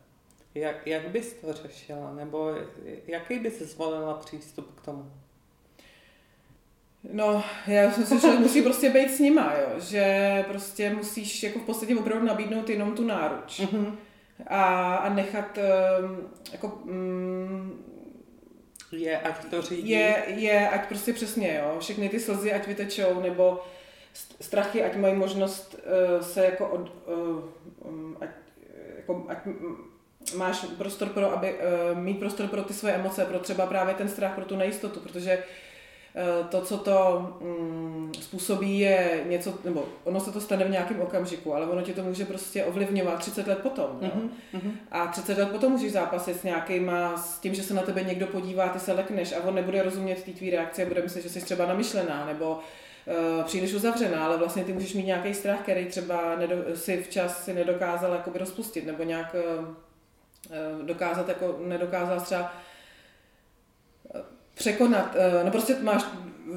Jak, 0.56 0.88
jak 0.88 1.10
bys 1.10 1.34
to 1.34 1.54
řešila? 1.54 2.14
Nebo 2.14 2.56
jaký 3.08 3.40
bys 3.40 3.60
zvolila 3.60 4.14
přístup 4.14 4.80
k 4.80 4.86
tomu? 4.86 5.12
No, 7.14 7.44
já 7.68 7.92
si 7.92 8.00
myslím, 8.00 8.20
že 8.20 8.28
musí 8.28 8.62
prostě 8.62 8.90
být 8.90 9.12
s 9.12 9.20
nima, 9.20 9.54
jo. 9.54 9.80
Že 9.80 10.46
prostě 10.48 10.90
musíš 10.94 11.44
jako 11.44 11.60
v 11.60 11.64
podstatě 11.64 11.96
opravdu 11.96 12.26
nabídnout 12.28 12.70
jenom 12.70 12.96
tu 12.96 13.04
náruč. 13.04 13.60
Mm-hmm. 13.60 13.96
A, 14.48 14.96
a 14.96 15.14
nechat 15.14 15.58
um, 15.58 16.30
jako 16.52 16.68
um, 16.68 17.84
je, 18.92 19.20
ať 19.20 19.46
to 19.46 19.62
řídí. 19.62 19.90
Je, 19.90 20.24
je, 20.28 20.70
ať 20.70 20.88
prostě 20.88 21.14
přesně, 21.14 21.62
jo. 21.64 21.80
Všechny 21.80 22.10
ty 22.10 22.20
slzy, 22.20 22.54
ať 22.54 22.68
vytečou, 22.68 23.22
nebo 23.22 23.64
strachy, 24.42 24.84
ať 24.84 24.96
mají 24.96 25.16
možnost 25.16 25.76
uh, 25.76 26.26
se 26.26 26.46
jako, 26.46 26.68
od, 26.68 26.92
uh, 27.08 28.14
ať, 28.22 28.30
jako 28.96 29.26
ať 29.30 29.38
máš 30.36 30.66
prostor 30.78 31.10
pro, 31.10 31.32
aby 31.32 31.54
uh, 31.54 31.98
mít 32.00 32.20
prostor 32.20 32.48
pro 32.48 32.64
ty 32.64 32.74
svoje 32.74 32.94
emoce, 32.94 33.26
pro 33.26 33.40
třeba 33.40 33.66
právě 33.66 33.96
ten 33.96 34.10
strach, 34.10 34.36
pro 34.36 34.46
tu 34.46 34.56
nejistotu, 34.56 35.00
protože 35.00 35.44
Eh, 35.44 35.44
to, 36.50 36.62
co 36.62 36.78
to 36.78 37.28
mm, 37.42 38.12
způsobí, 38.22 38.80
je 38.80 39.24
něco, 39.28 39.54
nebo 39.64 39.86
ono 40.04 40.20
se 40.20 40.32
to 40.32 40.42
stane 40.42 40.66
v 40.66 40.70
nějakém 40.70 41.02
okamžiku, 41.02 41.56
ale 41.56 41.68
ono 41.68 41.82
ti 41.82 41.94
to 41.94 42.04
může 42.04 42.26
prostě 42.26 42.66
ovlivňovat 42.66 43.20
30 43.20 43.48
let 43.48 43.60
potom. 43.60 44.00
Mm-hmm. 44.02 44.72
A 44.92 45.08
30 45.08 45.38
let 45.38 45.50
potom 45.52 45.72
můžeš 45.72 45.92
zápasit 45.92 46.40
s 46.40 46.44
nějakýma, 46.44 47.18
s 47.18 47.40
tím, 47.40 47.56
že 47.56 47.64
se 47.64 47.74
na 47.74 47.82
tebe 47.82 48.04
někdo 48.04 48.28
podívá, 48.28 48.70
ty 48.70 48.80
se 48.80 48.94
lekneš 48.94 49.34
a 49.34 49.44
on 49.44 49.56
nebude 49.56 49.84
rozumět 49.84 50.24
té 50.24 50.32
tvý 50.32 50.50
reakce, 50.50 50.86
bude 50.86 51.02
myslet, 51.02 51.22
že 51.22 51.30
jsi 51.30 51.42
třeba 51.42 51.66
namyšlená, 51.66 52.26
nebo 52.26 52.52
uh, 52.52 53.44
příliš 53.44 53.74
uzavřená, 53.74 54.26
ale 54.26 54.38
vlastně 54.38 54.64
ty 54.64 54.74
můžeš 54.74 54.94
mít 54.94 55.06
nějaký 55.06 55.34
strach, 55.34 55.60
který 55.62 55.86
třeba 55.86 56.36
nedo, 56.36 56.56
si 56.76 57.04
včas 57.04 57.46
si 57.46 57.54
nedokázal 57.54 58.12
jakoby 58.12 58.40
rozpustit, 58.40 58.86
nebo 58.86 59.04
nějak 59.04 59.36
uh, 59.60 60.86
dokázat, 60.86 61.28
jako 61.28 61.60
nedokázal 61.66 62.20
třeba 62.22 62.54
překonat, 64.60 65.16
eh, 65.16 65.44
no 65.44 65.52
prostě 65.52 65.76
máš, 65.82 66.06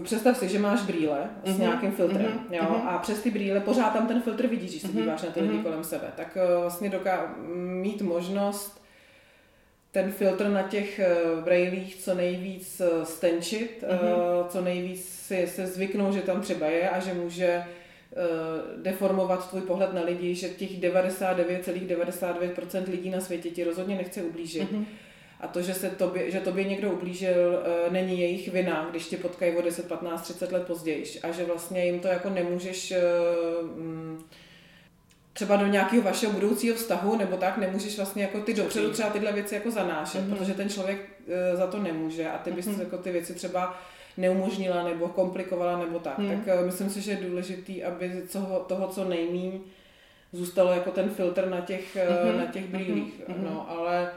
představ 0.03 0.37
si, 0.37 0.49
že 0.49 0.59
máš 0.59 0.83
brýle 0.83 1.19
mm-hmm. 1.19 1.51
s 1.51 1.53
mhm. 1.53 1.61
nějakým 1.61 1.93
filtrem, 1.93 2.27
mm-hmm. 2.27 2.55
jo, 2.55 2.62
mm-hmm. 2.62 2.88
a 2.88 2.99
přes 2.99 3.21
ty 3.21 3.31
brýle 3.31 3.61
pořád 3.61 3.93
tam 3.93 4.07
ten 4.07 4.23
filtr 4.23 4.47
vidíš, 4.47 4.71
když 4.71 4.83
se 4.83 4.88
mm-hmm. 4.88 5.03
díváš 5.03 5.23
na 5.23 5.31
ty 5.31 5.41
lidi 5.41 5.55
mm-hmm. 5.55 5.62
kolem 5.62 5.85
sebe, 5.85 6.12
tak 6.17 6.37
eh, 6.37 6.41
vlastně 6.61 6.91
doká- 6.91 7.35
mít 7.57 8.03
možnost 8.03 8.83
ten 9.91 10.12
filtr 10.12 10.49
na 10.49 10.62
těch 10.62 10.99
eh, 10.99 11.17
brejlích 11.45 11.97
co 11.97 12.15
nejvíc 12.15 12.83
stenčit, 13.03 13.85
mm-hmm. 13.88 14.47
co 14.49 14.61
nejvíc 14.61 15.09
si 15.09 15.47
se 15.47 15.67
zvyknou, 15.67 16.12
že 16.12 16.21
tam 16.21 16.41
třeba 16.41 16.67
je 16.67 16.91
a 16.91 17.01
že 17.01 17.15
může 17.15 17.65
deformovat 18.83 19.51
tvůj 19.51 19.61
pohled 19.61 19.95
na 19.95 20.03
lidi, 20.03 20.35
že 20.35 20.49
těch 20.49 20.81
99,99% 20.81 22.91
lidí 22.91 23.11
na 23.11 23.21
světě 23.21 23.51
ti 23.51 23.65
rozhodně 23.65 23.97
nechce 23.97 24.23
ublížit. 24.23 24.73
Mm-hmm 24.73 24.85
a 25.42 25.48
to, 25.48 25.62
že, 25.62 25.74
se 25.74 25.90
tobě, 25.90 26.31
že 26.31 26.40
tobě 26.40 26.64
někdo 26.64 26.90
ublížil, 26.90 27.62
eh, 27.64 27.90
není 27.90 28.20
jejich 28.20 28.48
vina, 28.48 28.87
když 28.90 29.07
tě 29.07 29.16
potkají 29.16 29.57
o 29.57 29.62
10, 29.62 29.88
15, 29.88 30.22
30 30.22 30.52
let 30.52 30.66
později. 30.66 31.05
A 31.22 31.33
že 31.33 31.44
vlastně 31.44 31.85
jim 31.85 32.00
to 32.00 32.09
jako 32.09 32.31
nemůžeš 32.31 32.90
eh, 32.90 33.02
mm, 33.62 34.24
třeba 35.33 35.57
do 35.57 35.66
nějakého 35.66 36.02
vašeho 36.02 36.33
budoucího 36.33 36.76
vztahu 36.76 37.16
nebo 37.16 37.37
tak, 37.37 37.59
nemůžeš 37.59 37.96
vlastně 37.96 38.22
jako 38.22 38.40
ty 38.40 38.55
dopředu 38.55 38.90
třeba 38.90 39.11
tyhle 39.11 39.33
věci 39.33 39.55
jako 39.55 39.70
zanášet, 39.70 40.20
mm-hmm. 40.20 40.37
protože 40.37 40.55
ten 40.55 40.68
člověk 40.68 40.98
eh, 41.28 41.57
za 41.57 41.66
to 41.66 41.78
nemůže 41.78 42.31
a 42.31 42.38
ty 42.38 42.52
bys 42.52 42.66
mm-hmm. 42.66 42.81
jako 42.81 42.98
ty 42.98 43.12
věci 43.12 43.35
třeba 43.35 43.81
neumožnila 44.16 44.85
nebo 44.85 45.09
komplikovala 45.09 45.78
nebo 45.78 45.98
tak. 45.98 46.18
Mm. 46.18 46.28
Tak 46.44 46.64
myslím 46.64 46.90
si, 46.90 47.00
že 47.00 47.11
je 47.11 47.28
důležitý, 47.28 47.85
aby 47.85 48.22
toho, 48.33 48.61
toho 48.61 48.88
co 48.88 49.05
nejmíň 49.05 49.61
zůstalo 50.33 50.72
jako 50.72 50.90
ten 50.90 51.11
filtr 51.11 51.48
na 51.48 51.61
těch, 51.61 51.96
mm-hmm. 51.96 52.38
na 52.38 52.46
těch 52.46 52.64
brýlích. 52.64 53.20
Mm-hmm. 53.28 53.44
No, 53.44 53.70
ale 53.70 54.11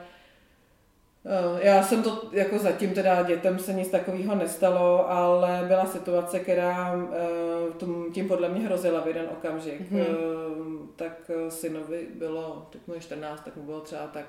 já 1.60 1.84
jsem 1.84 2.04
to, 2.04 2.30
jako 2.32 2.58
zatím 2.58 2.94
teda 2.94 3.24
dětem 3.24 3.60
se 3.60 3.74
nic 3.74 3.88
takového 3.88 4.36
nestalo, 4.36 5.10
ale 5.10 5.64
byla 5.68 5.86
situace, 5.86 6.40
která 6.40 6.96
eh, 7.14 8.12
tím 8.14 8.28
podle 8.28 8.50
mě 8.50 8.66
hrozila 8.66 9.02
v 9.02 9.08
jeden 9.08 9.26
okamžik. 9.32 9.92
Mm-hmm. 9.92 10.88
Tak 10.96 11.32
synovi 11.50 12.08
bylo, 12.16 12.68
teď 12.70 12.82
mu 12.88 12.94
je 12.94 13.00
14, 13.00 13.42
tak 13.46 13.56
mu 13.56 13.64
bylo 13.64 13.82
třeba 13.82 14.08
tak, 14.08 14.26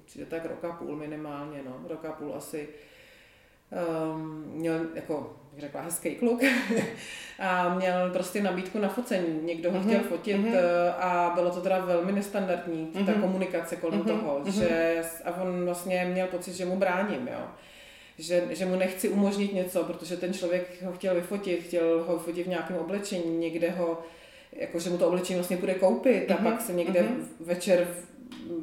určitě 0.00 0.26
tak 0.26 0.44
roka 0.44 0.72
půl 0.72 0.96
minimálně, 0.96 1.62
no, 1.66 1.88
roka 1.88 2.12
půl 2.12 2.34
asi. 2.36 2.68
Um, 3.72 4.44
měl 4.54 4.80
jako 4.94 5.38
řekla, 5.58 5.80
hezký 5.80 6.14
kluk 6.14 6.40
a 7.38 7.74
měl 7.74 8.10
prostě 8.10 8.42
nabídku 8.42 8.78
na 8.78 8.88
focení. 8.88 9.40
Někdo 9.42 9.72
ho 9.72 9.78
mm-hmm. 9.78 9.86
chtěl 9.86 10.00
fotit 10.00 10.36
mm-hmm. 10.36 10.94
a 10.98 11.32
bylo 11.34 11.50
to 11.50 11.60
teda 11.60 11.78
velmi 11.78 12.12
nestandardní, 12.12 12.86
mm-hmm. 12.86 13.06
ta 13.06 13.12
mhm. 13.12 13.20
komunikace 13.20 13.76
kolem 13.76 14.00
mm-hmm. 14.00 14.06
toho, 14.06 14.40
mm-hmm. 14.40 14.50
že 14.50 15.02
a 15.24 15.42
on 15.42 15.64
vlastně 15.64 16.08
měl 16.12 16.26
pocit, 16.26 16.54
že 16.54 16.64
mu 16.64 16.76
bráním, 16.76 17.28
jo. 17.28 17.40
Že, 18.18 18.44
že 18.50 18.66
mu 18.66 18.76
nechci 18.76 19.08
umožnit 19.08 19.52
něco, 19.52 19.84
protože 19.84 20.16
ten 20.16 20.32
člověk 20.32 20.82
ho 20.82 20.92
chtěl 20.92 21.14
vyfotit, 21.14 21.62
chtěl 21.62 22.04
ho 22.06 22.16
vyfotit 22.18 22.46
v 22.46 22.50
nějakém 22.50 22.76
oblečení, 22.76 23.38
někde 23.38 23.70
ho, 23.70 24.02
jako 24.52 24.78
že 24.78 24.90
mu 24.90 24.98
to 24.98 25.08
oblečení 25.08 25.38
vlastně 25.38 25.56
bude 25.56 25.74
koupit 25.74 26.28
mm-hmm. 26.28 26.40
a 26.40 26.50
pak 26.50 26.60
se 26.60 26.72
někde 26.72 27.00
mm-hmm. 27.02 27.24
večer 27.40 27.86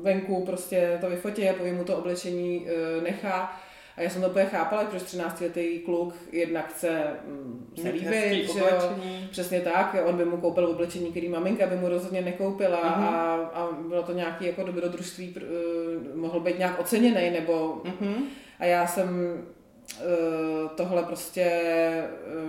venku 0.01 0.45
prostě 0.45 0.97
to 1.01 1.09
vyfotí 1.09 1.49
a 1.49 1.53
povím 1.53 1.75
mu 1.75 1.83
to 1.83 1.97
oblečení 1.97 2.59
uh, 2.59 3.03
nechá 3.03 3.61
a 3.97 4.01
já 4.01 4.09
jsem 4.09 4.21
to 4.21 4.29
úplně 4.29 4.45
chápala, 4.45 4.83
protože 4.83 5.05
13 5.05 5.41
letý 5.41 5.79
kluk 5.79 6.13
jednak 6.31 6.69
chce 6.69 7.03
mm, 7.27 7.73
se 7.81 7.89
líbit, 7.89 8.53
že 8.53 8.59
jo? 8.59 8.97
Přesně 9.31 9.61
tak, 9.61 9.95
on 10.05 10.17
by 10.17 10.25
mu 10.25 10.37
koupil 10.37 10.65
oblečení, 10.65 11.11
který 11.11 11.29
maminka 11.29 11.67
by 11.67 11.75
mu 11.75 11.89
rozhodně 11.89 12.21
nekoupila 12.21 12.77
uh-huh. 12.77 13.15
a, 13.15 13.33
a 13.53 13.71
bylo 13.71 14.03
to 14.03 14.13
nějaký 14.13 14.45
jako 14.45 14.63
dobrodružství, 14.63 15.35
uh, 15.35 16.17
mohl 16.17 16.39
být 16.39 16.57
nějak 16.59 16.79
oceněný, 16.79 17.29
nebo 17.31 17.81
uh-huh. 17.83 18.15
a 18.59 18.65
já 18.65 18.87
jsem 18.87 19.07
uh, 19.09 20.69
tohle 20.75 21.03
prostě 21.03 21.61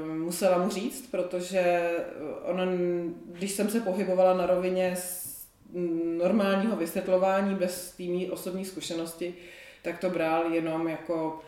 uh, 0.04 0.14
musela 0.14 0.59
mu 0.59 0.70
říct, 0.70 1.11
protože 1.11 1.90
on, 2.42 2.59
když 3.26 3.50
jsem 3.50 3.70
se 3.70 3.80
pohybovala 3.80 4.35
na 4.35 4.46
rovině 4.46 4.96
normálního 6.18 6.76
vysvětlování 6.76 7.54
bez 7.54 7.94
té 7.96 8.32
osobní 8.32 8.64
zkušenosti, 8.64 9.35
tak 9.87 9.99
to 9.99 10.11
bral 10.11 10.53
jenom 10.53 10.88
jako 10.88 11.40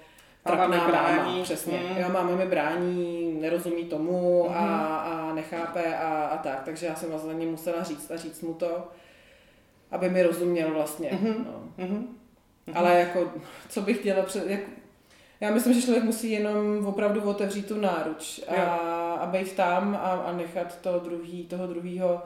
trapná 0.43 0.89
máma, 0.89 1.43
přesně. 1.43 1.79
Mm. 1.79 1.97
Jo, 1.97 2.09
máma 2.13 2.37
mi 2.37 2.47
brání, 2.47 3.39
nerozumí 3.41 3.85
tomu 3.85 4.45
mm. 4.49 4.55
a, 4.57 4.97
a 4.97 5.35
nechápe 5.35 5.97
a, 5.97 6.27
a 6.27 6.37
tak. 6.37 6.63
Takže 6.65 6.87
já 6.87 6.95
jsem 6.95 7.11
vlastně 7.11 7.47
musela 7.47 7.83
říct 7.83 8.11
a 8.11 8.17
říct 8.17 8.43
mu 8.43 8.55
to, 8.55 8.89
aby 9.91 10.11
mi 10.11 10.23
rozuměl 10.23 10.75
vlastně. 10.75 11.11
Mm-hmm. 11.11 11.45
No. 11.47 11.85
Mm-hmm. 11.85 12.07
Ale 12.75 13.01
jako, 13.01 13.33
co 13.69 13.83
bych 13.83 13.99
chtěla 13.99 14.23
před, 14.23 14.51
jak, 14.51 14.61
já 15.41 15.51
myslím, 15.51 15.75
že 15.75 15.83
člověk 15.83 16.05
musí 16.05 16.31
jenom 16.31 16.87
opravdu 16.87 17.23
otevřít 17.23 17.67
tu 17.67 17.81
náruč 17.81 18.41
a, 18.49 18.63
a 19.15 19.27
být 19.27 19.53
tam 19.53 19.95
a, 20.03 20.11
a 20.11 20.33
nechat 20.33 20.81
to 20.81 20.99
druhý, 20.99 21.45
toho 21.45 21.67
druhého 21.67 22.23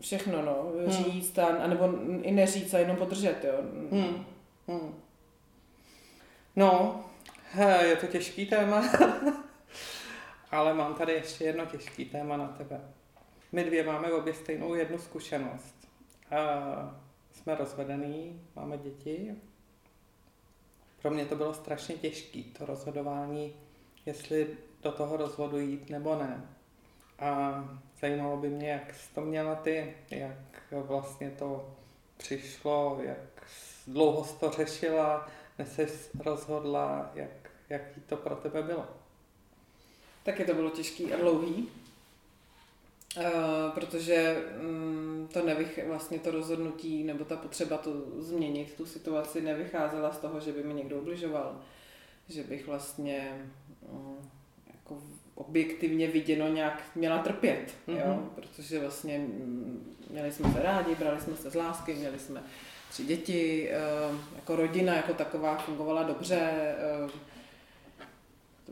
všechno, 0.00 0.42
no, 0.42 0.72
hmm. 0.84 0.92
říct, 0.92 1.38
a, 1.38 1.46
anebo 1.46 1.94
i 2.22 2.32
neříct 2.32 2.74
a 2.74 2.78
jenom 2.78 2.96
podržet, 2.96 3.44
jo. 3.44 3.54
Hmm. 3.90 4.24
Hmm. 4.68 4.94
No, 6.58 7.04
je 7.80 7.96
to 7.96 8.06
těžký 8.06 8.46
téma, 8.46 8.84
ale 10.50 10.74
mám 10.74 10.94
tady 10.94 11.12
ještě 11.12 11.44
jedno 11.44 11.66
těžký 11.66 12.04
téma 12.04 12.36
na 12.36 12.48
tebe. 12.48 12.80
My 13.52 13.64
dvě 13.64 13.84
máme 13.84 14.12
obě 14.12 14.34
stejnou 14.34 14.74
jednu 14.74 14.98
zkušenost. 14.98 15.88
Jsme 17.32 17.54
rozvedený, 17.54 18.42
máme 18.56 18.78
děti. 18.78 19.34
Pro 21.02 21.10
mě 21.10 21.26
to 21.26 21.36
bylo 21.36 21.54
strašně 21.54 21.94
těžké, 21.94 22.42
to 22.58 22.66
rozhodování, 22.66 23.56
jestli 24.06 24.56
do 24.82 24.92
toho 24.92 25.16
rozvodu 25.16 25.58
jít 25.58 25.90
nebo 25.90 26.16
ne. 26.16 26.48
A 27.18 27.64
zajímalo 28.00 28.36
by 28.36 28.48
mě, 28.48 28.70
jak 28.70 28.94
jsi 28.94 29.14
to 29.14 29.20
měla 29.20 29.54
ty, 29.54 29.94
jak 30.10 30.72
vlastně 30.72 31.30
to 31.30 31.76
přišlo, 32.16 33.00
jak 33.02 33.46
dlouho 33.86 34.24
jsi 34.24 34.38
to 34.38 34.50
řešila, 34.50 35.28
než 35.58 35.68
jsi 35.68 35.88
rozhodla, 36.24 37.10
jak, 37.14 37.50
jaký 37.70 38.00
to 38.00 38.16
pro 38.16 38.36
tebe 38.36 38.62
bylo? 38.62 38.86
Taky 40.22 40.44
to 40.44 40.54
bylo 40.54 40.70
těžký 40.70 41.12
a 41.12 41.16
dlouhý, 41.16 41.68
uh, 43.16 43.22
protože 43.74 44.44
um, 44.60 45.28
to 45.32 45.46
nevych, 45.46 45.86
vlastně 45.86 46.18
to 46.18 46.30
rozhodnutí 46.30 47.04
nebo 47.04 47.24
ta 47.24 47.36
potřeba 47.36 47.78
to 47.78 47.92
změnit, 48.18 48.74
tu 48.74 48.86
situaci 48.86 49.40
nevycházela 49.40 50.12
z 50.12 50.18
toho, 50.18 50.40
že 50.40 50.52
by 50.52 50.62
mi 50.62 50.74
někdo 50.74 50.98
ubližoval, 50.98 51.60
že 52.28 52.42
bych 52.42 52.66
vlastně 52.66 53.46
um, 53.92 54.30
jako 54.74 55.02
objektivně 55.34 56.08
viděno 56.08 56.48
nějak 56.48 56.82
měla 56.94 57.18
trpět, 57.18 57.74
mm-hmm. 57.88 57.98
jo? 57.98 58.14
Mhm. 58.14 58.30
protože 58.34 58.80
vlastně 58.80 59.18
mm, 59.18 59.96
měli 60.10 60.32
jsme 60.32 60.52
se 60.52 60.62
rádi, 60.62 60.94
brali 60.94 61.20
jsme 61.20 61.36
se 61.36 61.50
z 61.50 61.54
lásky, 61.54 61.94
měli 61.94 62.18
jsme 62.18 62.42
tři 62.90 63.04
děti, 63.04 63.70
eh, 63.70 63.78
jako 64.36 64.56
rodina 64.56 64.96
jako 64.96 65.14
taková 65.14 65.58
fungovala 65.58 66.02
dobře, 66.02 66.38
eh, 66.40 67.10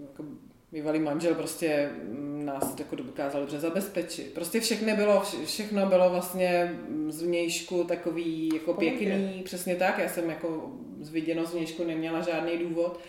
jako 0.02 0.24
bývalý 0.72 0.98
manžel 0.98 1.34
prostě 1.34 1.90
mm, 2.02 2.44
nás 2.44 2.78
jako 2.78 2.96
dokázal 2.96 3.40
dobře 3.40 3.60
zabezpečit. 3.60 4.34
Prostě 4.34 4.60
všechno 4.60 4.96
bylo, 4.96 5.22
všechno 5.44 5.86
bylo 5.86 6.10
vlastně 6.10 6.76
z 7.08 7.22
vnějšku 7.22 7.84
takový 7.84 8.50
jako 8.54 8.74
pěkný, 8.74 9.42
přesně 9.44 9.76
tak. 9.76 9.98
Já 9.98 10.08
jsem 10.08 10.30
jako 10.30 10.72
z 11.00 11.10
viděno 11.10 11.46
z 11.46 11.52
vnějšku 11.52 11.84
neměla 11.84 12.20
žádný 12.20 12.58
důvod 12.58 13.00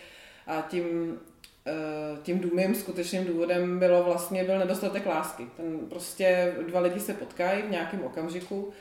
a 0.47 0.67
tím 0.69 1.17
eh, 1.67 1.71
tím 2.23 2.39
důmým 2.39 2.75
skutečným 2.75 3.25
důvodem 3.25 3.79
bylo 3.79 4.03
vlastně 4.03 4.43
byl 4.43 4.59
nedostatek 4.59 5.05
lásky. 5.05 5.47
Ten 5.57 5.79
prostě 5.89 6.55
dva 6.67 6.79
lidi 6.79 6.99
se 6.99 7.13
potkají 7.13 7.61
v 7.61 7.71
nějakém 7.71 8.03
okamžiku 8.03 8.73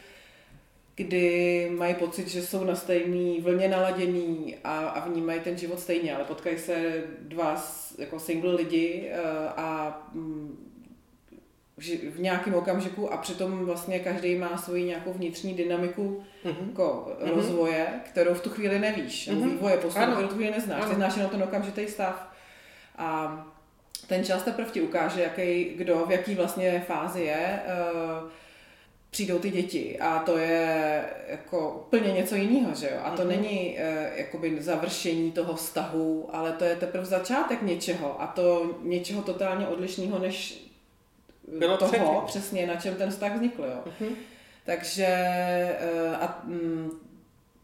kdy 0.96 1.70
mají 1.78 1.94
pocit, 1.94 2.28
že 2.28 2.42
jsou 2.42 2.64
na 2.64 2.74
stejný 2.74 3.40
vlně 3.40 3.68
naladěný 3.68 4.56
a, 4.64 4.78
a 4.78 5.08
vnímají 5.08 5.40
ten 5.40 5.56
život 5.56 5.80
stejně, 5.80 6.16
ale 6.16 6.24
potkají 6.24 6.58
se 6.58 7.04
dva 7.20 7.64
jako 7.98 8.20
single 8.20 8.54
lidi 8.54 9.08
eh, 9.10 9.18
a 9.56 9.98
mm, 10.12 10.72
v 12.10 12.20
nějakém 12.20 12.54
okamžiku 12.54 13.12
a 13.12 13.16
přitom 13.16 13.64
vlastně 13.64 13.98
každý 13.98 14.34
má 14.34 14.58
svoji 14.58 14.84
nějakou 14.84 15.12
vnitřní 15.12 15.54
dynamiku 15.54 16.22
mm-hmm. 16.44 16.68
jako 16.68 17.12
mm-hmm. 17.20 17.34
rozvoje, 17.34 17.86
kterou 18.10 18.34
v 18.34 18.40
tu 18.40 18.50
chvíli 18.50 18.78
nevíš, 18.78 19.28
mm-hmm. 19.28 19.50
vývoje 19.50 19.76
postupu, 19.76 20.12
kterou 20.12 20.28
tu 20.28 20.34
chvíli 20.34 20.50
neznáš, 20.50 20.84
ty 20.88 20.94
znáš 20.94 21.16
jenom 21.16 21.30
ten 21.30 21.42
okamžitý 21.42 21.88
stav. 21.88 22.32
A 22.98 23.38
ten 24.06 24.24
čas 24.24 24.42
teprve 24.42 24.70
ti 24.70 24.80
ukáže, 24.80 25.22
jaký, 25.22 25.64
kdo 25.64 26.06
v 26.06 26.10
jaký 26.10 26.34
vlastně 26.34 26.84
fázi 26.86 27.22
je. 27.22 27.60
Uh, 28.22 28.30
přijdou 29.16 29.38
ty 29.38 29.50
děti 29.50 29.98
a 29.98 30.18
to 30.18 30.38
je 30.38 31.04
jako 31.28 31.84
úplně 31.86 32.12
něco 32.12 32.34
jiného, 32.34 32.74
že 32.74 32.86
jo? 32.86 33.00
A 33.02 33.10
to 33.10 33.22
mm-hmm. 33.22 33.28
není 33.28 33.78
uh, 33.78 34.18
jakoby 34.18 34.62
završení 34.62 35.32
toho 35.32 35.54
vztahu, 35.54 36.28
ale 36.32 36.52
to 36.52 36.64
je 36.64 36.76
teprve 36.76 37.04
začátek 37.04 37.62
něčeho 37.62 38.22
a 38.22 38.26
to 38.26 38.74
něčeho 38.82 39.22
totálně 39.22 39.68
odlišného 39.68 40.18
než 40.18 40.64
Bylo 41.58 41.76
toho, 41.76 41.90
předtím. 41.90 42.08
přesně 42.26 42.66
na 42.66 42.76
čem 42.76 42.94
ten 42.94 43.10
vztah 43.10 43.34
vznikl, 43.34 43.62
jo? 43.62 43.92
Mhm. 44.00 44.14
Takže 44.64 45.08
uh, 46.08 46.24
a 46.24 46.40
mm, 46.44 46.90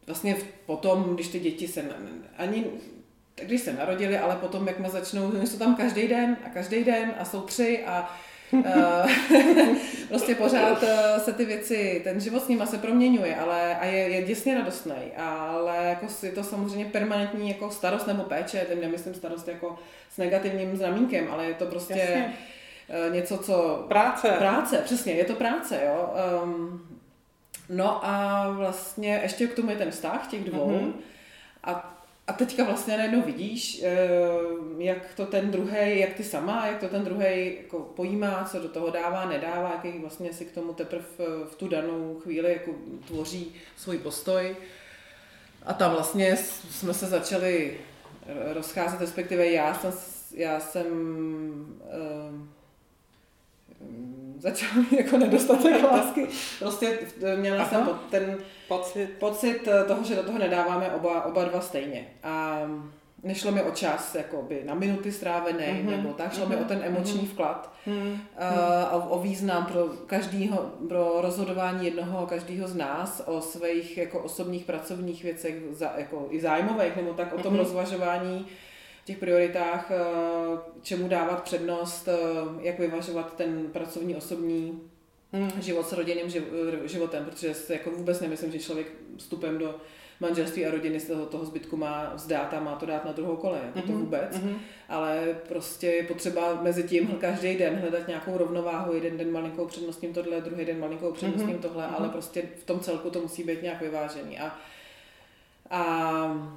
vlastně 0.07 0.37
potom, 0.67 1.15
když 1.15 1.29
ty 1.29 1.41
děti 1.41 1.69
se 1.69 1.85
ani 2.37 2.65
když 3.35 3.61
se 3.61 3.73
narodili, 3.73 4.19
ale 4.19 4.37
potom, 4.37 4.67
jak 4.67 4.77
jsme 4.77 4.91
začnou, 4.91 5.29
oni 5.29 5.47
jsou 5.47 5.59
tam 5.59 5.77
každý 5.77 6.09
den 6.09 6.37
a 6.45 6.49
každý 6.49 6.85
den 6.85 7.15
a 7.19 7.25
jsou 7.25 7.41
tři 7.41 7.85
a 7.87 8.17
prostě 10.09 10.35
pořád 10.35 10.83
eh, 10.83 11.21
se 11.21 11.33
ty 11.33 11.45
věci, 11.45 12.01
ten 12.05 12.21
život 12.21 12.43
s 12.43 12.49
nima 12.49 12.67
se 12.67 12.79
proměňuje, 12.79 13.37
ale 13.37 13.77
a 13.77 13.85
je, 13.85 14.09
je 14.09 14.23
děsně 14.23 14.55
radostný, 14.55 14.95
ale 15.17 15.77
jako 15.77 16.07
je 16.23 16.33
to 16.33 16.45
samozřejmě 16.45 16.85
permanentní 16.85 17.49
jako 17.49 17.71
starost 17.71 18.07
nebo 18.07 18.23
péče, 18.23 18.67
tím 18.71 18.81
nemyslím 18.81 19.15
starost 19.15 19.49
jako 19.49 19.79
s 20.11 20.19
negativním 20.19 20.77
znamínkem, 20.77 21.29
ale 21.31 21.47
je 21.47 21.55
to 21.55 21.67
prostě 21.67 21.95
Jasně. 21.99 22.35
eh, 22.89 23.11
něco, 23.11 23.39
co 23.39 23.85
Práce. 23.89 24.29
Práce, 24.39 24.79
přesně, 24.85 25.13
je 25.13 25.25
to 25.25 25.35
práce, 25.35 25.81
jo. 25.87 26.15
Um, 26.45 26.83
no 27.69 28.07
a 28.07 28.49
vlastně 28.51 29.21
ještě 29.23 29.47
k 29.47 29.55
tomu 29.55 29.71
je 29.71 29.77
ten 29.77 29.91
vztah 29.91 30.27
těch 30.27 30.45
dvou. 30.45 30.71
Mhm. 30.71 30.81
Mm-hmm. 30.81 30.93
A, 31.65 31.92
a 32.33 32.35
teďka 32.35 32.65
vlastně 32.65 32.97
najednou 32.97 33.23
vidíš, 33.23 33.83
eh, 33.85 33.99
jak 34.79 35.15
to 35.15 35.27
ten 35.27 35.51
druhý, 35.51 35.99
jak 36.01 36.13
ty 36.15 36.25
sama, 36.25 36.67
jak 36.67 36.81
to 36.81 36.89
ten 36.89 37.05
druhý 37.05 37.57
jako 37.63 37.79
pojímá, 37.81 38.49
co 38.51 38.59
do 38.59 38.69
toho 38.69 38.91
dává, 38.91 39.25
nedává, 39.29 39.81
jaký 39.85 39.99
vlastně 39.99 40.33
si 40.33 40.45
k 40.45 40.53
tomu 40.53 40.73
teprve 40.75 41.03
v- 41.19 41.47
v 41.51 41.55
tu 41.57 41.69
danou 41.69 42.21
chvíli 42.23 42.53
jako 42.53 42.71
tvoří 43.07 43.55
svůj 43.77 43.99
postoj. 43.99 44.57
A 45.67 45.73
tam 45.73 45.93
vlastně 45.93 46.37
jsme 46.71 46.95
se 46.95 47.07
začali 47.07 47.77
eh, 48.27 48.55
rozcházet, 48.55 49.01
respektive 49.01 49.51
já 49.51 49.75
jsem, 49.75 49.93
já 50.35 50.61
jsem 50.61 50.87
eh, 51.85 52.62
začal 54.43 54.69
mít 54.91 54.93
jako 54.93 55.19
nedostatek 55.19 55.83
lásky. 55.83 56.27
Prostě 56.59 56.99
měla 57.37 57.57
Aha. 57.63 57.69
jsem 57.69 57.99
ten 58.11 58.39
Pocit. 58.69 59.11
pocit 59.19 59.69
eh, 59.69 59.85
toho, 59.85 60.05
že 60.05 60.17
do 60.17 60.23
toho 60.23 60.39
nedáváme 60.39 60.91
oba, 60.93 61.25
oba 61.25 61.45
dva 61.45 61.61
stejně. 61.61 62.07
A 62.23 62.61
nešlo 63.23 63.53
mi 63.53 63.63
o 63.63 63.71
čas 63.71 64.15
jakoby, 64.15 64.63
na 64.65 64.75
minuty 64.75 65.13
strávené, 65.13 65.67
Mhm, 65.73 65.77
mm-hmm. 65.87 65.91
nebo 65.97 66.13
tak, 66.13 66.35
šlo 66.35 66.47
mm-hmm. 66.47 66.49
mi 66.49 66.57
o 66.57 66.65
ten 66.65 66.81
emoční 66.85 67.27
vklad 67.27 67.73
Hmm. 67.87 68.19
a 68.39 68.91
o, 68.91 69.09
o 69.09 69.19
význam 69.23 69.67
pro 69.67 69.85
každýho, 70.07 70.71
pro 70.89 71.15
rozhodování 71.21 71.85
jednoho 71.87 72.27
každého 72.27 72.69
z 72.69 72.75
nás 72.77 73.23
o 73.27 73.41
svých 73.41 73.99
jako 73.99 74.19
osobních 74.21 74.65
pracovních 74.65 75.23
věcech, 75.25 75.55
za, 75.71 75.93
jako 75.99 76.27
i 76.31 76.41
zájmových, 76.41 76.97
nebo 76.97 77.13
tak 77.15 77.33
o 77.33 77.39
tom 77.39 77.53
Mhm. 77.53 77.63
rozvažování 77.63 78.47
těch 79.05 79.19
prioritách, 79.19 79.91
eh, 79.91 80.59
čemu 80.83 81.09
dávat 81.09 81.43
přednost, 81.43 82.09
eh, 82.09 82.15
jak 82.61 82.79
vyvažovat 82.79 83.37
ten 83.37 83.67
pracovní 83.73 84.17
osobní 84.17 84.81
Hmm. 85.35 85.51
život 85.61 85.89
s 85.89 85.93
rodinným 85.93 86.27
živ- 86.27 86.85
životem, 86.85 87.25
protože 87.25 87.55
jako 87.69 87.91
vůbec 87.91 88.21
nemyslím, 88.21 88.53
že 88.53 88.59
člověk 88.59 88.87
vstupem 89.17 89.59
do 89.59 89.75
manželství 90.21 90.67
a 90.67 90.71
rodiny 90.71 91.01
z 91.01 91.07
toho, 91.07 91.27
toho 91.27 91.45
zbytku 91.45 91.77
má 91.77 92.13
vzdát 92.15 92.55
a 92.55 92.61
má 92.61 92.75
to 92.77 92.87
dát 92.87 93.05
na 93.05 93.13
druhou 93.13 93.37
kole, 93.37 93.61
jako 93.67 93.81
to 93.87 93.93
Mhm, 93.93 94.01
vůbec. 94.01 94.37
mhm. 94.39 94.59
Ale 94.89 95.37
prostě 95.49 95.87
je 95.87 96.03
potřeba 96.03 96.63
mezi 96.63 96.83
tím 96.83 97.07
každý 97.21 97.57
den 97.57 97.77
hledat 97.77 98.09
nějakou 98.09 98.39
rovnováhu, 98.39 98.93
jeden 98.95 99.17
den 99.19 99.33
malinkou 99.33 99.67
přednostním 99.67 100.13
tohle, 100.15 100.41
druhý 100.41 100.65
den 100.65 100.81
malinkou 100.81 101.13
přednostním 101.13 101.51
Mhm, 101.53 101.63
tohle, 101.63 101.87
mhm. 101.87 101.95
ale 101.99 102.09
prostě 102.09 102.43
v 102.63 102.65
tom 102.65 102.81
celku 102.81 103.11
to 103.11 103.21
musí 103.21 103.45
být 103.45 103.63
nějak 103.63 103.81
vyvážený. 103.81 104.39
A, 104.39 104.59
a 105.71 106.53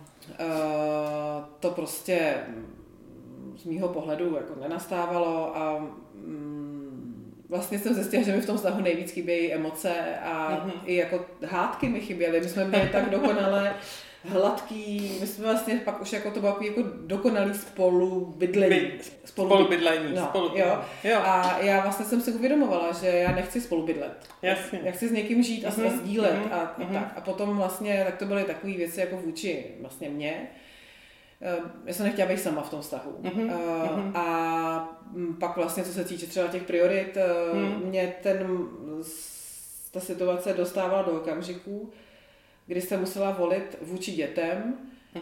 to 1.60 1.70
prostě 1.72 2.34
mm, 2.48 3.56
z 3.58 3.66
mýho 3.66 3.88
pohledu 3.88 4.36
jako 4.36 4.54
nenastávalo 4.62 5.58
a 5.58 5.80
mm, 6.14 7.34
vlastně 7.50 7.80
jsem 7.80 7.94
zjistila, 7.94 8.24
že 8.24 8.36
mi 8.36 8.42
v 8.42 8.46
tom 8.46 8.58
vztahu 8.58 8.82
nejvíc 8.82 9.12
chybějí 9.12 9.54
emoce 9.54 9.94
a 10.24 10.50
Mhm. 10.64 10.72
i 10.86 10.96
jako 10.96 11.26
hádky 11.46 11.90
mi 11.90 12.00
chyběly. 12.00 12.42
My 12.42 12.50
jsme 12.50 12.66
byli 12.66 12.90
tak 12.92 13.10
dokonale 13.10 13.74
hladký, 14.28 15.18
my 15.22 15.28
jsme 15.28 15.44
vlastně 15.46 15.82
pak 15.86 16.02
už 16.02 16.14
jako 16.14 16.32
to 16.32 16.40
bylo 16.40 16.58
jako 16.62 16.82
dokonalý 17.06 17.54
spolu 17.54 18.34
bydlení. 18.38 18.80
By- 18.80 19.00
Spolubydlení. 19.26 20.16
No, 20.16 20.26
spolubydlení. 20.30 20.70
jo. 20.72 20.82
jo. 21.04 21.20
A 21.24 21.58
já 21.60 21.82
vlastně 21.82 22.06
jsem 22.06 22.22
si 22.22 22.32
uvědomovala, 22.32 22.92
že 22.92 23.08
já 23.08 23.32
nechci 23.32 23.62
spolu 23.62 23.86
bydlet. 23.86 24.30
Jasně. 24.42 24.80
Já 24.84 24.92
chci 24.92 25.08
s 25.08 25.12
někým 25.12 25.44
žít 25.44 25.66
a, 25.66 25.70
Mhm, 25.78 25.88
a 25.88 25.90
sdílet 25.90 26.34
mhm, 26.36 26.54
a, 26.54 26.56
a 26.56 26.74
mhm. 26.84 26.94
tak. 26.94 27.14
A 27.18 27.22
potom 27.22 27.58
vlastně, 27.58 28.04
tak 28.06 28.18
to 28.18 28.26
byly 28.26 28.44
takové 28.44 28.74
věci 28.74 29.00
jako 29.00 29.18
vůči 29.18 29.66
vlastně 29.82 30.10
mě. 30.10 30.48
Eh, 31.42 31.58
Já 31.86 31.94
jsem 31.94 32.06
nechtěla 32.06 32.28
být 32.30 32.40
sama 32.42 32.62
v 32.62 32.70
tom 32.70 32.82
vztahu. 32.82 33.18
Mhm, 33.22 33.50
Eh, 33.50 33.96
mhm. 33.96 34.18
A 34.18 35.00
mm, 35.12 35.36
pak 35.40 35.56
vlastně, 35.58 35.84
co 35.84 35.94
se 35.94 36.04
týče 36.04 36.26
třeba 36.28 36.48
těch 36.48 36.64
priorit, 36.64 37.18
Mhm. 37.54 37.82
mě 37.86 38.16
ten, 38.24 38.48
ta 39.92 40.00
situace 40.00 40.54
dostávala 40.54 41.02
do 41.02 41.12
okamžiků, 41.12 41.92
kdy 42.68 42.82
jsem 42.82 43.00
musela 43.00 43.32
volit 43.32 43.78
vůči 43.82 44.12
dětem 44.12 44.74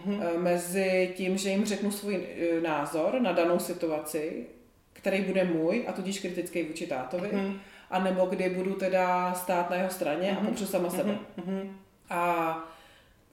Mhm. 0.06 0.22
eh, 0.24 0.38
mezi 0.38 1.14
tím, 1.16 1.38
že 1.38 1.50
jim 1.50 1.66
řeknu 1.66 1.92
svůj 1.92 2.16
eh, 2.58 2.62
názor 2.62 3.22
na 3.22 3.32
danou 3.32 3.60
situaci, 3.60 4.46
který 4.94 5.22
bude 5.22 5.44
můj 5.44 5.86
a 5.88 5.92
tudíž 5.92 6.20
kritický 6.20 6.64
vůči 6.64 6.88
tátovi, 6.88 7.30
Mhm. 7.34 7.60
a 7.90 8.00
nebo 8.00 8.26
kdy 8.26 8.50
budu 8.50 8.74
teda 8.74 9.34
stát 9.34 9.70
na 9.70 9.76
jeho 9.76 9.90
straně 9.90 10.32
a 10.32 10.40
Mhm. 10.40 10.48
popřu 10.48 10.66
sama 10.66 10.90
sebe. 10.90 11.18
Mhm. 11.46 11.78
A 12.10 12.56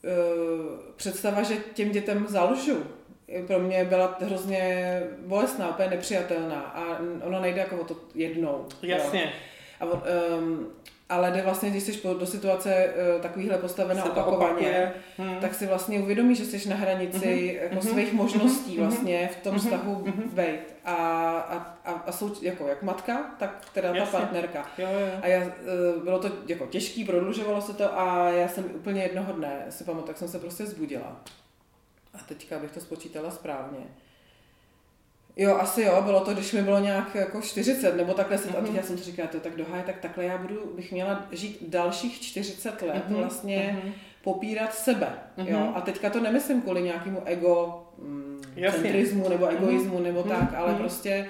uh, 0.04 0.76
představa, 0.96 1.42
že 1.42 1.56
těm 1.74 1.90
dětem 1.90 2.26
zalžu, 2.28 2.82
pro 3.46 3.58
mě 3.58 3.84
byla 3.84 4.18
hrozně 4.20 5.02
bolestná, 5.26 5.68
úplně 5.70 5.88
nepřijatelná 5.90 6.60
a 6.60 6.98
ono 7.22 7.40
nejde 7.40 7.60
jako 7.60 7.76
o 7.76 7.84
to 7.84 7.96
jednou. 8.14 8.66
Jo. 8.82 8.96
Jasně. 8.96 9.32
A 9.80 9.84
on, 9.84 10.02
um, 10.38 10.68
ale 11.10 11.30
jde 11.30 11.42
vlastně, 11.42 11.70
když 11.70 11.82
jsi 11.82 12.00
do 12.18 12.26
situace 12.26 12.94
uh, 13.14 13.20
takovýhle 13.20 13.58
postavená 13.58 14.02
Se 14.02 14.10
opakovaně. 14.10 14.92
Hmm. 15.18 15.36
tak 15.40 15.54
si 15.54 15.66
vlastně 15.66 16.00
uvědomíš, 16.00 16.38
že 16.38 16.44
jsi 16.44 16.68
na 16.68 16.76
hranici 16.76 17.58
Mhm, 17.60 17.62
jako 17.62 17.74
mhm, 17.74 17.82
svých 17.82 18.12
možností 18.12 18.78
mhm, 18.78 18.86
vlastně 18.86 19.30
v 19.32 19.36
tom 19.42 19.54
mhm, 19.54 19.60
vztahu 19.60 20.02
mhm. 20.06 20.22
být. 20.22 20.74
A, 20.84 20.94
a, 20.94 21.56
a, 21.84 21.92
a 21.92 22.12
jsou 22.12 22.34
jako 22.42 22.68
jak 22.68 22.82
matka, 22.82 23.34
tak 23.38 23.64
teda 23.74 23.90
ta 23.90 23.96
Jasně. 23.96 24.18
partnerka. 24.18 24.66
Jo, 24.78 24.88
jo. 24.90 25.18
A 25.22 25.26
já, 25.26 25.40
eh, 25.40 25.52
bylo 26.04 26.18
to 26.18 26.30
jako 26.46 26.66
těžký, 26.66 27.04
prodlužovalo 27.04 27.60
se 27.60 27.74
to 27.74 27.98
a 27.98 28.30
já 28.30 28.48
jsem 28.48 28.64
úplně 28.74 29.02
jednoho 29.02 29.32
dne, 29.32 29.66
si 29.68 29.84
pamatuju, 29.84 30.06
tak 30.06 30.18
jsem 30.18 30.28
se 30.28 30.38
prostě 30.38 30.66
zbudila. 30.66 31.20
A 32.14 32.18
teďka 32.28 32.58
bych 32.58 32.70
to 32.70 32.80
spočítala 32.80 33.30
správně. 33.30 33.78
Jo, 35.36 35.56
asi 35.56 35.82
jo, 35.82 36.02
bylo 36.02 36.20
to, 36.24 36.34
když 36.34 36.52
mi 36.52 36.62
bylo 36.62 36.78
nějak 36.78 37.14
jako 37.14 37.40
40 37.40 37.96
nebo 37.96 38.14
takhle, 38.14 38.38
teď 38.38 38.50
Mhm. 38.60 38.76
já 38.76 38.82
jsem 38.82 38.98
si 38.98 39.04
říkala, 39.04 39.28
to 39.28 39.40
tak 39.40 39.56
doháje, 39.56 39.82
tak 39.82 39.98
takhle 40.00 40.24
já 40.24 40.38
budu, 40.38 40.72
bych 40.76 40.92
měla 40.92 41.26
žít 41.32 41.58
dalších 41.68 42.20
40 42.20 42.82
let 42.82 43.04
Mhm, 43.08 43.16
vlastně 43.16 43.78
mhm. 43.82 43.92
popírat 44.24 44.74
sebe. 44.74 45.08
Mhm. 45.36 45.46
Jo? 45.48 45.72
A 45.74 45.80
teďka 45.80 46.10
to 46.10 46.20
nemyslím 46.20 46.62
kvůli 46.62 46.82
nějakému 46.82 47.22
ego 47.24 47.82
mm, 47.98 48.42
Jasně. 48.56 48.82
centrismu 48.82 49.28
nebo 49.28 49.46
egoismu 49.46 49.98
nebo 49.98 50.20
Mhm, 50.20 50.28
tak, 50.28 50.54
ale 50.56 50.68
mhm. 50.70 50.78
prostě 50.78 51.26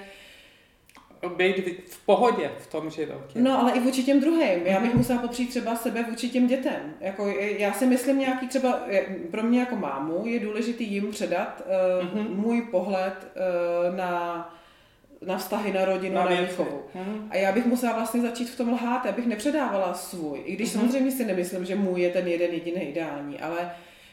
Být 1.35 1.55
v- 1.89 2.05
pohodě 2.05 2.51
v 2.57 2.67
tom 2.67 2.89
životě. 2.89 3.39
No, 3.39 3.59
ale 3.59 3.71
i 3.71 3.79
vůči 3.79 4.03
těm 4.03 4.19
druhým. 4.19 4.59
Já 4.65 4.79
bych 4.79 4.89
Mhm. 4.89 4.97
musela 4.97 5.21
popřít 5.21 5.49
třeba 5.49 5.75
sebe 5.75 6.03
vůči 6.09 6.29
těm 6.29 6.47
dětem. 6.47 6.93
Jako, 7.01 7.27
já 7.57 7.73
si 7.73 7.85
myslím 7.85 8.19
nějaký 8.19 8.47
třeba, 8.47 8.79
pro 9.31 9.43
mě 9.43 9.59
jako 9.59 9.75
mámu 9.75 10.21
je 10.25 10.39
důležitý 10.39 10.93
jim 10.93 11.11
předat 11.11 11.61
uh, 12.01 12.05
Mhm. 12.21 12.35
můj 12.35 12.61
pohled 12.61 13.13
uh, 13.89 13.95
na, 13.95 14.55
na 15.25 15.37
vztahy, 15.37 15.73
na 15.73 15.85
rodinu, 15.85 16.15
na, 16.15 16.25
na 16.25 16.41
výchovu. 16.41 16.81
Mhm. 16.95 17.27
A 17.29 17.35
já 17.35 17.51
bych 17.51 17.65
musela 17.65 17.93
vlastně 17.93 18.21
začít 18.21 18.49
v 18.49 18.57
tom 18.57 18.69
lhát, 18.73 19.05
abych 19.05 19.25
nepředávala 19.27 19.93
svůj. 19.93 20.41
I 20.45 20.55
když 20.55 20.73
Mhm. 20.73 20.81
samozřejmě 20.81 21.11
si 21.11 21.25
nemyslím, 21.25 21.65
že 21.65 21.75
můj 21.75 22.01
je 22.01 22.09
ten 22.09 22.27
jeden 22.27 22.51
jediný 22.51 22.81
ideální, 22.81 23.39
ale 23.39 23.71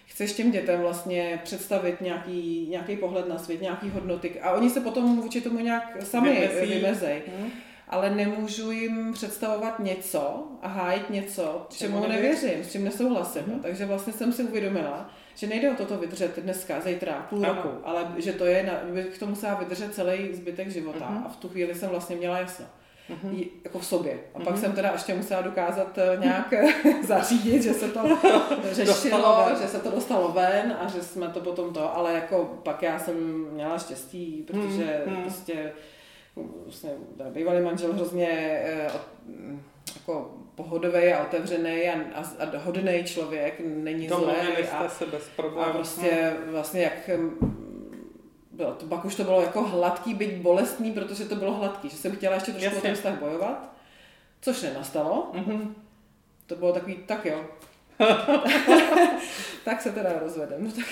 chceš 0.09 0.33
těm 0.33 0.51
dětem 0.51 0.81
vlastně 0.81 1.40
představit 1.44 2.01
nějaký, 2.01 2.66
nějaký 2.71 2.97
pohled 2.97 3.29
na 3.29 3.38
svět, 3.38 3.61
nějaký 3.62 3.90
hodnoty 3.90 4.40
a 4.40 4.53
oni 4.53 4.71
se 4.71 4.81
potom 4.81 5.21
vůči 5.21 5.40
tomu 5.40 5.59
nějak 5.59 5.97
sami 6.03 6.31
Vymezí. 6.31 6.75
vymezej 6.75 7.23
Mhm. 7.38 7.51
ale 7.88 8.11
nemůžu 8.11 8.71
jim 8.71 9.12
představovat 9.12 9.79
něco 9.79 10.47
a 10.62 10.68
hájit 10.68 11.11
něco, 11.11 11.66
Čemu 11.71 12.07
nevěřím, 12.09 12.64
s 12.64 12.73
čím 12.73 12.85
nesouhlasím. 12.85 13.42
Mhm. 13.47 13.61
Takže 13.61 13.87
vlastně 13.87 14.12
jsem 14.12 14.33
si 14.33 14.42
uvědomila, 14.42 15.11
že 15.35 15.47
nejde 15.47 15.71
o 15.71 15.75
toto 15.75 15.99
vydržet 15.99 16.38
dneska, 16.38 16.81
zítra, 16.81 17.27
půl 17.31 17.47
Ano. 17.47 17.55
roku, 17.55 17.68
ale 17.85 18.12
že 18.16 18.33
to 18.33 18.44
je, 18.47 18.62
na, 18.62 18.73
bych 18.94 19.18
to 19.18 19.27
musela 19.27 19.55
vydržet 19.55 19.94
celý 19.94 20.35
zbytek 20.35 20.71
života. 20.71 21.11
Mhm. 21.11 21.25
A 21.27 21.29
v 21.29 21.37
tu 21.37 21.49
chvíli 21.49 21.75
jsem 21.75 21.90
vlastně 21.90 22.16
měla 22.16 22.38
jasno. 22.38 22.66
Mm-hmm. 23.11 23.49
jako 23.64 23.79
v 23.79 23.87
sobě. 23.87 24.18
A 24.35 24.38
pak 24.38 24.55
mm-hmm. 24.55 24.61
jsem 24.61 24.73
teda 24.73 24.92
ještě 24.92 25.14
musela 25.14 25.40
dokázat 25.42 25.99
eh, 25.99 26.16
nějak 26.21 26.55
zařídit, 27.07 27.62
že 27.62 27.75
se 27.75 27.88
to 27.88 28.01
řešilo, 28.73 29.47
že 29.61 29.68
se 29.68 29.79
to 29.79 29.90
dostalo 29.90 30.29
ven 30.29 30.77
a 30.81 30.88
že 30.88 31.03
jsme 31.03 31.29
to 31.29 31.40
potom 31.40 31.73
to, 31.73 31.97
ale 31.97 32.14
jako 32.14 32.61
pak 32.62 32.83
já 32.83 32.99
jsem 32.99 33.47
měla 33.53 33.79
štěstí, 33.79 34.44
protože 34.47 35.03
mm-hmm. 35.07 35.23
prostě 35.23 35.73
vlastně, 36.64 36.90
bývalý 37.31 37.61
manžel 37.61 37.92
hrozně 37.92 38.29
eh, 38.31 38.90
jako 39.97 40.35
pohodový 40.55 41.12
a 41.12 41.23
otevřený 41.23 41.88
a, 41.88 41.94
a, 42.14 42.21
a 42.21 42.59
hodný 42.59 43.05
člověk, 43.05 43.61
není 43.64 44.09
zlý. 44.09 44.33
A, 44.73 44.88
se 44.88 45.07
bez 45.07 45.29
problémů. 45.37 45.71
A 45.71 45.73
prostě 45.73 46.33
vlastně 46.51 46.83
jak 46.83 47.11
bylo 48.59 48.73
to, 48.73 48.87
pak 48.87 49.05
už 49.05 49.14
to 49.14 49.25
bylo 49.25 49.40
jako 49.42 49.62
hladký, 49.62 50.14
byť 50.14 50.35
bolestný, 50.35 50.92
protože 50.92 51.25
to 51.25 51.37
bylo 51.37 51.55
hladký, 51.55 51.88
že 51.88 51.97
jsem 51.97 52.16
chtěla 52.16 52.35
ještě 52.35 52.53
trošku 52.53 52.64
Jasně. 52.64 52.79
o 52.79 52.83
ten 52.83 52.94
vztah 52.94 53.18
bojovat, 53.18 53.73
což 54.40 54.62
nenastalo. 54.62 55.31
Mm-hmm. 55.35 55.75
To 56.47 56.57
bylo 56.57 56.73
takový, 56.73 56.97
tak 56.97 57.27
jo. 57.27 57.44
tak 59.64 59.83
se 59.83 59.92
teda 59.92 60.18
rozvedem. 60.18 60.64
No, 60.64 60.73
tak 60.73 60.85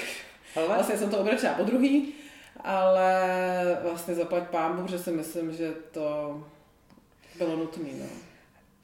ale? 0.57 0.67
Vlastně 0.67 0.99
jsem 0.99 1.11
to 1.11 1.19
obrečila 1.19 1.55
po 1.55 1.63
druhý, 1.63 2.15
ale 2.61 3.79
vlastně 3.83 4.15
zaplať 4.15 4.49
pámbu, 4.49 4.89
že 4.89 4.99
si 4.99 5.11
myslím, 5.11 5.53
že 5.53 5.73
to 5.93 6.41
bylo 7.39 7.57
nutné. 7.57 7.89
No. 7.99 8.07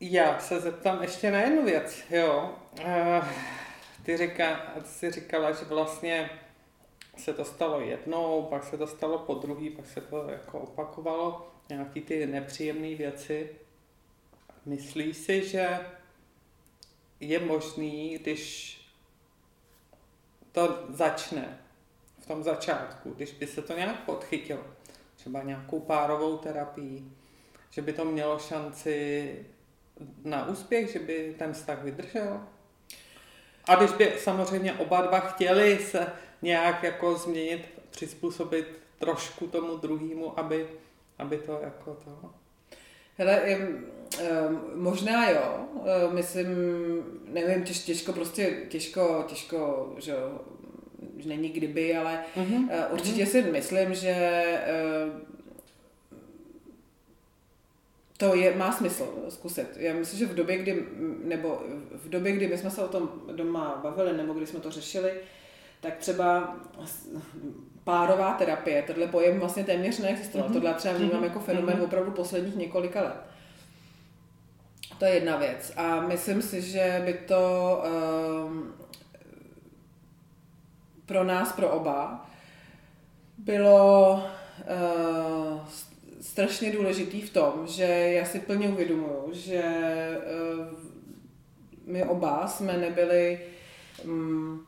Já 0.01 0.39
se 0.39 0.61
zeptám 0.61 1.03
ještě 1.03 1.31
na 1.31 1.41
jednu 1.41 1.65
věc. 1.65 2.03
Jo. 2.11 2.55
Uh, 2.81 3.27
ty, 4.03 4.17
říká, 4.17 4.61
ty 4.75 4.89
jsi 4.89 5.11
říkala, 5.11 5.53
že 5.53 5.65
vlastně 5.65 6.31
se 7.17 7.33
to 7.33 7.45
stalo 7.45 7.81
jednou, 7.81 8.43
pak 8.43 8.65
se 8.65 8.79
to 8.79 8.87
stalo 8.87 9.19
po 9.19 9.35
druhý, 9.35 9.71
pak 9.71 9.87
se 9.87 10.01
to 10.01 10.29
jako 10.29 10.59
opakovalo, 10.59 11.53
nějaký 11.69 12.01
ty 12.01 12.27
nepříjemné 12.27 12.95
věci. 12.95 13.51
Myslíš 14.67 15.17
si, 15.17 15.49
že 15.49 15.81
je 17.21 17.41
možný, 17.41 18.19
když 18.19 18.79
to 20.53 20.87
začne 20.89 21.59
v 22.19 22.27
tom 22.27 22.43
začátku, 22.43 23.11
když 23.11 23.33
by 23.33 23.47
se 23.47 23.63
to 23.63 23.77
nějak 23.77 24.05
podchytilo, 24.05 24.65
třeba 25.17 25.43
nějakou 25.43 25.81
párovou 25.81 26.37
terapii, 26.37 27.05
že 27.71 27.83
by 27.83 27.93
to 27.93 28.05
mělo 28.05 28.39
šanci 28.39 29.47
na 30.25 30.47
úspěch, 30.47 30.93
že 30.93 30.99
by 30.99 31.35
ten 31.39 31.53
vztah 31.53 31.83
vydržel? 31.83 32.41
A 33.69 33.75
když 33.75 33.93
by 33.93 34.15
samozřejmě 34.19 34.73
oba 34.73 35.01
dva 35.01 35.21
chtěli 35.21 35.79
se 35.79 36.13
nějak 36.43 36.83
jako 36.83 37.15
změnit, 37.15 37.65
přizpůsobit 37.91 38.67
trošku 38.99 39.47
tomu 39.47 39.77
druhému, 39.77 40.39
aby, 40.39 40.67
aby 41.19 41.39
to 41.39 41.61
jako 41.63 41.97
to... 42.05 42.31
Hele, 43.19 43.59
možná 44.75 45.31
jo, 45.31 45.67
myslím, 46.13 46.49
nevím, 47.27 47.65
těž, 47.65 47.79
těžko 47.79 48.13
prostě, 48.13 48.67
těžko, 48.69 49.25
těžko, 49.29 49.93
že 49.99 50.15
že 51.17 51.29
není 51.29 51.49
kdyby, 51.49 51.97
ale 51.97 52.25
uh-huh. 52.37 52.93
určitě 52.93 53.25
uh-huh. 53.25 53.31
si 53.31 53.43
myslím, 53.43 53.95
že 53.95 54.43
to 58.17 58.35
je, 58.35 58.57
má 58.57 58.73
smysl 58.73 59.25
zkusit. 59.29 59.67
Já 59.77 59.95
myslím, 59.95 60.19
že 60.19 60.27
v 60.27 60.35
době, 60.35 60.59
kdy, 60.59 60.87
nebo 61.25 61.63
v 61.93 62.09
době, 62.09 62.33
kdy 62.33 62.49
my 62.49 62.59
jsme 62.59 62.71
se 62.71 62.85
o 62.85 62.89
tom 62.89 63.23
doma 63.33 63.81
bavili, 63.83 64.17
nebo 64.17 64.33
kdy 64.33 64.47
jsme 64.47 64.61
to 64.61 64.71
řešili, 64.71 65.13
tak 65.83 65.97
třeba 65.97 66.57
párová 67.85 68.33
terapie, 68.33 68.83
tenhle 68.83 69.07
pojem 69.07 69.41
vlastně 69.41 69.65
téměř 69.65 69.99
neexistoval. 69.99 70.49
Mm-hmm. 70.49 70.53
Tohle 70.53 70.75
třeba 70.75 70.95
vnímám 70.95 71.21
mm-hmm. 71.21 71.25
jako 71.25 71.41
fenomén 71.41 71.77
mm-hmm. 71.77 71.85
opravdu 71.85 72.11
posledních 72.11 72.57
několika 72.57 73.03
let. 73.03 73.17
To 74.99 75.05
je 75.05 75.15
jedna 75.15 75.37
věc. 75.37 75.73
A 75.77 76.01
myslím 76.01 76.43
si, 76.43 76.63
že 76.63 77.03
by 77.05 77.13
to 77.13 77.83
um, 78.47 78.73
pro 81.07 81.25
nás, 81.25 81.53
pro 81.53 81.71
oba, 81.71 82.31
bylo 83.39 84.13
uh, 84.23 85.61
strašně 86.21 86.73
důležitý 86.73 87.21
v 87.21 87.33
tom, 87.33 87.67
že 87.67 87.85
já 87.85 88.25
si 88.25 88.39
plně 88.41 88.69
uvědomuju, 88.69 89.31
že 89.33 89.63
uh, 90.61 90.79
my 91.87 92.05
oba 92.05 92.49
jsme 92.49 92.77
nebyli 92.77 93.41
um, 94.05 94.67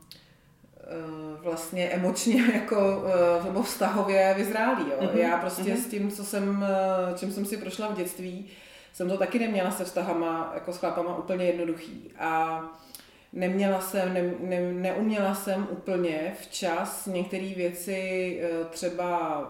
vlastně 1.43 1.89
emočně 1.89 2.43
jako 2.55 3.05
nebo 3.45 3.63
vztahově 3.63 4.35
vyzrálí. 4.37 4.85
Jo. 4.91 4.97
Mm-hmm. 5.01 5.19
Já 5.19 5.37
prostě 5.37 5.63
mm-hmm. 5.63 5.85
s 5.85 5.87
tím, 5.87 6.11
co 6.11 6.25
jsem, 6.25 6.67
čím 7.17 7.33
jsem 7.33 7.45
si 7.45 7.57
prošla 7.57 7.89
v 7.89 7.97
dětství, 7.97 8.47
jsem 8.93 9.09
to 9.09 9.19
taky 9.19 9.39
neměla 9.39 9.71
se 9.71 9.85
vztahama 9.85 10.53
jako 10.55 10.73
s 10.73 10.79
chlapama 10.79 11.17
úplně 11.19 11.45
jednoduchý. 11.45 12.11
A 12.19 12.63
neměla 13.33 13.81
jsem, 13.81 14.15
ne, 14.15 14.35
ne, 14.41 14.73
neuměla 14.73 15.35
jsem 15.35 15.69
úplně 15.71 16.35
včas 16.41 17.07
některé 17.07 17.53
věci 17.57 18.41
třeba 18.71 19.43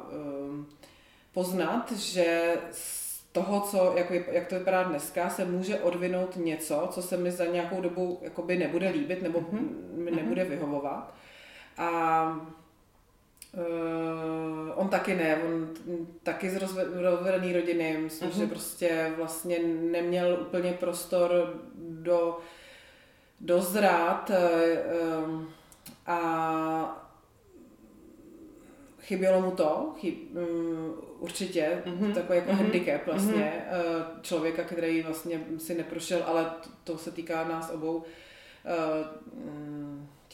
poznat, 1.32 1.92
že 1.92 2.56
z 2.70 3.22
toho, 3.32 3.60
co, 3.60 3.92
jak, 3.96 4.10
jak 4.10 4.46
to 4.46 4.58
vypadá 4.58 4.82
dneska, 4.82 5.30
se 5.30 5.44
může 5.44 5.78
odvinout 5.78 6.36
něco, 6.36 6.88
co 6.92 7.02
se 7.02 7.16
mi 7.16 7.30
za 7.30 7.44
nějakou 7.44 7.80
dobu 7.80 8.18
jakoby 8.22 8.58
nebude 8.58 8.88
líbit 8.88 9.22
nebo 9.22 9.40
mm-hmm. 9.40 9.68
mi 9.96 10.10
nebude 10.10 10.44
vyhovovat. 10.44 11.14
A 11.78 12.46
Uh, 13.56 14.72
on 14.74 14.88
taky 14.88 15.14
ne, 15.14 15.42
on 15.46 15.68
taky 16.22 16.50
z 16.50 16.62
rozvedený 17.02 17.52
rodiny, 17.52 17.98
myslím, 17.98 18.30
uh-huh. 18.30 18.38
že 18.38 18.46
prostě 18.46 19.12
vlastně 19.16 19.58
neměl 19.90 20.38
úplně 20.40 20.72
prostor 20.72 21.60
do, 21.78 22.38
dozrát 23.40 24.30
uh, 24.30 25.42
a 26.06 27.06
chybělo 29.00 29.40
mu 29.40 29.50
to, 29.50 29.94
chyb, 29.98 30.14
um, 30.36 30.94
určitě, 31.18 31.82
mm-hmm. 31.86 32.14
takový 32.14 32.38
jako 32.38 32.50
mm-hmm. 32.50 32.56
handicap 32.56 33.06
vlastně 33.06 33.66
mm-hmm. 33.70 34.20
člověka, 34.22 34.64
který 34.64 35.02
vlastně 35.02 35.40
si 35.58 35.74
neprošel, 35.74 36.22
ale 36.26 36.44
to, 36.44 36.70
to 36.84 36.98
se 36.98 37.10
týká 37.10 37.48
nás 37.48 37.70
obou, 37.70 37.96
uh, 37.96 38.04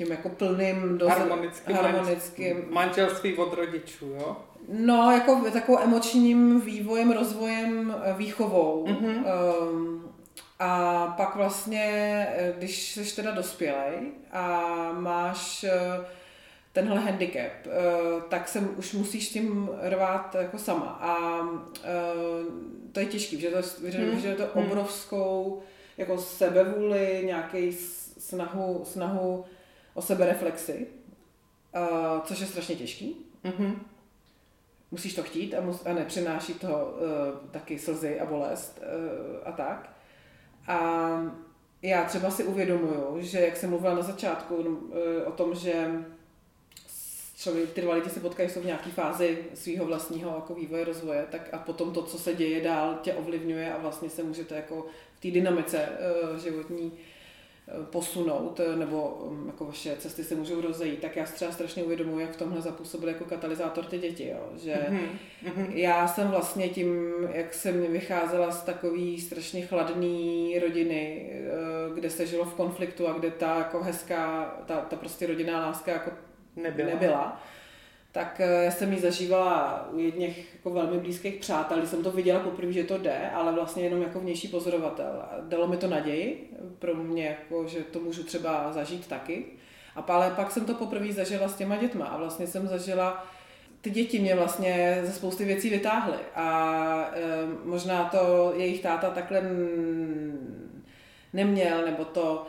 tím 0.01 0.11
jako 0.11 0.29
plným 0.29 0.99
doz... 0.99 1.09
harmonickým, 1.09 1.77
harmonickým 1.77 2.65
manželství 2.71 3.37
od 3.37 3.55
rodičů, 3.55 4.07
jo? 4.07 4.37
No, 4.69 5.11
jako 5.11 5.51
takovou 5.53 5.79
emočním 5.79 6.61
vývojem, 6.61 7.13
rozvojem, 7.13 7.97
eh, 8.05 8.15
výchovou. 8.19 8.87
Mm-hmm. 8.87 9.25
Um, 9.73 10.13
a 10.59 11.07
pak 11.17 11.37
vlastně, 11.37 12.27
když 12.59 12.97
jsi 12.97 13.17
teda 13.17 13.31
dospělej 13.31 13.93
a 14.33 14.67
máš 14.93 15.65
tenhle 16.73 17.01
handicap, 17.01 17.53
tak 18.29 18.49
se 18.49 18.61
už 18.61 18.93
musíš 18.93 19.29
tím 19.29 19.71
rvát 19.83 20.37
jako 20.41 20.59
sama. 20.59 20.99
A 21.01 21.41
to 22.93 23.01
je 23.01 23.07
těžký, 23.07 23.41
že 23.41 23.51
to, 23.51 23.59
hmm. 23.99 24.21
že 24.21 24.35
to 24.35 24.43
hmm. 24.55 24.65
obrovskou 24.67 25.63
jako 25.99 26.19
sebevůli, 26.19 27.23
nějaký 27.25 27.73
snahu, 28.19 28.83
snahu 28.85 29.45
o 29.95 30.03
sebereflexi, 30.03 30.87
uh, 31.75 32.21
což 32.25 32.41
je 32.41 32.47
strašně 32.47 32.77
těžký. 32.77 33.17
Mm-hmm. 33.45 33.75
Musíš 34.91 35.15
to 35.15 35.23
chtít 35.23 35.55
a, 35.55 35.61
mus, 35.61 35.87
a 35.87 35.93
nepřináší 35.93 36.55
to 36.55 36.69
uh, 36.69 37.51
taky 37.51 37.79
slzy 37.79 38.21
a 38.21 38.27
bolest 38.27 38.81
uh, 38.83 39.49
a 39.49 39.53
tak. 39.53 39.97
A 40.67 41.11
já 41.83 42.05
třeba 42.05 42.31
si 42.31 42.45
uvědomuju, 42.45 43.17
že 43.19 43.41
jak 43.41 43.57
jsem 43.57 43.71
mluvila 43.71 43.95
na 43.95 44.03
začátku 44.03 44.55
uh, 44.55 44.93
o 45.27 45.33
tom, 45.33 45.55
že 45.55 45.91
člověk, 47.37 47.73
ty 47.73 47.81
dva 47.81 47.95
lidi 47.95 48.11
se 48.11 48.21
potkají, 48.21 48.51
jsou 48.51 48.61
v 48.61 48.65
nějaké 48.65 48.91
fázi 48.91 49.45
svého 49.55 49.85
vlastního 49.87 50.31
jako 50.35 50.55
vývoje, 50.55 50.85
rozvoje, 50.85 51.27
tak 51.31 51.55
a 51.55 51.59
potom 51.59 51.93
to, 51.93 52.03
co 52.03 52.19
se 52.19 52.35
děje 52.35 52.61
dál, 52.61 52.99
tě 53.03 53.15
ovlivňuje 53.15 53.75
a 53.75 53.79
vlastně 53.79 54.11
se 54.11 54.23
můžete 54.23 54.55
jako 54.55 54.87
v 55.15 55.21
té 55.21 55.31
dynamice 55.31 55.89
uh, 55.89 56.39
životní 56.39 56.93
posunout, 57.91 58.61
eh, 58.61 58.77
nebo 58.77 59.29
mm, 59.31 59.47
jako 59.47 59.65
vaše 59.65 59.97
cesty 59.97 60.25
se 60.25 60.35
můžou 60.35 60.61
rozejít, 60.61 61.01
tak 61.01 61.17
já 61.17 61.27
si 61.27 61.35
třeba 61.35 61.53
strašně 61.53 61.85
uvědomuji, 61.85 62.19
jak 62.19 62.31
v 62.31 62.37
tomhle 62.37 62.61
zapůsobil 62.61 63.09
jako 63.09 63.25
katalyzátor 63.25 63.85
ty 63.85 63.99
děti, 63.99 64.29
jo? 64.29 64.49
že 64.63 64.75
mm-hmm. 64.75 65.71
já 65.71 66.09
jsem 66.09 66.29
vlastně 66.29 66.69
tím, 66.69 67.13
jak 67.33 67.55
jsem 67.55 67.93
vycházela 67.93 68.51
z 68.51 68.63
takový 68.65 69.21
strašně 69.21 69.67
chladný 69.67 70.59
rodiny, 70.59 71.31
eh, 71.33 71.95
kde 71.95 72.11
se 72.11 72.27
žilo 72.27 72.45
v 72.45 72.55
konfliktu 72.55 73.09
a 73.09 73.13
kde 73.13 73.31
ta 73.31 73.59
jako 73.59 73.83
hezká, 73.83 74.55
ta, 74.67 74.77
ta 74.77 74.97
prostě 74.97 75.27
rodinná 75.27 75.67
láska 75.67 75.93
jako 75.93 76.11
nebyla, 76.57 76.91
nebyla 76.91 77.43
tak 78.13 78.41
eh, 78.41 78.65
já 78.65 78.71
jsem 78.71 78.93
ji 78.93 79.01
zažívala 79.01 79.89
u 79.93 79.99
jedných 79.99 80.55
jako 80.55 80.71
velmi 80.71 80.99
blízkých 80.99 81.35
přátel, 81.35 81.79
když 81.79 81.91
jsem 81.91 82.03
to 82.03 82.11
viděla 82.11 82.41
poprvé, 82.41 82.73
že 82.73 82.85
to 82.85 82.99
jde, 82.99 83.31
ale 83.35 83.53
vlastně 83.53 83.83
jenom 83.83 84.03
jako 84.03 84.21
vnější 84.21 84.49
pozorovatel. 84.49 85.23
Dalo 85.41 85.67
mi 85.67 85.77
to 85.77 85.87
naději 85.87 86.51
pro 86.79 86.95
mě, 86.95 87.27
jako, 87.27 87.69
že 87.69 87.81
to 87.81 88.01
můžu 88.01 88.23
třeba 88.25 88.73
zažít 88.73 89.07
taky. 89.07 89.45
A 89.97 90.01
ale 90.09 90.31
pak 90.31 90.51
jsem 90.51 90.65
to 90.65 90.75
poprvé 90.75 91.13
zažila 91.13 91.49
s 91.49 91.57
těma 91.57 91.77
dětma 91.77 92.07
a 92.07 92.17
vlastně 92.17 92.47
jsem 92.47 92.69
zažila 92.69 93.27
ty 93.81 93.91
děti 93.91 94.19
mě 94.19 94.35
vlastně 94.35 95.01
ze 95.05 95.13
spousty 95.13 95.45
věcí 95.45 95.71
vytáhly 95.71 96.19
a 96.35 97.11
e, 97.13 97.21
možná 97.65 98.05
to 98.05 98.53
jejich 98.57 98.83
táta 98.83 99.11
takhle 99.11 99.43
neměl, 101.33 101.85
nebo 101.85 102.05
to 102.05 102.47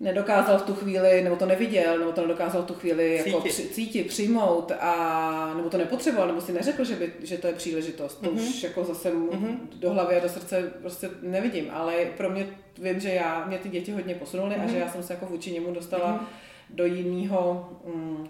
nedokázal 0.00 0.58
v 0.58 0.62
tu 0.62 0.74
chvíli, 0.74 1.22
nebo 1.22 1.36
to 1.36 1.46
neviděl, 1.46 1.98
nebo 1.98 2.12
to 2.12 2.20
nedokázal 2.20 2.62
v 2.62 2.66
tu 2.66 2.74
chvíli 2.74 3.16
cítit, 3.18 3.30
jako 3.30 3.48
při, 3.48 3.68
cítit 3.68 4.06
přijmout, 4.06 4.72
a, 4.80 5.54
nebo 5.56 5.70
to 5.70 5.78
nepotřeboval, 5.78 6.28
nebo 6.28 6.40
si 6.40 6.52
neřekl, 6.52 6.84
že, 6.84 6.96
by, 6.96 7.12
že 7.22 7.38
to 7.38 7.46
je 7.46 7.52
příležitost. 7.52 8.20
To 8.20 8.30
mm-hmm. 8.30 8.48
už 8.48 8.62
jako 8.62 8.84
zase 8.84 9.12
mm-hmm. 9.14 9.58
do 9.74 9.90
hlavy 9.90 10.16
a 10.16 10.22
do 10.22 10.28
srdce 10.28 10.72
prostě 10.80 11.10
nevidím, 11.22 11.70
ale 11.72 11.94
pro 12.16 12.30
mě 12.30 12.46
vím, 12.78 13.00
že 13.00 13.08
já, 13.08 13.44
mě 13.46 13.58
ty 13.58 13.68
děti 13.68 13.92
hodně 13.92 14.14
posunuly 14.14 14.54
mm-hmm. 14.54 14.64
a 14.64 14.66
že 14.66 14.72
mhm. 14.72 14.80
já 14.80 14.88
jsem 14.88 15.02
se 15.02 15.12
jako 15.12 15.26
vůči 15.26 15.52
němu 15.52 15.74
dostala 15.74 16.12
mm-hmm. 16.12 16.74
do 16.74 16.84
jiného 16.84 17.70
mm, 17.86 18.28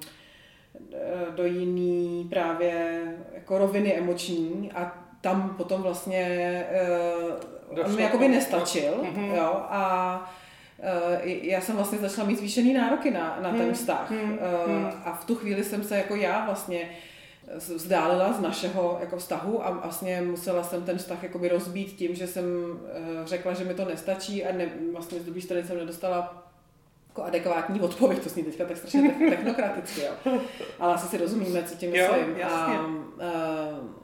do 1.37 1.45
jiný 1.45 2.27
právě 2.31 3.03
jako 3.35 3.59
roviny 3.59 3.95
emoční 3.95 4.73
a 4.75 5.05
tam 5.21 5.55
potom 5.57 5.83
vlastně 5.83 6.65
uh, 7.73 7.85
on 7.85 7.97
mi 7.97 8.03
jakoby 8.03 8.29
nestačil, 8.29 8.93
mm-hmm. 8.93 9.35
jo, 9.35 9.51
a 9.69 10.35
já 11.25 11.61
jsem 11.61 11.77
vlastně 11.77 11.99
začala 11.99 12.29
mít 12.29 12.39
zvýšený 12.39 12.75
nároky 12.75 13.11
na, 13.11 13.39
na 13.43 13.51
ten 13.51 13.67
mhm. 13.67 13.75
vztah. 13.75 14.11
Mm, 14.11 14.33
uh, 14.33 14.39
a 15.05 15.13
v 15.13 15.25
tu 15.25 15.35
chvíli 15.35 15.65
jsem 15.65 15.85
se 15.85 15.97
jako 15.97 16.15
já 16.17 16.47
vlastně 16.47 16.91
vzdálila 17.59 18.33
z 18.33 18.41
našeho 18.41 18.99
jako 19.01 19.17
vztahu 19.17 19.67
a 19.67 19.71
vlastně 19.71 20.23
musela 20.23 20.63
jsem 20.63 20.83
ten 20.83 20.99
vztah 20.99 21.23
jakoby 21.23 21.49
rozbít 21.49 21.97
tím, 21.97 22.15
že 22.15 22.27
jsem 22.27 22.45
uh, 22.45 23.27
řekla, 23.27 23.55
že 23.55 23.65
mi 23.65 23.75
to 23.75 23.85
nestačí 23.85 24.45
a 24.45 24.53
ne, 24.53 24.69
vlastně 24.93 25.21
z 25.21 25.25
druhé 25.25 25.41
strany 25.41 25.63
jsem 25.63 25.79
nedostala 25.79 26.47
jako 27.09 27.23
adekvátní 27.23 27.81
odpověď, 27.81 28.23
to 28.23 28.29
zní 28.29 28.45
teďka 28.45 28.65
tak 28.65 28.77
strašně 28.77 29.15
technokraticky, 29.31 30.01
jo. 30.01 30.41
Ale 30.79 30.95
asi 30.95 31.07
si 31.07 31.19
rozumíme, 31.19 31.63
co 31.63 31.75
tím 31.75 31.91
myslím. 31.91 32.37
Jo, 32.37 32.49
a, 32.49 32.87
uh, 32.87 34.00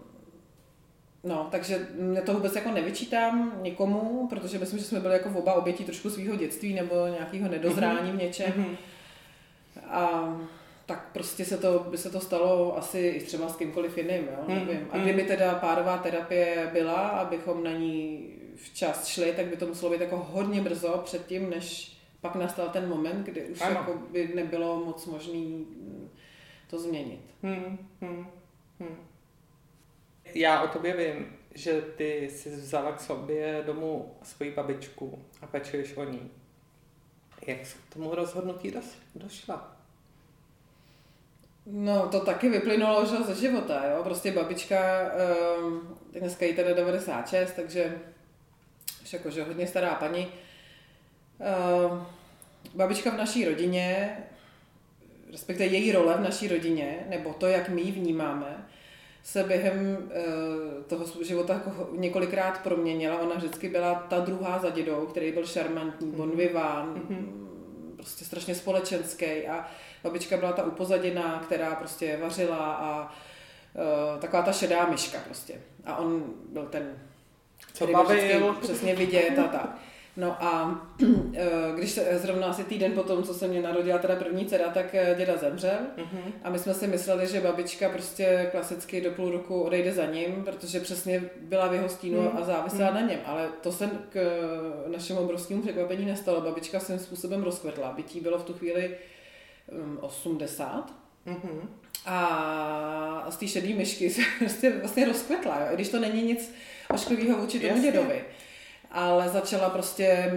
No, 1.26 1.48
takže 1.50 1.88
mě 1.94 2.22
to 2.22 2.34
vůbec 2.34 2.54
jako 2.54 2.70
nevyčítám 2.70 3.52
nikomu, 3.62 4.26
protože 4.30 4.58
myslím, 4.58 4.78
že 4.78 4.84
jsme 4.84 5.00
byli 5.00 5.14
jako 5.14 5.28
v 5.28 5.36
oba 5.36 5.54
obětí 5.54 5.84
trošku 5.84 6.10
svého 6.10 6.36
dětství 6.36 6.74
nebo 6.74 7.06
nějakého 7.06 7.48
nedozrání 7.48 8.12
v 8.12 8.16
něčem. 8.16 8.52
Mm-hmm. 8.52 8.76
A 9.90 10.36
tak 10.86 11.08
prostě 11.12 11.44
se 11.44 11.56
to, 11.56 11.86
by 11.90 11.98
se 11.98 12.10
to 12.10 12.20
stalo 12.20 12.78
asi 12.78 12.98
i 12.98 13.24
třeba 13.24 13.48
s 13.48 13.56
kýmkoliv 13.56 13.98
jiným, 13.98 14.24
jo? 14.24 14.44
Mm, 14.48 14.54
nevím. 14.54 14.88
A 14.90 14.98
kdyby 14.98 15.22
teda 15.22 15.54
párová 15.54 15.98
terapie 15.98 16.70
byla, 16.72 17.08
abychom 17.08 17.64
na 17.64 17.72
ní 17.72 18.28
včas 18.56 19.06
šli, 19.06 19.32
tak 19.32 19.46
by 19.46 19.56
to 19.56 19.66
muselo 19.66 19.92
být 19.92 20.00
jako 20.00 20.26
hodně 20.30 20.60
brzo 20.60 21.02
předtím, 21.04 21.50
než 21.50 21.96
pak 22.20 22.34
nastal 22.34 22.68
ten 22.68 22.88
moment, 22.88 23.26
kdy 23.26 23.44
už 23.44 23.60
jako 23.60 23.94
by 24.12 24.30
nebylo 24.34 24.84
moc 24.84 25.06
možný 25.06 25.66
to 26.70 26.78
změnit. 26.78 27.20
Hmm, 27.42 27.78
hmm, 28.00 28.26
hmm 28.80 28.96
já 30.34 30.62
o 30.62 30.68
tobě 30.68 30.96
vím, 30.96 31.36
že 31.54 31.80
ty 31.80 32.30
jsi 32.30 32.50
vzala 32.50 32.92
k 32.92 33.00
sobě 33.00 33.62
domů 33.66 34.14
svoji 34.22 34.50
babičku 34.50 35.24
a 35.42 35.46
pečuješ 35.46 35.96
o 35.96 36.04
ní. 36.04 36.30
Jak 37.46 37.66
jsi 37.66 37.76
k 37.90 37.94
tomu 37.94 38.14
rozhodnutí 38.14 38.74
došla? 39.14 39.76
No, 41.66 42.08
to 42.08 42.20
taky 42.20 42.48
vyplynulo 42.48 43.06
že 43.06 43.16
ze 43.16 43.34
života, 43.34 43.82
jo. 43.90 44.00
Prostě 44.04 44.32
babička, 44.32 45.10
um, 45.60 45.98
dneska 46.12 46.46
jí 46.46 46.54
teda 46.54 46.74
96, 46.74 47.52
takže 47.52 47.98
už 49.02 49.12
jakože 49.12 49.44
hodně 49.44 49.66
stará 49.66 49.94
paní. 49.94 50.28
Um, 51.86 52.06
babička 52.74 53.10
v 53.10 53.16
naší 53.16 53.44
rodině, 53.44 54.18
respektive 55.30 55.66
její 55.66 55.92
role 55.92 56.14
v 56.16 56.20
naší 56.20 56.48
rodině, 56.48 57.06
nebo 57.08 57.32
to, 57.32 57.46
jak 57.46 57.68
my 57.68 57.82
ji 57.82 57.92
vnímáme, 57.92 58.66
se 59.26 59.42
během 59.42 59.96
uh, 59.96 60.82
toho 60.82 61.24
života 61.24 61.52
jako 61.52 61.88
několikrát 61.92 62.62
proměnila. 62.62 63.18
Ona 63.20 63.34
vždycky 63.34 63.68
byla 63.68 63.94
ta 63.94 64.20
druhá 64.20 64.58
za 64.58 64.70
dědou, 64.70 65.06
který 65.06 65.32
byl 65.32 65.46
šarmantní, 65.46 66.12
bon 66.12 66.28
mhm. 66.28 66.36
vivant, 66.36 66.96
mm-hmm. 66.96 67.26
prostě 67.96 68.24
strašně 68.24 68.54
společenský 68.54 69.48
a 69.48 69.68
babička 70.02 70.36
byla 70.36 70.52
ta 70.52 70.64
upozaděná, 70.64 71.42
která 71.46 71.74
prostě 71.74 72.16
vařila 72.16 72.74
a 72.74 73.12
uh, 73.74 74.20
taková 74.20 74.42
ta 74.42 74.52
šedá 74.52 74.86
myška 74.86 75.18
prostě. 75.24 75.60
A 75.84 75.96
on 75.96 76.24
byl 76.52 76.66
ten, 76.66 76.98
co 77.72 77.86
bavil. 77.86 78.56
přesně 78.62 78.94
vidět 78.94 79.38
a 79.38 79.48
tak. 79.48 79.78
No 80.16 80.44
a 80.44 80.80
eh, 81.34 81.46
když 81.76 81.90
se, 81.90 82.18
zrovna 82.18 82.46
asi 82.46 82.64
týden 82.64 82.92
potom, 82.92 83.22
co 83.22 83.34
se 83.34 83.48
mě 83.48 83.62
narodila 83.62 83.98
teda 83.98 84.16
první 84.16 84.46
dcera, 84.46 84.68
tak 84.68 84.94
eh, 84.94 85.14
děda 85.18 85.36
zemřel 85.36 85.78
mm-hmm. 85.96 86.32
a 86.44 86.50
my 86.50 86.58
jsme 86.58 86.74
si 86.74 86.86
mysleli, 86.86 87.26
že 87.26 87.40
babička 87.40 87.88
prostě 87.88 88.48
klasicky 88.50 89.00
do 89.00 89.10
půl 89.10 89.30
roku 89.30 89.62
odejde 89.62 89.92
za 89.92 90.06
ním, 90.06 90.44
protože 90.44 90.80
přesně 90.80 91.30
byla 91.40 91.68
v 91.68 91.74
jeho 91.74 91.88
stínu 91.88 92.20
mm-hmm. 92.20 92.38
a 92.38 92.44
závisela 92.44 92.90
mm-hmm. 92.90 92.94
na 92.94 93.00
něm, 93.00 93.20
ale 93.24 93.48
to 93.62 93.72
se 93.72 93.90
k 94.08 94.16
eh, 94.16 94.90
našemu 94.90 95.20
obrovskému 95.20 95.62
překvapení 95.62 96.04
nestalo. 96.04 96.40
Babička 96.40 96.80
svým 96.80 96.98
způsobem 96.98 97.42
rozkvetla, 97.42 97.92
bytí 97.92 98.20
bylo 98.20 98.38
v 98.38 98.44
tu 98.44 98.52
chvíli 98.52 98.96
um, 99.72 99.98
80 100.00 100.92
mm-hmm. 101.26 101.60
a 102.06 103.26
z 103.30 103.36
té 103.36 103.48
šedé 103.48 103.74
myšky 103.74 104.10
se 104.10 104.22
prostě 104.38 104.70
vlastně 104.70 105.04
rozkvetla, 105.04 105.60
jo? 105.60 105.66
i 105.70 105.74
když 105.74 105.88
to 105.88 106.00
není 106.00 106.22
nic 106.22 106.54
ošklivého 106.94 107.38
vůči 107.38 107.60
tomu 107.60 107.72
Jasně. 107.72 107.92
dědovi 107.92 108.24
ale 108.96 109.28
začala 109.28 109.70
prostě 109.70 110.32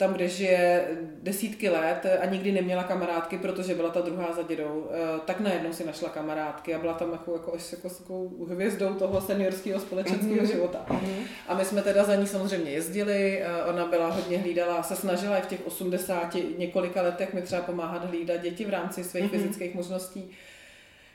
tam, 0.00 0.12
kde 0.12 0.28
žije 0.28 0.88
desítky 1.22 1.68
let 1.68 2.06
a 2.20 2.26
nikdy 2.26 2.52
neměla 2.52 2.82
kamarádky, 2.82 3.38
protože 3.38 3.74
byla 3.74 3.90
ta 3.90 4.00
druhá 4.00 4.32
za 4.32 4.42
dědou, 4.42 4.86
eh, 4.90 5.20
tak 5.24 5.40
najednou 5.40 5.72
si 5.72 5.86
našla 5.86 6.08
kamarádky 6.08 6.74
a 6.74 6.78
byla 6.78 6.92
tam 6.92 7.12
jako, 7.12 7.32
jako, 7.32 7.56
jako, 7.72 7.88
jako 8.00 8.28
hvězdou 8.48 8.94
toho 8.94 9.20
seniorského 9.20 9.80
společenského 9.80 10.34
mm-hmm. 10.34 10.52
života. 10.52 10.86
Mm-hmm. 10.88 11.22
A 11.48 11.54
my 11.54 11.64
jsme 11.64 11.82
teda 11.82 12.04
za 12.04 12.14
ní 12.14 12.26
samozřejmě 12.26 12.70
jezdili, 12.70 13.42
eh, 13.42 13.64
ona 13.64 13.86
byla 13.86 14.10
hodně 14.10 14.38
hlídala, 14.38 14.82
se 14.82 14.96
snažila 14.96 15.38
i 15.38 15.42
v 15.42 15.46
těch 15.46 15.66
80 15.66 16.36
několika 16.58 17.02
letech 17.02 17.34
mi 17.34 17.42
třeba 17.42 17.62
pomáhat 17.62 18.04
hlídat 18.04 18.40
děti 18.40 18.64
v 18.64 18.70
rámci 18.70 19.04
svých 19.04 19.24
mm-hmm. 19.24 19.28
fyzických 19.28 19.74
možností 19.74 20.30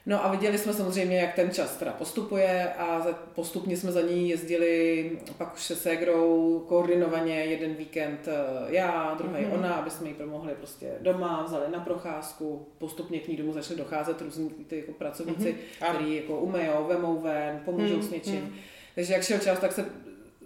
No 0.08 0.26
a 0.26 0.32
viděli 0.32 0.58
jsme 0.58 0.74
samozřejmě, 0.74 1.18
jak 1.18 1.36
ten 1.36 1.52
čas 1.52 1.78
teda 1.78 1.92
postupuje 1.92 2.74
a 2.74 3.08
postupně 3.36 3.78
jsme 3.78 3.92
za 3.92 4.02
ní 4.02 4.30
jezdili 4.30 5.12
pak 5.38 5.54
už 5.54 5.64
se 5.64 5.76
ségrou 5.76 6.60
koordinovaně 6.68 7.36
jeden 7.36 7.74
víkend 7.74 8.28
eh, 8.28 8.34
já, 8.68 9.16
druhý 9.18 9.34
mm-hmm. 9.34 9.54
ona, 9.54 9.74
aby 9.74 9.90
jsme 9.90 10.08
jí 10.08 10.14
pomohli 10.14 10.54
prostě 10.54 10.94
doma, 11.02 11.44
vzali 11.44 11.72
na 11.72 11.80
procházku, 11.80 12.68
postupně 12.78 13.20
k 13.20 13.28
ní 13.28 13.38
domů 13.38 13.54
začali 13.54 13.80
docházet 13.80 14.22
různí 14.22 14.50
ty 14.50 14.78
jako 14.78 14.92
pracovníci, 14.92 15.58
mm-hmm. 15.82 15.94
kteří 15.96 16.16
jako 16.16 16.40
umejou, 16.40 16.88
vemou 16.88 17.22
ven, 17.22 17.62
pomůžou 17.66 17.96
mm-hmm. 17.96 18.08
s 18.08 18.12
něčím. 18.12 18.42
Mm-hmm. 18.42 18.60
Takže 18.96 19.14
jak 19.14 19.24
šel 19.24 19.40
čas, 19.40 19.60
tak 19.60 19.72
se 19.72 19.86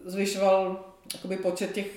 zvyšoval 0.05 0.85
jakoby 1.13 1.37
počet 1.37 1.71
těch 1.71 1.87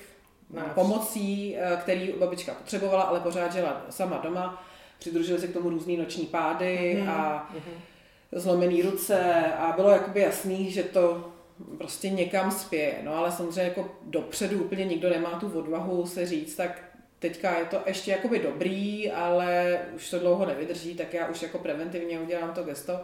Náš. 0.51 0.73
pomocí, 0.75 1.57
eh, 1.57 1.77
který 1.81 2.13
babička 2.19 2.55
potřebovala, 2.55 3.03
ale 3.03 3.21
pořád 3.21 3.53
žila 3.53 3.87
sama 3.91 4.19
doma 4.19 4.65
přidružily 5.03 5.41
se 5.41 5.49
k 5.49 5.53
tomu 5.53 5.71
různé 5.71 5.97
noční 5.97 6.27
pády 6.27 6.97
mm-hmm. 6.97 7.11
a 7.11 7.51
mm-hmm. 7.55 8.39
zlomený 8.39 8.83
ruce 8.83 9.45
a 9.59 9.73
bylo 9.77 9.91
jakoby 9.91 10.21
jasný, 10.21 10.71
že 10.71 10.83
to 10.83 11.33
prostě 11.79 12.11
někam 12.11 12.51
spěje. 12.51 12.95
No 13.03 13.15
ale 13.15 13.33
samozřejmě 13.33 13.63
jako 13.63 13.91
dopředu 14.03 14.65
úplně 14.65 14.85
nikdo 14.85 15.11
nemá 15.11 15.31
tu 15.31 15.59
odvahu 15.59 16.07
se 16.07 16.27
říct, 16.27 16.57
tak 16.57 16.85
teďka 17.19 17.59
je 17.59 17.65
to 17.65 17.77
ještě 17.87 18.11
jakoby 18.11 18.39
dobrý, 18.39 19.11
ale 19.11 19.79
už 19.95 20.11
to 20.11 20.19
dlouho 20.19 20.47
nevydrží, 20.47 20.95
tak 20.95 21.15
já 21.15 21.27
už 21.29 21.43
jako 21.43 21.59
preventivně 21.59 22.21
udělám 22.21 22.55
to 22.55 22.63
gesto. 22.63 23.01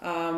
A 0.00 0.30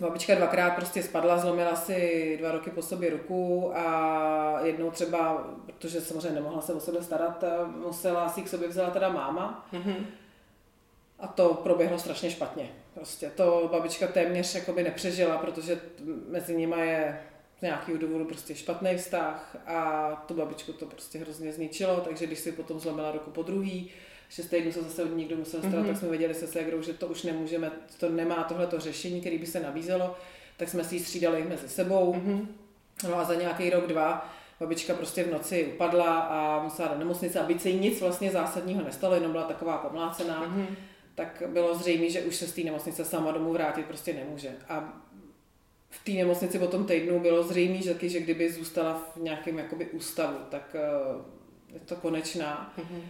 Babička 0.00 0.34
dvakrát 0.34 0.70
prostě 0.70 1.02
spadla, 1.02 1.38
zlomila 1.38 1.76
si 1.76 2.36
dva 2.40 2.52
roky 2.52 2.70
po 2.70 2.82
sobě 2.82 3.10
ruku 3.10 3.72
a 3.76 4.60
jednou 4.62 4.90
třeba, 4.90 5.46
protože 5.66 6.00
samozřejmě 6.00 6.30
nemohla 6.30 6.60
se 6.62 6.74
o 6.74 6.80
sebe 6.80 7.02
starat, 7.02 7.44
musela 7.66 8.28
si 8.28 8.42
k 8.42 8.48
sobě 8.48 8.68
vzala 8.68 8.90
teda 8.90 9.08
máma. 9.08 9.68
Mm-hmm. 9.72 10.06
A 11.18 11.26
to 11.26 11.54
proběhlo 11.54 11.98
strašně 11.98 12.30
špatně. 12.30 12.68
Prostě 12.94 13.30
to 13.30 13.68
babička 13.72 14.06
téměř 14.06 14.54
jakoby 14.54 14.82
nepřežila, 14.82 15.38
protože 15.38 15.80
mezi 16.28 16.56
nimi 16.56 16.86
je 16.86 17.20
z 17.58 17.62
nějakého 17.62 17.98
důvodu 17.98 18.24
prostě 18.24 18.54
špatný 18.54 18.96
vztah 18.96 19.56
a 19.66 20.10
tu 20.28 20.34
babičku 20.34 20.72
to 20.72 20.86
prostě 20.86 21.18
hrozně 21.18 21.52
zničilo, 21.52 22.00
takže 22.00 22.26
když 22.26 22.38
si 22.38 22.52
potom 22.52 22.80
zlomila 22.80 23.12
ruku 23.12 23.30
po 23.30 23.42
druhý, 23.42 23.90
šest 24.28 24.46
týdnů 24.46 24.72
se 24.72 24.82
zase 24.82 25.04
od 25.04 25.16
někdo 25.16 25.36
musel 25.36 25.60
starat, 25.60 25.76
mm-hmm. 25.76 25.86
tak 25.86 25.96
jsme 25.96 26.08
věděli 26.08 26.34
se 26.34 26.46
ségrou, 26.46 26.82
že 26.82 26.92
to 26.92 27.06
už 27.06 27.22
nemůžeme, 27.22 27.70
to 28.00 28.08
nemá 28.08 28.44
tohleto 28.44 28.80
řešení, 28.80 29.20
který 29.20 29.38
by 29.38 29.46
se 29.46 29.60
nabízelo, 29.60 30.16
tak 30.56 30.68
jsme 30.68 30.84
si 30.84 30.94
ji 30.94 31.00
střídali 31.00 31.44
mezi 31.48 31.68
sebou. 31.68 32.14
Mm-hmm. 32.14 32.46
No 33.08 33.18
a 33.18 33.24
za 33.24 33.34
nějaký 33.34 33.70
rok, 33.70 33.86
dva 33.86 34.34
babička 34.60 34.94
prostě 34.94 35.24
v 35.24 35.32
noci 35.32 35.64
upadla 35.74 36.20
a 36.20 36.62
musela 36.62 36.88
do 36.88 36.98
nemocnice 36.98 37.40
a 37.40 37.46
byť 37.46 37.60
se 37.60 37.68
jí 37.68 37.78
nic 37.78 38.00
vlastně 38.00 38.30
zásadního 38.30 38.84
nestalo, 38.84 39.14
jenom 39.14 39.32
byla 39.32 39.44
taková 39.44 39.78
pomlácená, 39.78 40.46
mm-hmm. 40.46 40.66
tak 41.14 41.42
bylo 41.46 41.74
zřejmé, 41.74 42.10
že 42.10 42.22
už 42.22 42.36
se 42.36 42.46
z 42.46 42.52
té 42.52 42.60
nemocnice 42.60 43.04
sama 43.04 43.30
domů 43.32 43.52
vrátit 43.52 43.86
prostě 43.86 44.12
nemůže. 44.12 44.52
A 44.68 45.02
v 45.90 46.04
té 46.04 46.12
nemocnici 46.12 46.58
po 46.58 46.66
tom 46.66 46.86
týdnu 46.86 47.20
bylo 47.20 47.42
zřejmé, 47.42 47.82
že, 47.82 47.96
že 48.02 48.20
kdyby 48.20 48.52
zůstala 48.52 49.02
v 49.16 49.20
nějakém 49.20 49.58
jakoby 49.58 49.86
ústavu, 49.86 50.38
tak 50.50 50.76
uh, 51.14 51.22
je 51.74 51.80
to 51.80 51.96
konečná. 51.96 52.74
Mm-hmm. 52.78 53.00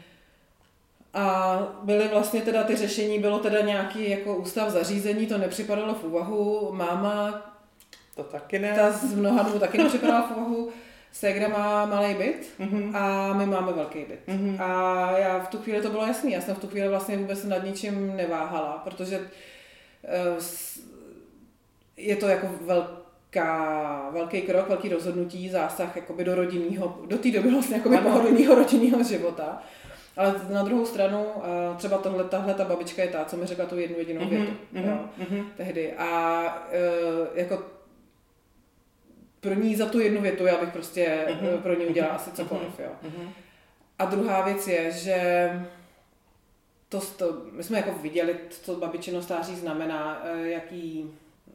A 1.16 1.58
byly 1.82 2.08
vlastně 2.08 2.40
teda 2.42 2.62
ty 2.64 2.76
řešení, 2.76 3.18
bylo 3.18 3.38
teda 3.38 3.60
nějaký 3.60 4.10
jako 4.10 4.36
ústav 4.36 4.70
zařízení, 4.70 5.26
to 5.26 5.38
nepřipadalo 5.38 5.94
v 5.94 6.04
úvahu. 6.04 6.68
Máma, 6.72 7.42
To 8.14 8.22
taky 8.22 8.58
ne. 8.58 8.72
ta 8.76 8.90
z 8.92 9.14
mnoha 9.14 9.42
důvodů 9.42 9.58
taky 9.60 9.78
nepřipadala 9.78 10.22
v 10.22 10.36
úvahu. 10.36 10.68
Ségra 11.12 11.48
má 11.48 11.86
malý 11.86 12.14
byt 12.14 12.46
Mhm. 12.58 12.96
a 12.96 13.32
my 13.32 13.46
máme 13.46 13.72
velký 13.72 13.98
byt. 13.98 14.20
Mhm. 14.26 14.56
A 14.62 15.10
já 15.18 15.38
v 15.38 15.48
tu 15.48 15.58
chvíli 15.58 15.80
to 15.82 15.90
bylo 15.90 16.06
jasný, 16.06 16.32
já 16.32 16.40
jsem 16.40 16.54
v 16.54 16.58
tu 16.58 16.66
chvíli 16.66 16.88
vlastně 16.88 17.16
vůbec 17.16 17.44
nad 17.44 17.64
ničím 17.64 18.16
neváhala, 18.16 18.80
protože 18.84 19.20
eh, 20.04 20.40
je 21.96 22.16
to 22.16 22.28
jako 22.28 22.46
velká, 22.60 24.10
velký 24.12 24.42
krok, 24.42 24.68
velký 24.68 24.88
rozhodnutí, 24.88 25.48
zásah 25.50 25.96
jakoby 25.96 26.24
do 26.24 26.34
rodinného, 26.34 26.98
do 27.06 27.18
té 27.18 27.30
doby 27.30 27.50
vlastně 27.50 27.76
jakoby 27.76 27.98
pohodlného 27.98 28.54
rodinného 28.54 29.02
života. 29.04 29.62
Ale 30.16 30.34
na 30.50 30.62
druhou 30.62 30.86
stranu, 30.86 31.26
eh, 31.36 31.76
třeba 31.76 31.98
tohle, 31.98 32.24
tahle 32.24 32.54
ta 32.54 32.64
babička 32.64 33.02
je 33.02 33.08
ta, 33.08 33.24
co 33.24 33.36
mi 33.36 33.46
řekla 33.46 33.66
tu 33.66 33.78
jednu 33.78 33.98
jedinou 33.98 34.20
Mhm, 34.20 34.30
větu. 34.30 34.52
mhm, 34.72 34.84
jo 34.88 34.98
mhm. 35.18 35.46
tehdy. 35.56 35.92
A 35.92 36.42
e, 36.72 36.80
jako 37.40 37.62
pro 39.40 39.54
ní 39.54 39.76
za 39.76 39.86
tu 39.86 40.00
jednu 40.00 40.20
větu 40.20 40.46
já 40.46 40.60
bych 40.60 40.72
prostě 40.72 41.26
Mhm. 41.30 41.50
mm 41.52 41.62
pro 41.62 41.74
ní 41.80 41.86
udělala 41.86 42.14
Mhm. 42.14 42.22
asi 42.22 42.36
cokoliv, 42.36 42.78
jo. 42.78 42.90
Mhm. 43.02 43.30
A 43.98 44.04
druhá 44.04 44.42
věc 44.42 44.68
je, 44.68 44.92
že 44.92 45.50
to, 46.88 47.00
to 47.00 47.42
my 47.52 47.62
jsme 47.62 47.76
jako 47.76 47.92
viděli, 47.92 48.36
co 48.50 48.74
babičino 48.76 49.22
stáří 49.22 49.56
znamená, 49.56 50.22
jaký 50.44 51.10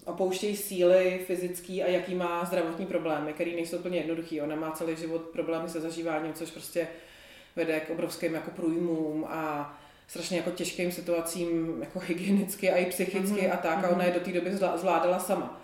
opouštějí 0.06 0.58
síly 0.58 1.22
fyzický 1.28 1.84
a 1.84 1.88
jaký 1.90 2.16
má 2.16 2.46
zdravotní 2.46 2.86
problémy, 2.86 3.34
které 3.34 3.52
nejsou 3.52 3.78
úplně 3.78 3.98
jednoduchý. 3.98 4.42
Ona 4.42 4.56
má 4.56 4.72
celý 4.72 4.96
život 4.96 5.22
problémy 5.22 5.70
se 5.70 5.82
zažíváním, 5.82 6.34
což 6.34 6.52
prostě 6.52 6.88
vede 7.56 7.80
k 7.80 7.90
obrovským 7.90 8.34
jako 8.34 8.52
průjmům 8.52 9.26
a 9.30 9.74
strašně 10.08 10.38
jako 10.38 10.52
těžkým 10.52 10.92
situacím 10.92 11.78
jako 11.82 12.00
hygienicky 12.00 12.72
a 12.72 12.76
i 12.78 12.86
psychicky 12.86 13.42
Mhm, 13.42 13.52
a 13.54 13.58
tak 13.58 13.84
a 13.84 13.90
ona 13.90 14.04
je 14.04 14.12
do 14.12 14.20
té 14.20 14.32
doby 14.32 14.50
zvlá- 14.56 14.78
zvládala 14.78 15.20
sama. 15.20 15.62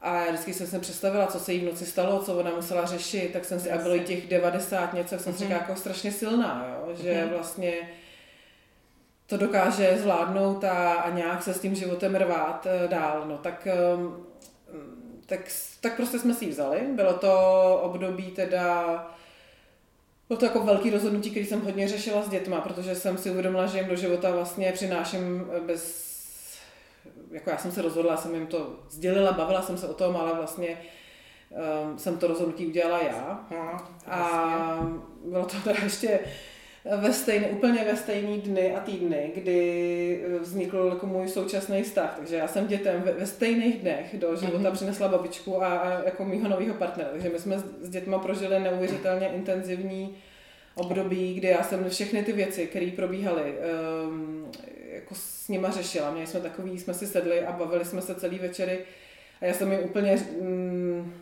A 0.00 0.20
já 0.24 0.32
vždycky 0.32 0.54
jsem 0.54 0.66
si 0.66 0.78
představila, 0.78 1.26
co 1.26 1.38
se 1.40 1.52
jí 1.52 1.60
v 1.60 1.64
noci 1.64 1.86
stalo, 1.86 2.22
co 2.22 2.34
ona 2.36 2.50
musela 2.50 2.86
řešit, 2.86 3.32
tak 3.32 3.44
jsem 3.44 3.60
si, 3.60 3.70
a 3.70 3.78
bylo 3.78 3.94
jí 3.94 4.00
těch 4.04 4.28
90 4.28 4.94
něco, 4.94 5.08
jsem 5.18 5.18
si 5.22 5.28
Mhm. 5.30 5.38
říkala 5.38 5.60
jako 5.60 5.76
strašně 5.80 6.12
silná, 6.12 6.66
jo? 6.68 6.94
že 7.02 7.20
Mhm. 7.24 7.30
vlastně 7.34 7.72
to 9.26 9.36
dokáže 9.36 9.98
zvládnout 9.98 10.64
a, 10.64 10.92
a 10.94 11.10
nějak 11.10 11.42
se 11.42 11.54
s 11.54 11.60
tím 11.60 11.74
životem 11.74 12.14
rvát 12.14 12.66
eh, 12.70 12.88
dál. 12.88 13.24
No, 13.28 13.38
tak, 13.38 13.66
ehm, 13.66 14.16
tak, 15.26 15.40
tak 15.80 15.96
prostě 15.96 16.18
jsme 16.18 16.34
si 16.34 16.44
ji 16.44 16.50
vzali. 16.50 16.80
Bylo 16.80 17.12
to 17.14 17.32
období 17.82 18.24
teda 18.30 18.84
bylo 20.32 20.40
to 20.40 20.44
jako 20.44 20.60
velký 20.60 20.90
rozhodnutí, 20.90 21.30
který 21.30 21.46
jsem 21.46 21.60
hodně 21.60 21.88
řešila 21.88 22.22
s 22.22 22.28
dětma, 22.28 22.60
protože 22.60 22.94
jsem 22.94 23.18
si 23.18 23.30
uvědomila, 23.30 23.66
že 23.66 23.78
jim 23.78 23.88
do 23.88 23.96
života 23.96 24.30
vlastně 24.30 24.72
přináším 24.72 25.50
eh, 25.56 25.60
bez... 25.60 26.12
Jako 27.30 27.50
já 27.50 27.58
jsem 27.58 27.72
se 27.72 27.82
rozhodla, 27.82 28.16
jsem 28.16 28.34
jim 28.34 28.46
to 28.46 28.76
sdělila, 28.90 29.32
bavila 29.32 29.62
jsem 29.62 29.78
se 29.78 29.88
o 29.88 29.94
tom, 29.94 30.16
ale 30.16 30.34
vlastně 30.34 30.78
um, 31.84 31.98
jsem 31.98 32.18
to 32.18 32.26
rozhodnutí 32.26 32.66
udělala 32.66 33.02
já. 33.02 33.46
A 34.06 34.18
jasně. 34.78 34.98
bylo 35.24 35.44
to 35.44 35.56
teda 35.64 35.80
ještě 35.82 36.20
ve 37.00 37.12
stejný, 37.12 37.46
úplně 37.46 37.84
ve 37.84 37.96
stejný 37.96 38.40
dny 38.40 38.74
a 38.74 38.80
týdny, 38.80 39.30
kdy 39.34 40.24
vznikl 40.40 40.88
jako 40.94 41.06
můj 41.06 41.28
současný 41.28 41.82
vztah. 41.82 42.14
Takže 42.16 42.36
já 42.36 42.48
jsem 42.48 42.66
dětem 42.66 43.02
ve, 43.02 43.12
ve 43.12 43.26
stejných 43.26 43.78
dnech 43.78 44.18
do 44.18 44.36
života 44.36 44.58
Mhm. 44.58 44.72
přinesla 44.72 45.08
babičku 45.08 45.62
a, 45.62 45.78
a 45.78 46.04
jako 46.04 46.24
mýho 46.24 46.48
nového 46.48 46.74
partnera. 46.74 47.10
Takže 47.12 47.28
my 47.28 47.38
jsme 47.38 47.58
s, 47.58 47.64
s 47.80 47.88
dětma 47.88 48.18
prožili 48.18 48.60
neuvěřitelně 48.60 49.28
intenzivní 49.28 50.16
období, 50.74 51.34
kdy 51.34 51.48
já 51.48 51.62
jsem 51.62 51.90
všechny 51.90 52.22
ty 52.22 52.32
věci, 52.32 52.66
které 52.66 52.90
probíhaly, 52.96 53.54
um, 54.08 54.46
jako 54.92 55.14
s 55.14 55.48
nima 55.48 55.70
řešila. 55.70 56.10
Měli 56.10 56.26
jsme 56.26 56.40
takový, 56.40 56.78
jsme 56.78 56.94
si 56.94 57.06
sedli 57.06 57.40
a 57.46 57.52
bavili 57.52 57.84
jsme 57.84 58.02
se 58.02 58.14
celý 58.14 58.38
večery 58.38 58.78
a 59.40 59.44
já 59.46 59.54
jsem 59.54 59.72
jim 59.72 59.80
úplně 59.84 60.16
mm, 60.40 61.12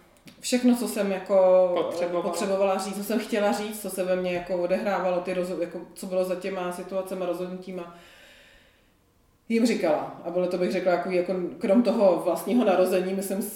všechno, 0.41 0.77
co 0.77 0.89
jsem 0.89 1.13
jako 1.13 1.71
Potřebovala. 1.75 2.23
potřebovala 2.29 2.79
říct, 2.79 2.97
co 2.97 3.05
jsem 3.05 3.19
chtěla 3.19 3.53
říct, 3.53 3.83
co 3.83 3.91
se 3.91 4.05
ve 4.05 4.17
mně 4.17 4.33
jako 4.33 4.57
odehrávalo, 4.57 5.21
ty 5.21 5.35
rozho- 5.35 5.61
jako, 5.61 5.79
co 5.95 6.07
bylo 6.07 6.25
za 6.25 6.35
těma 6.35 6.73
situacemi, 6.73 7.27
rozhodnutíma, 7.27 7.97
jim 9.49 9.67
říkala. 9.67 10.21
A 10.25 10.31
bylo 10.31 10.47
to 10.47 10.59
bych 10.59 10.73
řekla, 10.73 10.93
jako, 10.93 11.11
jako 11.11 11.35
krom 11.59 11.83
toho 11.83 12.23
vlastního 12.25 12.65
narození, 12.65 13.15
myslím, 13.15 13.51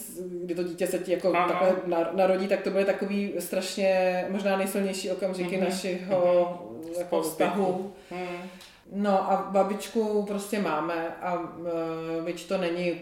kdy 0.45 0.55
to 0.55 0.62
dítě 0.62 0.87
se 0.87 0.99
ti 0.99 1.12
jako 1.12 1.33
Ano. 1.35 1.49
takhle 1.49 1.73
na- 1.87 2.11
narodí, 2.12 2.49
tak 2.49 2.62
to 2.62 2.71
byly 2.71 2.85
takový 2.85 3.33
strašně 3.39 4.25
možná 4.31 4.57
nejsilnější 4.57 5.11
okamžiky 5.11 5.57
Mhm. 5.57 5.65
našeho 5.65 6.62
jako 6.99 7.23
Spoluběhu. 7.23 7.23
vztahu. 7.31 7.93
Mhm. 8.11 8.37
No 8.93 9.33
a 9.33 9.49
babičku 9.53 10.23
prostě 10.23 10.61
máme 10.61 11.17
a 11.23 11.35
e, 12.19 12.23
byť 12.23 12.49
to 12.49 12.59
není 12.59 13.01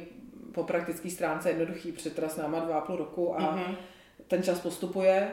po 0.55 0.64
praktické 0.64 1.11
stránce 1.11 1.48
jednoduchý, 1.50 1.92
protože 1.92 2.11
teda 2.11 2.28
s 2.28 2.36
náma 2.36 2.61
dva 2.61 2.78
a 2.78 2.80
půl 2.80 2.96
roku 2.96 3.40
a 3.40 3.57
Mhm. 3.57 3.76
ten 4.28 4.42
čas 4.42 4.61
postupuje, 4.61 5.30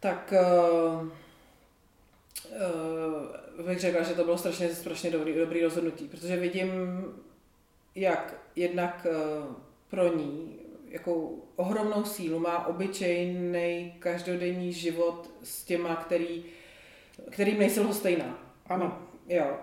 tak 0.00 0.34
uh, 1.02 1.08
uh, 3.58 3.66
bych 3.66 3.80
řekla, 3.80 4.02
že 4.02 4.14
to 4.14 4.24
bylo 4.24 4.38
strašně, 4.38 4.68
strašně 4.68 5.10
dobrý, 5.10 5.34
dobrý 5.34 5.62
rozhodnutí, 5.64 6.08
protože 6.08 6.36
vidím, 6.36 6.68
jak 7.94 8.34
jednak 8.56 9.06
uh, 9.10 9.54
pro 9.90 10.16
ní 10.16 10.56
jakou 10.88 11.42
ohromnou 11.56 12.04
sílu 12.04 12.38
má 12.38 12.66
obyčejný 12.66 13.94
každodenní 13.98 14.72
život 14.72 15.30
s 15.42 15.64
těma, 15.64 15.96
který, 15.96 16.44
kterým 17.30 17.58
nejsou 17.58 17.82
lhostejná. 17.82 18.38
Ano. 18.66 18.98
Jo. 19.28 19.56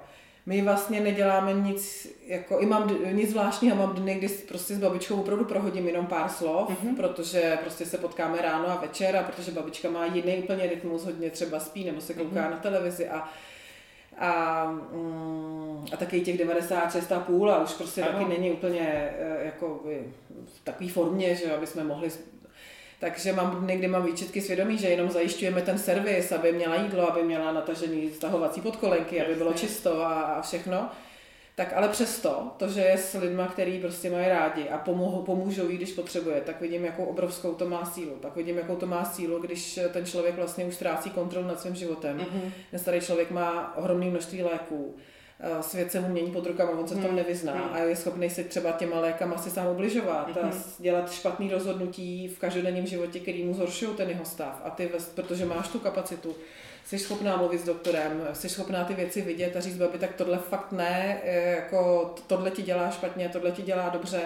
My 0.48 0.62
vlastně 0.62 1.00
neděláme 1.00 1.54
nic, 1.54 2.08
jako, 2.28 2.60
i 2.60 2.66
mám 2.66 2.98
nic 3.12 3.30
zvláštního, 3.30 3.76
mám 3.76 3.94
dny, 3.96 4.16
kdy 4.16 4.28
prostě 4.30 4.76
s 4.76 4.80
babičkou 4.80 5.16
opravdu 5.16 5.46
prohodím 5.46 5.88
jenom 5.88 6.06
pár 6.06 6.30
slov, 6.30 6.70
Mhm. 6.84 6.96
protože 6.96 7.58
prostě 7.62 7.86
se 7.86 7.98
potkáme 7.98 8.42
ráno 8.42 8.68
a 8.70 8.76
večer 8.82 9.18
a 9.18 9.24
protože 9.24 9.52
babička 9.52 9.90
má 9.90 10.06
jiný 10.06 10.38
úplně 10.38 10.68
rytmus, 10.68 11.06
hodně 11.06 11.30
třeba 11.30 11.60
spí 11.60 11.84
nebo 11.86 12.02
se 12.02 12.14
kouká 12.14 12.42
Mhm. 12.42 12.52
na 12.52 12.58
televizi 12.58 13.10
a 13.10 13.30
a, 14.20 14.66
mm, 14.94 15.86
a 15.94 15.98
taky 15.98 16.22
těch 16.22 16.38
96 16.38 17.12
a 17.12 17.20
půl 17.20 17.52
a 17.52 17.64
už 17.64 17.74
prostě 17.74 18.04
Ano. 18.04 18.12
taky 18.20 18.30
není 18.30 18.52
úplně 18.52 18.80
eh, 19.20 19.46
jako 19.46 19.82
v 20.46 20.64
takové 20.64 20.90
formě, 20.90 21.36
že 21.36 21.54
aby 21.56 21.68
jsme 21.68 21.84
mohli 21.84 22.10
takže 23.00 23.34
mám 23.34 23.56
dny, 23.56 23.78
kdy 23.78 23.88
mám 23.88 24.06
výčitky 24.06 24.42
svědomí, 24.42 24.78
že 24.78 24.88
jenom 24.88 25.10
zajišťujeme 25.10 25.62
ten 25.62 25.78
servis, 25.78 26.32
aby 26.32 26.52
měla 26.52 26.76
jídlo, 26.76 27.12
aby 27.12 27.24
měla 27.24 27.52
natažený 27.52 28.10
stahovací 28.12 28.62
podkolenky, 28.62 29.22
aby 29.26 29.36
bylo 29.36 29.54
čisto 29.54 30.02
a, 30.02 30.22
a 30.22 30.42
všechno. 30.42 30.90
Tak 31.56 31.74
ale 31.74 31.90
přesto, 31.90 32.52
to, 32.58 32.70
že 32.70 32.82
je 32.82 32.98
s 32.98 33.14
lidma, 33.14 33.48
který 33.48 33.80
prostě 33.80 34.10
mají 34.10 34.28
rádi 34.28 34.70
a 34.70 34.78
pomohou, 34.78 35.22
pomůžou 35.22 35.70
jí, 35.70 35.78
když 35.78 35.92
potřebuje, 35.92 36.42
tak 36.42 36.62
vidím, 36.62 36.86
jakou 36.86 37.06
obrovskou 37.06 37.54
to 37.54 37.70
má 37.70 37.86
sílu. 37.86 38.12
Pak 38.12 38.36
vidím, 38.36 38.58
jakou 38.58 38.76
to 38.76 38.86
má 38.86 39.06
sílu, 39.06 39.40
když 39.40 39.80
ten 39.94 40.06
člověk 40.06 40.36
vlastně 40.36 40.66
už 40.66 40.76
ztrácí 40.76 41.10
kontrolu 41.10 41.48
nad 41.48 41.62
svým 41.62 41.76
životem. 41.76 42.18
Mhm. 42.18 42.52
Ten 42.72 42.80
starý 42.80 43.02
člověk 43.02 43.32
má 43.32 43.78
ohromné 43.78 44.06
množství 44.06 44.44
léků, 44.44 44.96
svět 45.62 45.92
se 45.92 46.00
mu 46.00 46.08
mění 46.10 46.32
pod 46.32 46.46
rukama, 46.46 46.72
on 46.72 46.88
se 46.88 46.94
v 46.96 46.98
tom 46.98 47.06
Hmm, 47.08 47.16
nevyzná 47.16 47.54
hmm. 47.54 47.74
a 47.74 47.78
je 47.80 47.96
schopný 47.96 48.30
si 48.30 48.44
třeba 48.44 48.72
těma 48.72 49.00
lékama 49.00 49.38
si 49.38 49.50
sám 49.50 49.68
ubližovat 49.68 50.38
a 50.38 50.46
Mhm. 50.46 50.52
s- 50.52 50.82
dělat 50.82 51.12
špatný 51.12 51.52
rozhodnutí 51.52 52.28
v 52.28 52.40
každodenním 52.40 52.86
životě, 52.88 53.20
který 53.20 53.44
mu 53.44 53.54
zhoršují 53.54 53.92
ten 53.98 54.10
jeho 54.10 54.26
stav. 54.26 54.62
A 54.64 54.70
ty, 54.70 54.90
protože 55.16 55.46
máš 55.46 55.68
tu 55.68 55.80
kapacitu, 55.80 56.36
jsi 56.86 57.00
schopná 57.00 57.38
mluvit 57.38 57.58
s 57.62 57.64
doktorem, 57.66 58.28
jsi 58.34 58.50
schopná 58.50 58.84
ty 58.84 58.94
věci 58.94 59.22
vidět 59.22 59.56
a 59.56 59.60
říct, 59.60 59.78
babi, 59.78 59.98
tak 59.98 60.16
tohle 60.16 60.38
fakt 60.38 60.72
ne, 60.72 61.22
eh, 61.24 61.56
jako 61.56 62.14
tohle 62.28 62.52
ti 62.52 62.62
dělá 62.62 62.90
špatně, 62.92 63.30
tohle 63.30 63.52
ti 63.52 63.62
dělá 63.62 63.90
dobře 63.90 64.22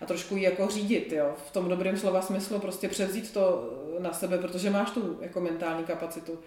a 0.00 0.06
trošku 0.06 0.36
ji 0.36 0.42
jako 0.42 0.66
řídit, 0.68 1.12
jo, 1.12 1.34
v 1.48 1.50
tom 1.50 1.68
dobrém 1.68 1.96
slova 1.96 2.22
smyslu, 2.22 2.58
prostě 2.58 2.88
převzít 2.88 3.32
to 3.32 3.70
na 3.98 4.12
sebe, 4.12 4.38
protože 4.38 4.70
máš 4.70 4.90
tu 4.90 5.18
jako 5.20 5.40
mentální 5.40 5.84
kapacitu 5.84 6.38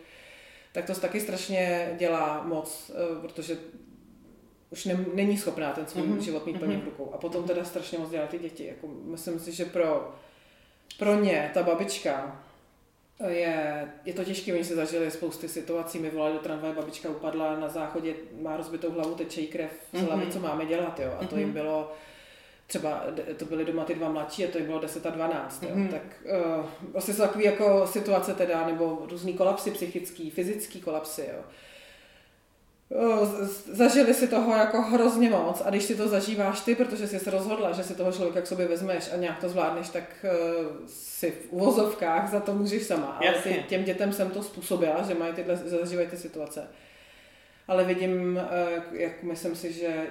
tak 0.72 0.86
to 0.86 0.94
taky 0.96 1.20
strašně 1.22 1.96
dělá 2.00 2.44
moc, 2.48 2.92
eh, 2.94 3.22
protože 3.22 3.58
už 4.72 4.86
ne, 4.86 5.06
není 5.14 5.38
schopná 5.38 5.72
ten 5.72 5.88
svůj 5.88 6.08
Mhm, 6.08 6.22
život 6.22 6.46
mít 6.46 6.60
plně 6.60 6.74
mhm. 6.78 6.82
v 6.82 6.86
rukou. 6.86 7.12
A 7.14 7.18
potom 7.18 7.44
teda 7.44 7.64
strašně 7.64 7.98
moc 7.98 8.10
dělá 8.10 8.28
ty 8.28 8.40
děti. 8.40 8.66
Jako, 8.66 8.88
myslím 8.88 9.40
si, 9.40 9.52
že 9.52 9.66
pro, 9.66 10.14
pro 11.00 11.16
ně 11.16 11.52
ta 11.54 11.64
babička 11.64 12.42
je, 13.28 13.88
je 14.06 14.14
to 14.14 14.24
těžké, 14.24 14.54
oni 14.54 14.64
si 14.64 14.76
zažili 14.76 15.12
spousty 15.12 15.48
situací, 15.50 16.00
my 16.00 16.10
volali 16.10 16.34
do 16.34 16.40
tramvaje, 16.40 16.74
babička 16.74 17.10
upadla 17.10 17.60
na 17.60 17.70
záchodě, 17.70 18.14
má 18.42 18.58
rozbitou 18.58 18.92
hlavu, 18.92 19.16
teče 19.16 19.42
jí 19.42 19.48
krev 19.48 19.72
z 19.94 20.02
hlavy, 20.02 20.24
Mhm. 20.24 20.32
co 20.32 20.40
máme 20.40 20.66
dělat, 20.66 21.00
jo. 21.00 21.12
A 21.22 21.26
to 21.26 21.38
jim 21.38 21.48
Mhm. 21.48 21.54
bylo 21.54 21.92
třeba 22.68 23.04
to 23.38 23.46
byly 23.46 23.66
doma 23.66 23.84
ty 23.86 23.96
dva 23.96 24.10
mladší 24.10 24.46
a 24.46 24.52
to 24.52 24.58
jim 24.58 24.68
bylo 24.68 24.80
10 24.80 25.06
a 25.06 25.10
12, 25.10 25.64
jo. 25.64 25.70
Mhm. 25.74 25.88
tak 25.88 26.02
uh, 26.60 26.66
vlastně 26.92 27.14
jsou 27.14 27.22
takové 27.24 27.44
jako 27.44 27.88
situace 27.88 28.34
teda, 28.34 28.68
nebo 28.68 29.06
různý 29.10 29.34
kolapsy 29.34 29.72
psychický, 29.72 30.30
fyzický 30.30 30.82
kolapsy, 30.82 31.22
jo. 31.34 31.44
Zažili 33.72 34.14
si 34.14 34.28
toho 34.28 34.54
jako 34.54 34.82
hrozně 34.82 35.30
moc 35.30 35.62
a 35.66 35.70
když 35.70 35.84
si 35.84 35.96
to 35.96 36.08
zažíváš 36.08 36.62
ty, 36.62 36.76
protože 36.76 37.08
jsi 37.08 37.20
se 37.20 37.32
rozhodla, 37.32 37.72
že 37.72 37.84
si 37.84 37.96
toho 37.96 38.12
člověka 38.12 38.42
k 38.42 38.48
sobě 38.48 38.68
vezmeš 38.68 39.14
a 39.14 39.16
nějak 39.16 39.40
to 39.40 39.50
zvládneš, 39.50 39.90
tak 39.90 40.04
uh, 40.24 40.88
si 40.88 41.32
v 41.32 41.48
uvozovkách 41.50 42.32
za 42.32 42.40
to 42.40 42.54
můžeš 42.54 42.84
sama. 42.84 43.08
Ale 43.08 43.34
ty, 43.34 43.64
těm 43.68 43.84
dětem 43.84 44.14
jsem 44.14 44.30
to 44.30 44.44
způsobila, 44.44 45.04
že 45.08 45.14
mají 45.14 45.34
tyhle, 45.34 45.56
zažívají 45.56 46.08
ty 46.08 46.18
situace. 46.18 46.68
ale 47.68 47.84
vidím, 47.84 48.40
eh, 48.52 48.82
jak 48.92 49.24
myslím 49.24 49.56
si, 49.56 49.74
že 49.74 50.08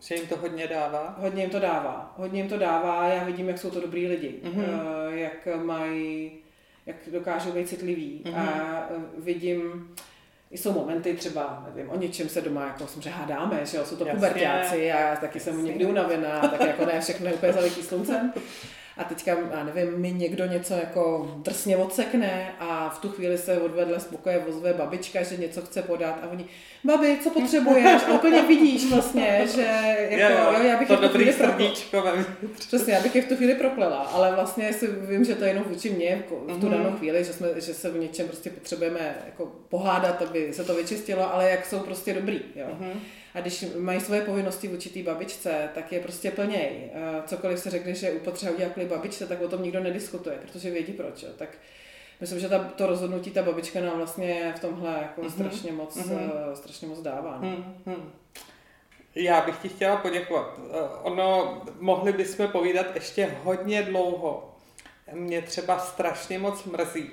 že 0.00 0.14
jim 0.14 0.26
to 0.26 0.36
hodně 0.36 0.66
dává? 0.66 1.16
Hodně 1.18 1.42
jim 1.42 1.50
to 1.50 1.60
dává. 1.60 2.14
Hodně 2.16 2.40
jim 2.40 2.48
to 2.48 2.58
dává. 2.58 3.08
Já 3.08 3.24
vidím, 3.24 3.48
jak 3.48 3.58
jsou 3.58 3.70
to 3.70 3.80
dobrý 3.80 4.06
lidi. 4.06 4.34
Mm-hmm. 4.42 5.08
Jak 5.10 5.48
mají, 5.62 6.32
jak 6.86 6.96
dokážou 7.12 7.52
být 7.52 7.68
citliví. 7.68 8.22
Mm-hmm. 8.24 8.36
A 8.36 8.88
vidím, 9.18 9.94
jsou 10.58 10.72
momenty 10.72 11.14
třeba, 11.14 11.66
nevím, 11.74 11.90
o 11.90 11.96
něčem 11.98 12.28
se 12.28 12.40
doma 12.40 12.66
jako 12.66 12.86
samozřejmě 12.86 13.10
hádáme, 13.10 13.66
že 13.66 13.76
jo, 13.76 13.84
jsou 13.84 13.96
to 13.96 14.04
pubertáci 14.04 14.92
a 14.92 14.98
já 15.00 15.16
taky 15.16 15.38
Jasně. 15.38 15.52
jsem 15.52 15.64
někdy 15.64 15.86
unavená, 15.86 16.40
tak 16.40 16.60
jako 16.60 16.86
ne 16.86 17.00
všechno 17.00 17.26
je 17.26 17.34
úplně 17.34 17.52
zalitý 17.52 17.82
sluncem 17.82 18.32
a 18.96 19.04
teďka, 19.04 19.36
já 19.50 19.64
nevím, 19.64 19.98
mi 20.00 20.12
někdo 20.12 20.46
něco 20.46 20.74
jako 20.74 21.34
drsně 21.42 21.76
odsekne 21.76 22.54
a 22.60 22.88
v 22.88 22.98
tu 22.98 23.08
chvíli 23.08 23.38
se 23.38 23.58
odvedle 23.58 24.00
z 24.00 24.04
pokoje 24.04 24.38
vozve 24.38 24.72
babička, 24.72 25.22
že 25.22 25.36
něco 25.36 25.62
chce 25.62 25.82
podat 25.82 26.18
a 26.22 26.28
oni, 26.32 26.46
babi, 26.84 27.18
co 27.22 27.30
potřebuješ? 27.30 28.02
A 28.08 28.14
úplně 28.14 28.42
vidíš 28.42 28.90
vlastně, 28.90 29.46
že 29.54 29.96
jako, 30.10 30.34
jo, 30.34 30.52
jo, 30.52 30.62
já 30.62 30.78
bych 30.78 30.88
to 30.88 30.96
dobrý 30.96 31.32
srdíčko. 31.32 32.04
Přesně, 32.66 32.94
já 32.94 33.00
bych 33.00 33.14
je 33.14 33.22
v 33.22 33.28
tu 33.28 33.36
chvíli 33.36 33.54
proklela, 33.54 33.96
ale 33.96 34.34
vlastně 34.34 34.72
si 34.72 34.86
vím, 34.86 35.24
že 35.24 35.34
to 35.34 35.44
je 35.44 35.50
jenom 35.50 35.64
vůči 35.64 35.90
mně 35.90 36.06
jako 36.06 36.36
v 36.36 36.46
tu 36.46 36.66
mm-hmm. 36.66 36.70
danou 36.70 36.90
chvíli, 36.98 37.24
že, 37.24 37.32
jsme, 37.32 37.48
že 37.60 37.74
se 37.74 37.90
v 37.90 37.98
něčem 37.98 38.26
prostě 38.26 38.50
potřebujeme 38.50 39.14
jako 39.26 39.52
pohádat, 39.68 40.22
aby 40.22 40.52
se 40.52 40.64
to 40.64 40.74
vyčistilo, 40.74 41.34
ale 41.34 41.50
jak 41.50 41.66
jsou 41.66 41.78
prostě 41.78 42.14
dobrý, 42.14 42.40
jo. 42.56 42.66
Mm-hmm. 42.66 42.98
A 43.34 43.40
když 43.40 43.64
mají 43.78 44.00
svoje 44.00 44.20
povinnosti 44.20 44.68
v 44.68 44.72
určitý 44.72 45.02
babičce, 45.02 45.68
tak 45.74 45.92
je 45.92 46.00
prostě 46.00 46.30
plněj. 46.30 46.90
Cokoliv 47.26 47.58
se 47.58 47.70
řekne, 47.70 47.94
že 47.94 48.06
je 48.06 48.20
potřeba 48.20 48.52
udělat 48.52 48.72
kvůli 48.72 48.88
babičce, 48.88 49.26
tak 49.26 49.42
o 49.42 49.48
tom 49.48 49.62
nikdo 49.62 49.80
nediskutuje, 49.80 50.38
protože 50.42 50.70
vědí 50.70 50.92
proč. 50.92 51.22
Jo. 51.22 51.28
Tak 51.36 51.48
myslím, 52.20 52.40
že 52.40 52.48
ta, 52.48 52.58
to 52.58 52.86
rozhodnutí 52.86 53.30
ta 53.30 53.42
babička 53.42 53.80
nám 53.80 53.96
vlastně 53.96 54.54
v 54.56 54.60
tomhle 54.60 54.92
jako 55.02 55.20
mm-hmm. 55.20 55.30
strašně, 55.30 55.72
moc, 55.72 55.96
mm-hmm. 55.96 56.52
strašně 56.52 56.88
moc 56.88 57.00
dává. 57.02 57.38
No. 57.40 57.48
Mm-hmm. 57.86 58.02
Já 59.14 59.40
bych 59.40 59.58
ti 59.58 59.68
chtěla 59.68 59.96
poděkovat. 59.96 60.60
Eh, 60.70 60.78
ono, 61.02 61.62
mohli 61.80 62.12
bychom 62.12 62.48
povídat 62.48 62.86
ještě 62.94 63.36
hodně 63.42 63.82
dlouho. 63.82 64.54
Mě 65.12 65.42
třeba 65.42 65.78
strašně 65.78 66.38
moc 66.38 66.64
mrzí, 66.64 67.10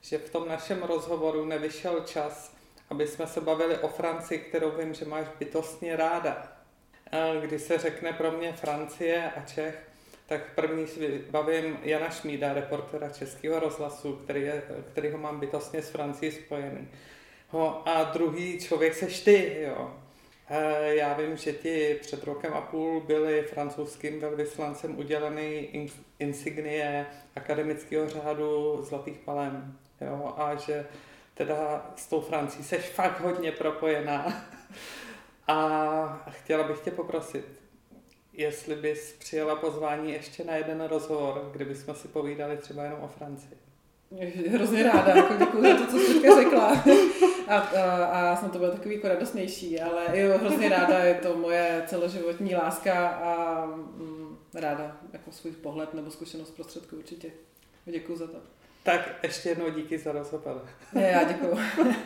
že 0.00 0.18
v 0.18 0.30
tom 0.30 0.48
našem 0.48 0.82
rozhovoru 0.82 1.44
nevyšel 1.44 2.00
čas 2.00 2.57
aby 2.90 3.06
jsme 3.06 3.26
se 3.26 3.40
bavili 3.40 3.78
o 3.78 3.88
Francii, 3.88 4.38
kterou 4.38 4.70
vím, 4.70 4.94
že 4.94 5.04
máš 5.04 5.26
bytostně 5.38 5.96
ráda. 5.96 6.52
Když 7.40 7.62
se 7.62 7.78
řekne 7.78 8.12
pro 8.12 8.32
mě 8.32 8.52
Francie 8.52 9.30
a 9.36 9.40
Čech, 9.40 9.88
tak 10.26 10.54
první 10.54 10.86
si 10.86 11.24
bavím 11.30 11.78
Jana 11.82 12.10
Šmída, 12.10 12.52
reportera 12.52 13.08
Českého 13.08 13.60
rozhlasu, 13.60 14.12
který, 14.12 14.42
je, 14.42 14.62
který 14.92 15.10
ho 15.10 15.18
mám 15.18 15.40
bytostně 15.40 15.82
s 15.82 15.90
Francií 15.90 16.32
spojený. 16.32 16.88
Ho, 17.48 17.88
a 17.88 18.04
druhý 18.04 18.58
člověk 18.58 18.94
seš 18.94 19.20
ty, 19.20 19.56
jo. 19.60 19.94
Já 20.84 21.14
vím, 21.14 21.36
že 21.36 21.52
ti 21.52 21.98
před 22.00 22.24
rokem 22.24 22.52
a 22.54 22.60
půl 22.60 23.00
byli 23.00 23.42
francouzským 23.42 24.20
velvyslancem 24.20 24.98
udělený 24.98 25.68
insignie 26.18 27.06
akademického 27.36 28.08
řádu 28.08 28.78
Zlatých 28.82 29.18
palem. 29.18 29.78
Jo, 30.00 30.34
a 30.36 30.54
že 30.54 30.86
teda 31.38 31.92
s 31.96 32.06
tou 32.06 32.20
Francí 32.20 32.64
seš 32.64 32.84
fakt 32.84 33.20
hodně 33.20 33.52
propojená. 33.52 34.44
A 35.48 36.26
chtěla 36.30 36.68
bych 36.68 36.80
tě 36.80 36.90
poprosit, 36.90 37.44
jestli 38.32 38.76
bys 38.76 39.12
přijela 39.12 39.56
pozvání 39.56 40.12
ještě 40.12 40.44
na 40.44 40.56
jeden 40.56 40.80
rozhovor, 40.80 41.50
kde 41.52 41.64
bychom 41.64 41.94
si 41.94 42.08
povídali 42.08 42.56
třeba 42.56 42.84
jenom 42.84 43.00
o 43.00 43.08
Francii. 43.08 43.58
Hrozně 44.48 44.82
ráda, 44.82 45.16
jako 45.16 45.34
děkuji 45.38 45.62
za 45.62 45.76
to, 45.76 45.86
co 45.86 45.98
jsi 45.98 46.14
teďka 46.14 46.42
řekla. 46.42 46.84
A, 47.48 47.56
a, 47.58 48.04
a 48.04 48.36
snad 48.36 48.52
to 48.52 48.58
bylo 48.58 48.70
takový 48.70 48.94
jako 48.94 49.08
radostnější, 49.08 49.80
ale 49.80 50.20
jo, 50.20 50.38
hrozně 50.38 50.68
ráda, 50.68 50.98
je 50.98 51.14
to 51.14 51.36
moje 51.36 51.84
celoživotní 51.86 52.54
láska 52.54 53.08
a 53.08 53.66
mm, 53.66 54.38
ráda 54.54 54.96
jako 55.12 55.32
svůj 55.32 55.52
pohled 55.52 55.94
nebo 55.94 56.10
zkušenost 56.10 56.50
prostředku 56.50 56.96
určitě. 56.96 57.30
Děkuji 57.86 58.16
za 58.16 58.26
to. 58.26 58.57
Tak 58.82 59.10
ještě 59.22 59.48
jednou 59.48 59.70
díky 59.70 59.98
za 59.98 60.12
rozhovor. 60.12 60.66
Já 60.94 61.24
děkuji. 61.24 61.58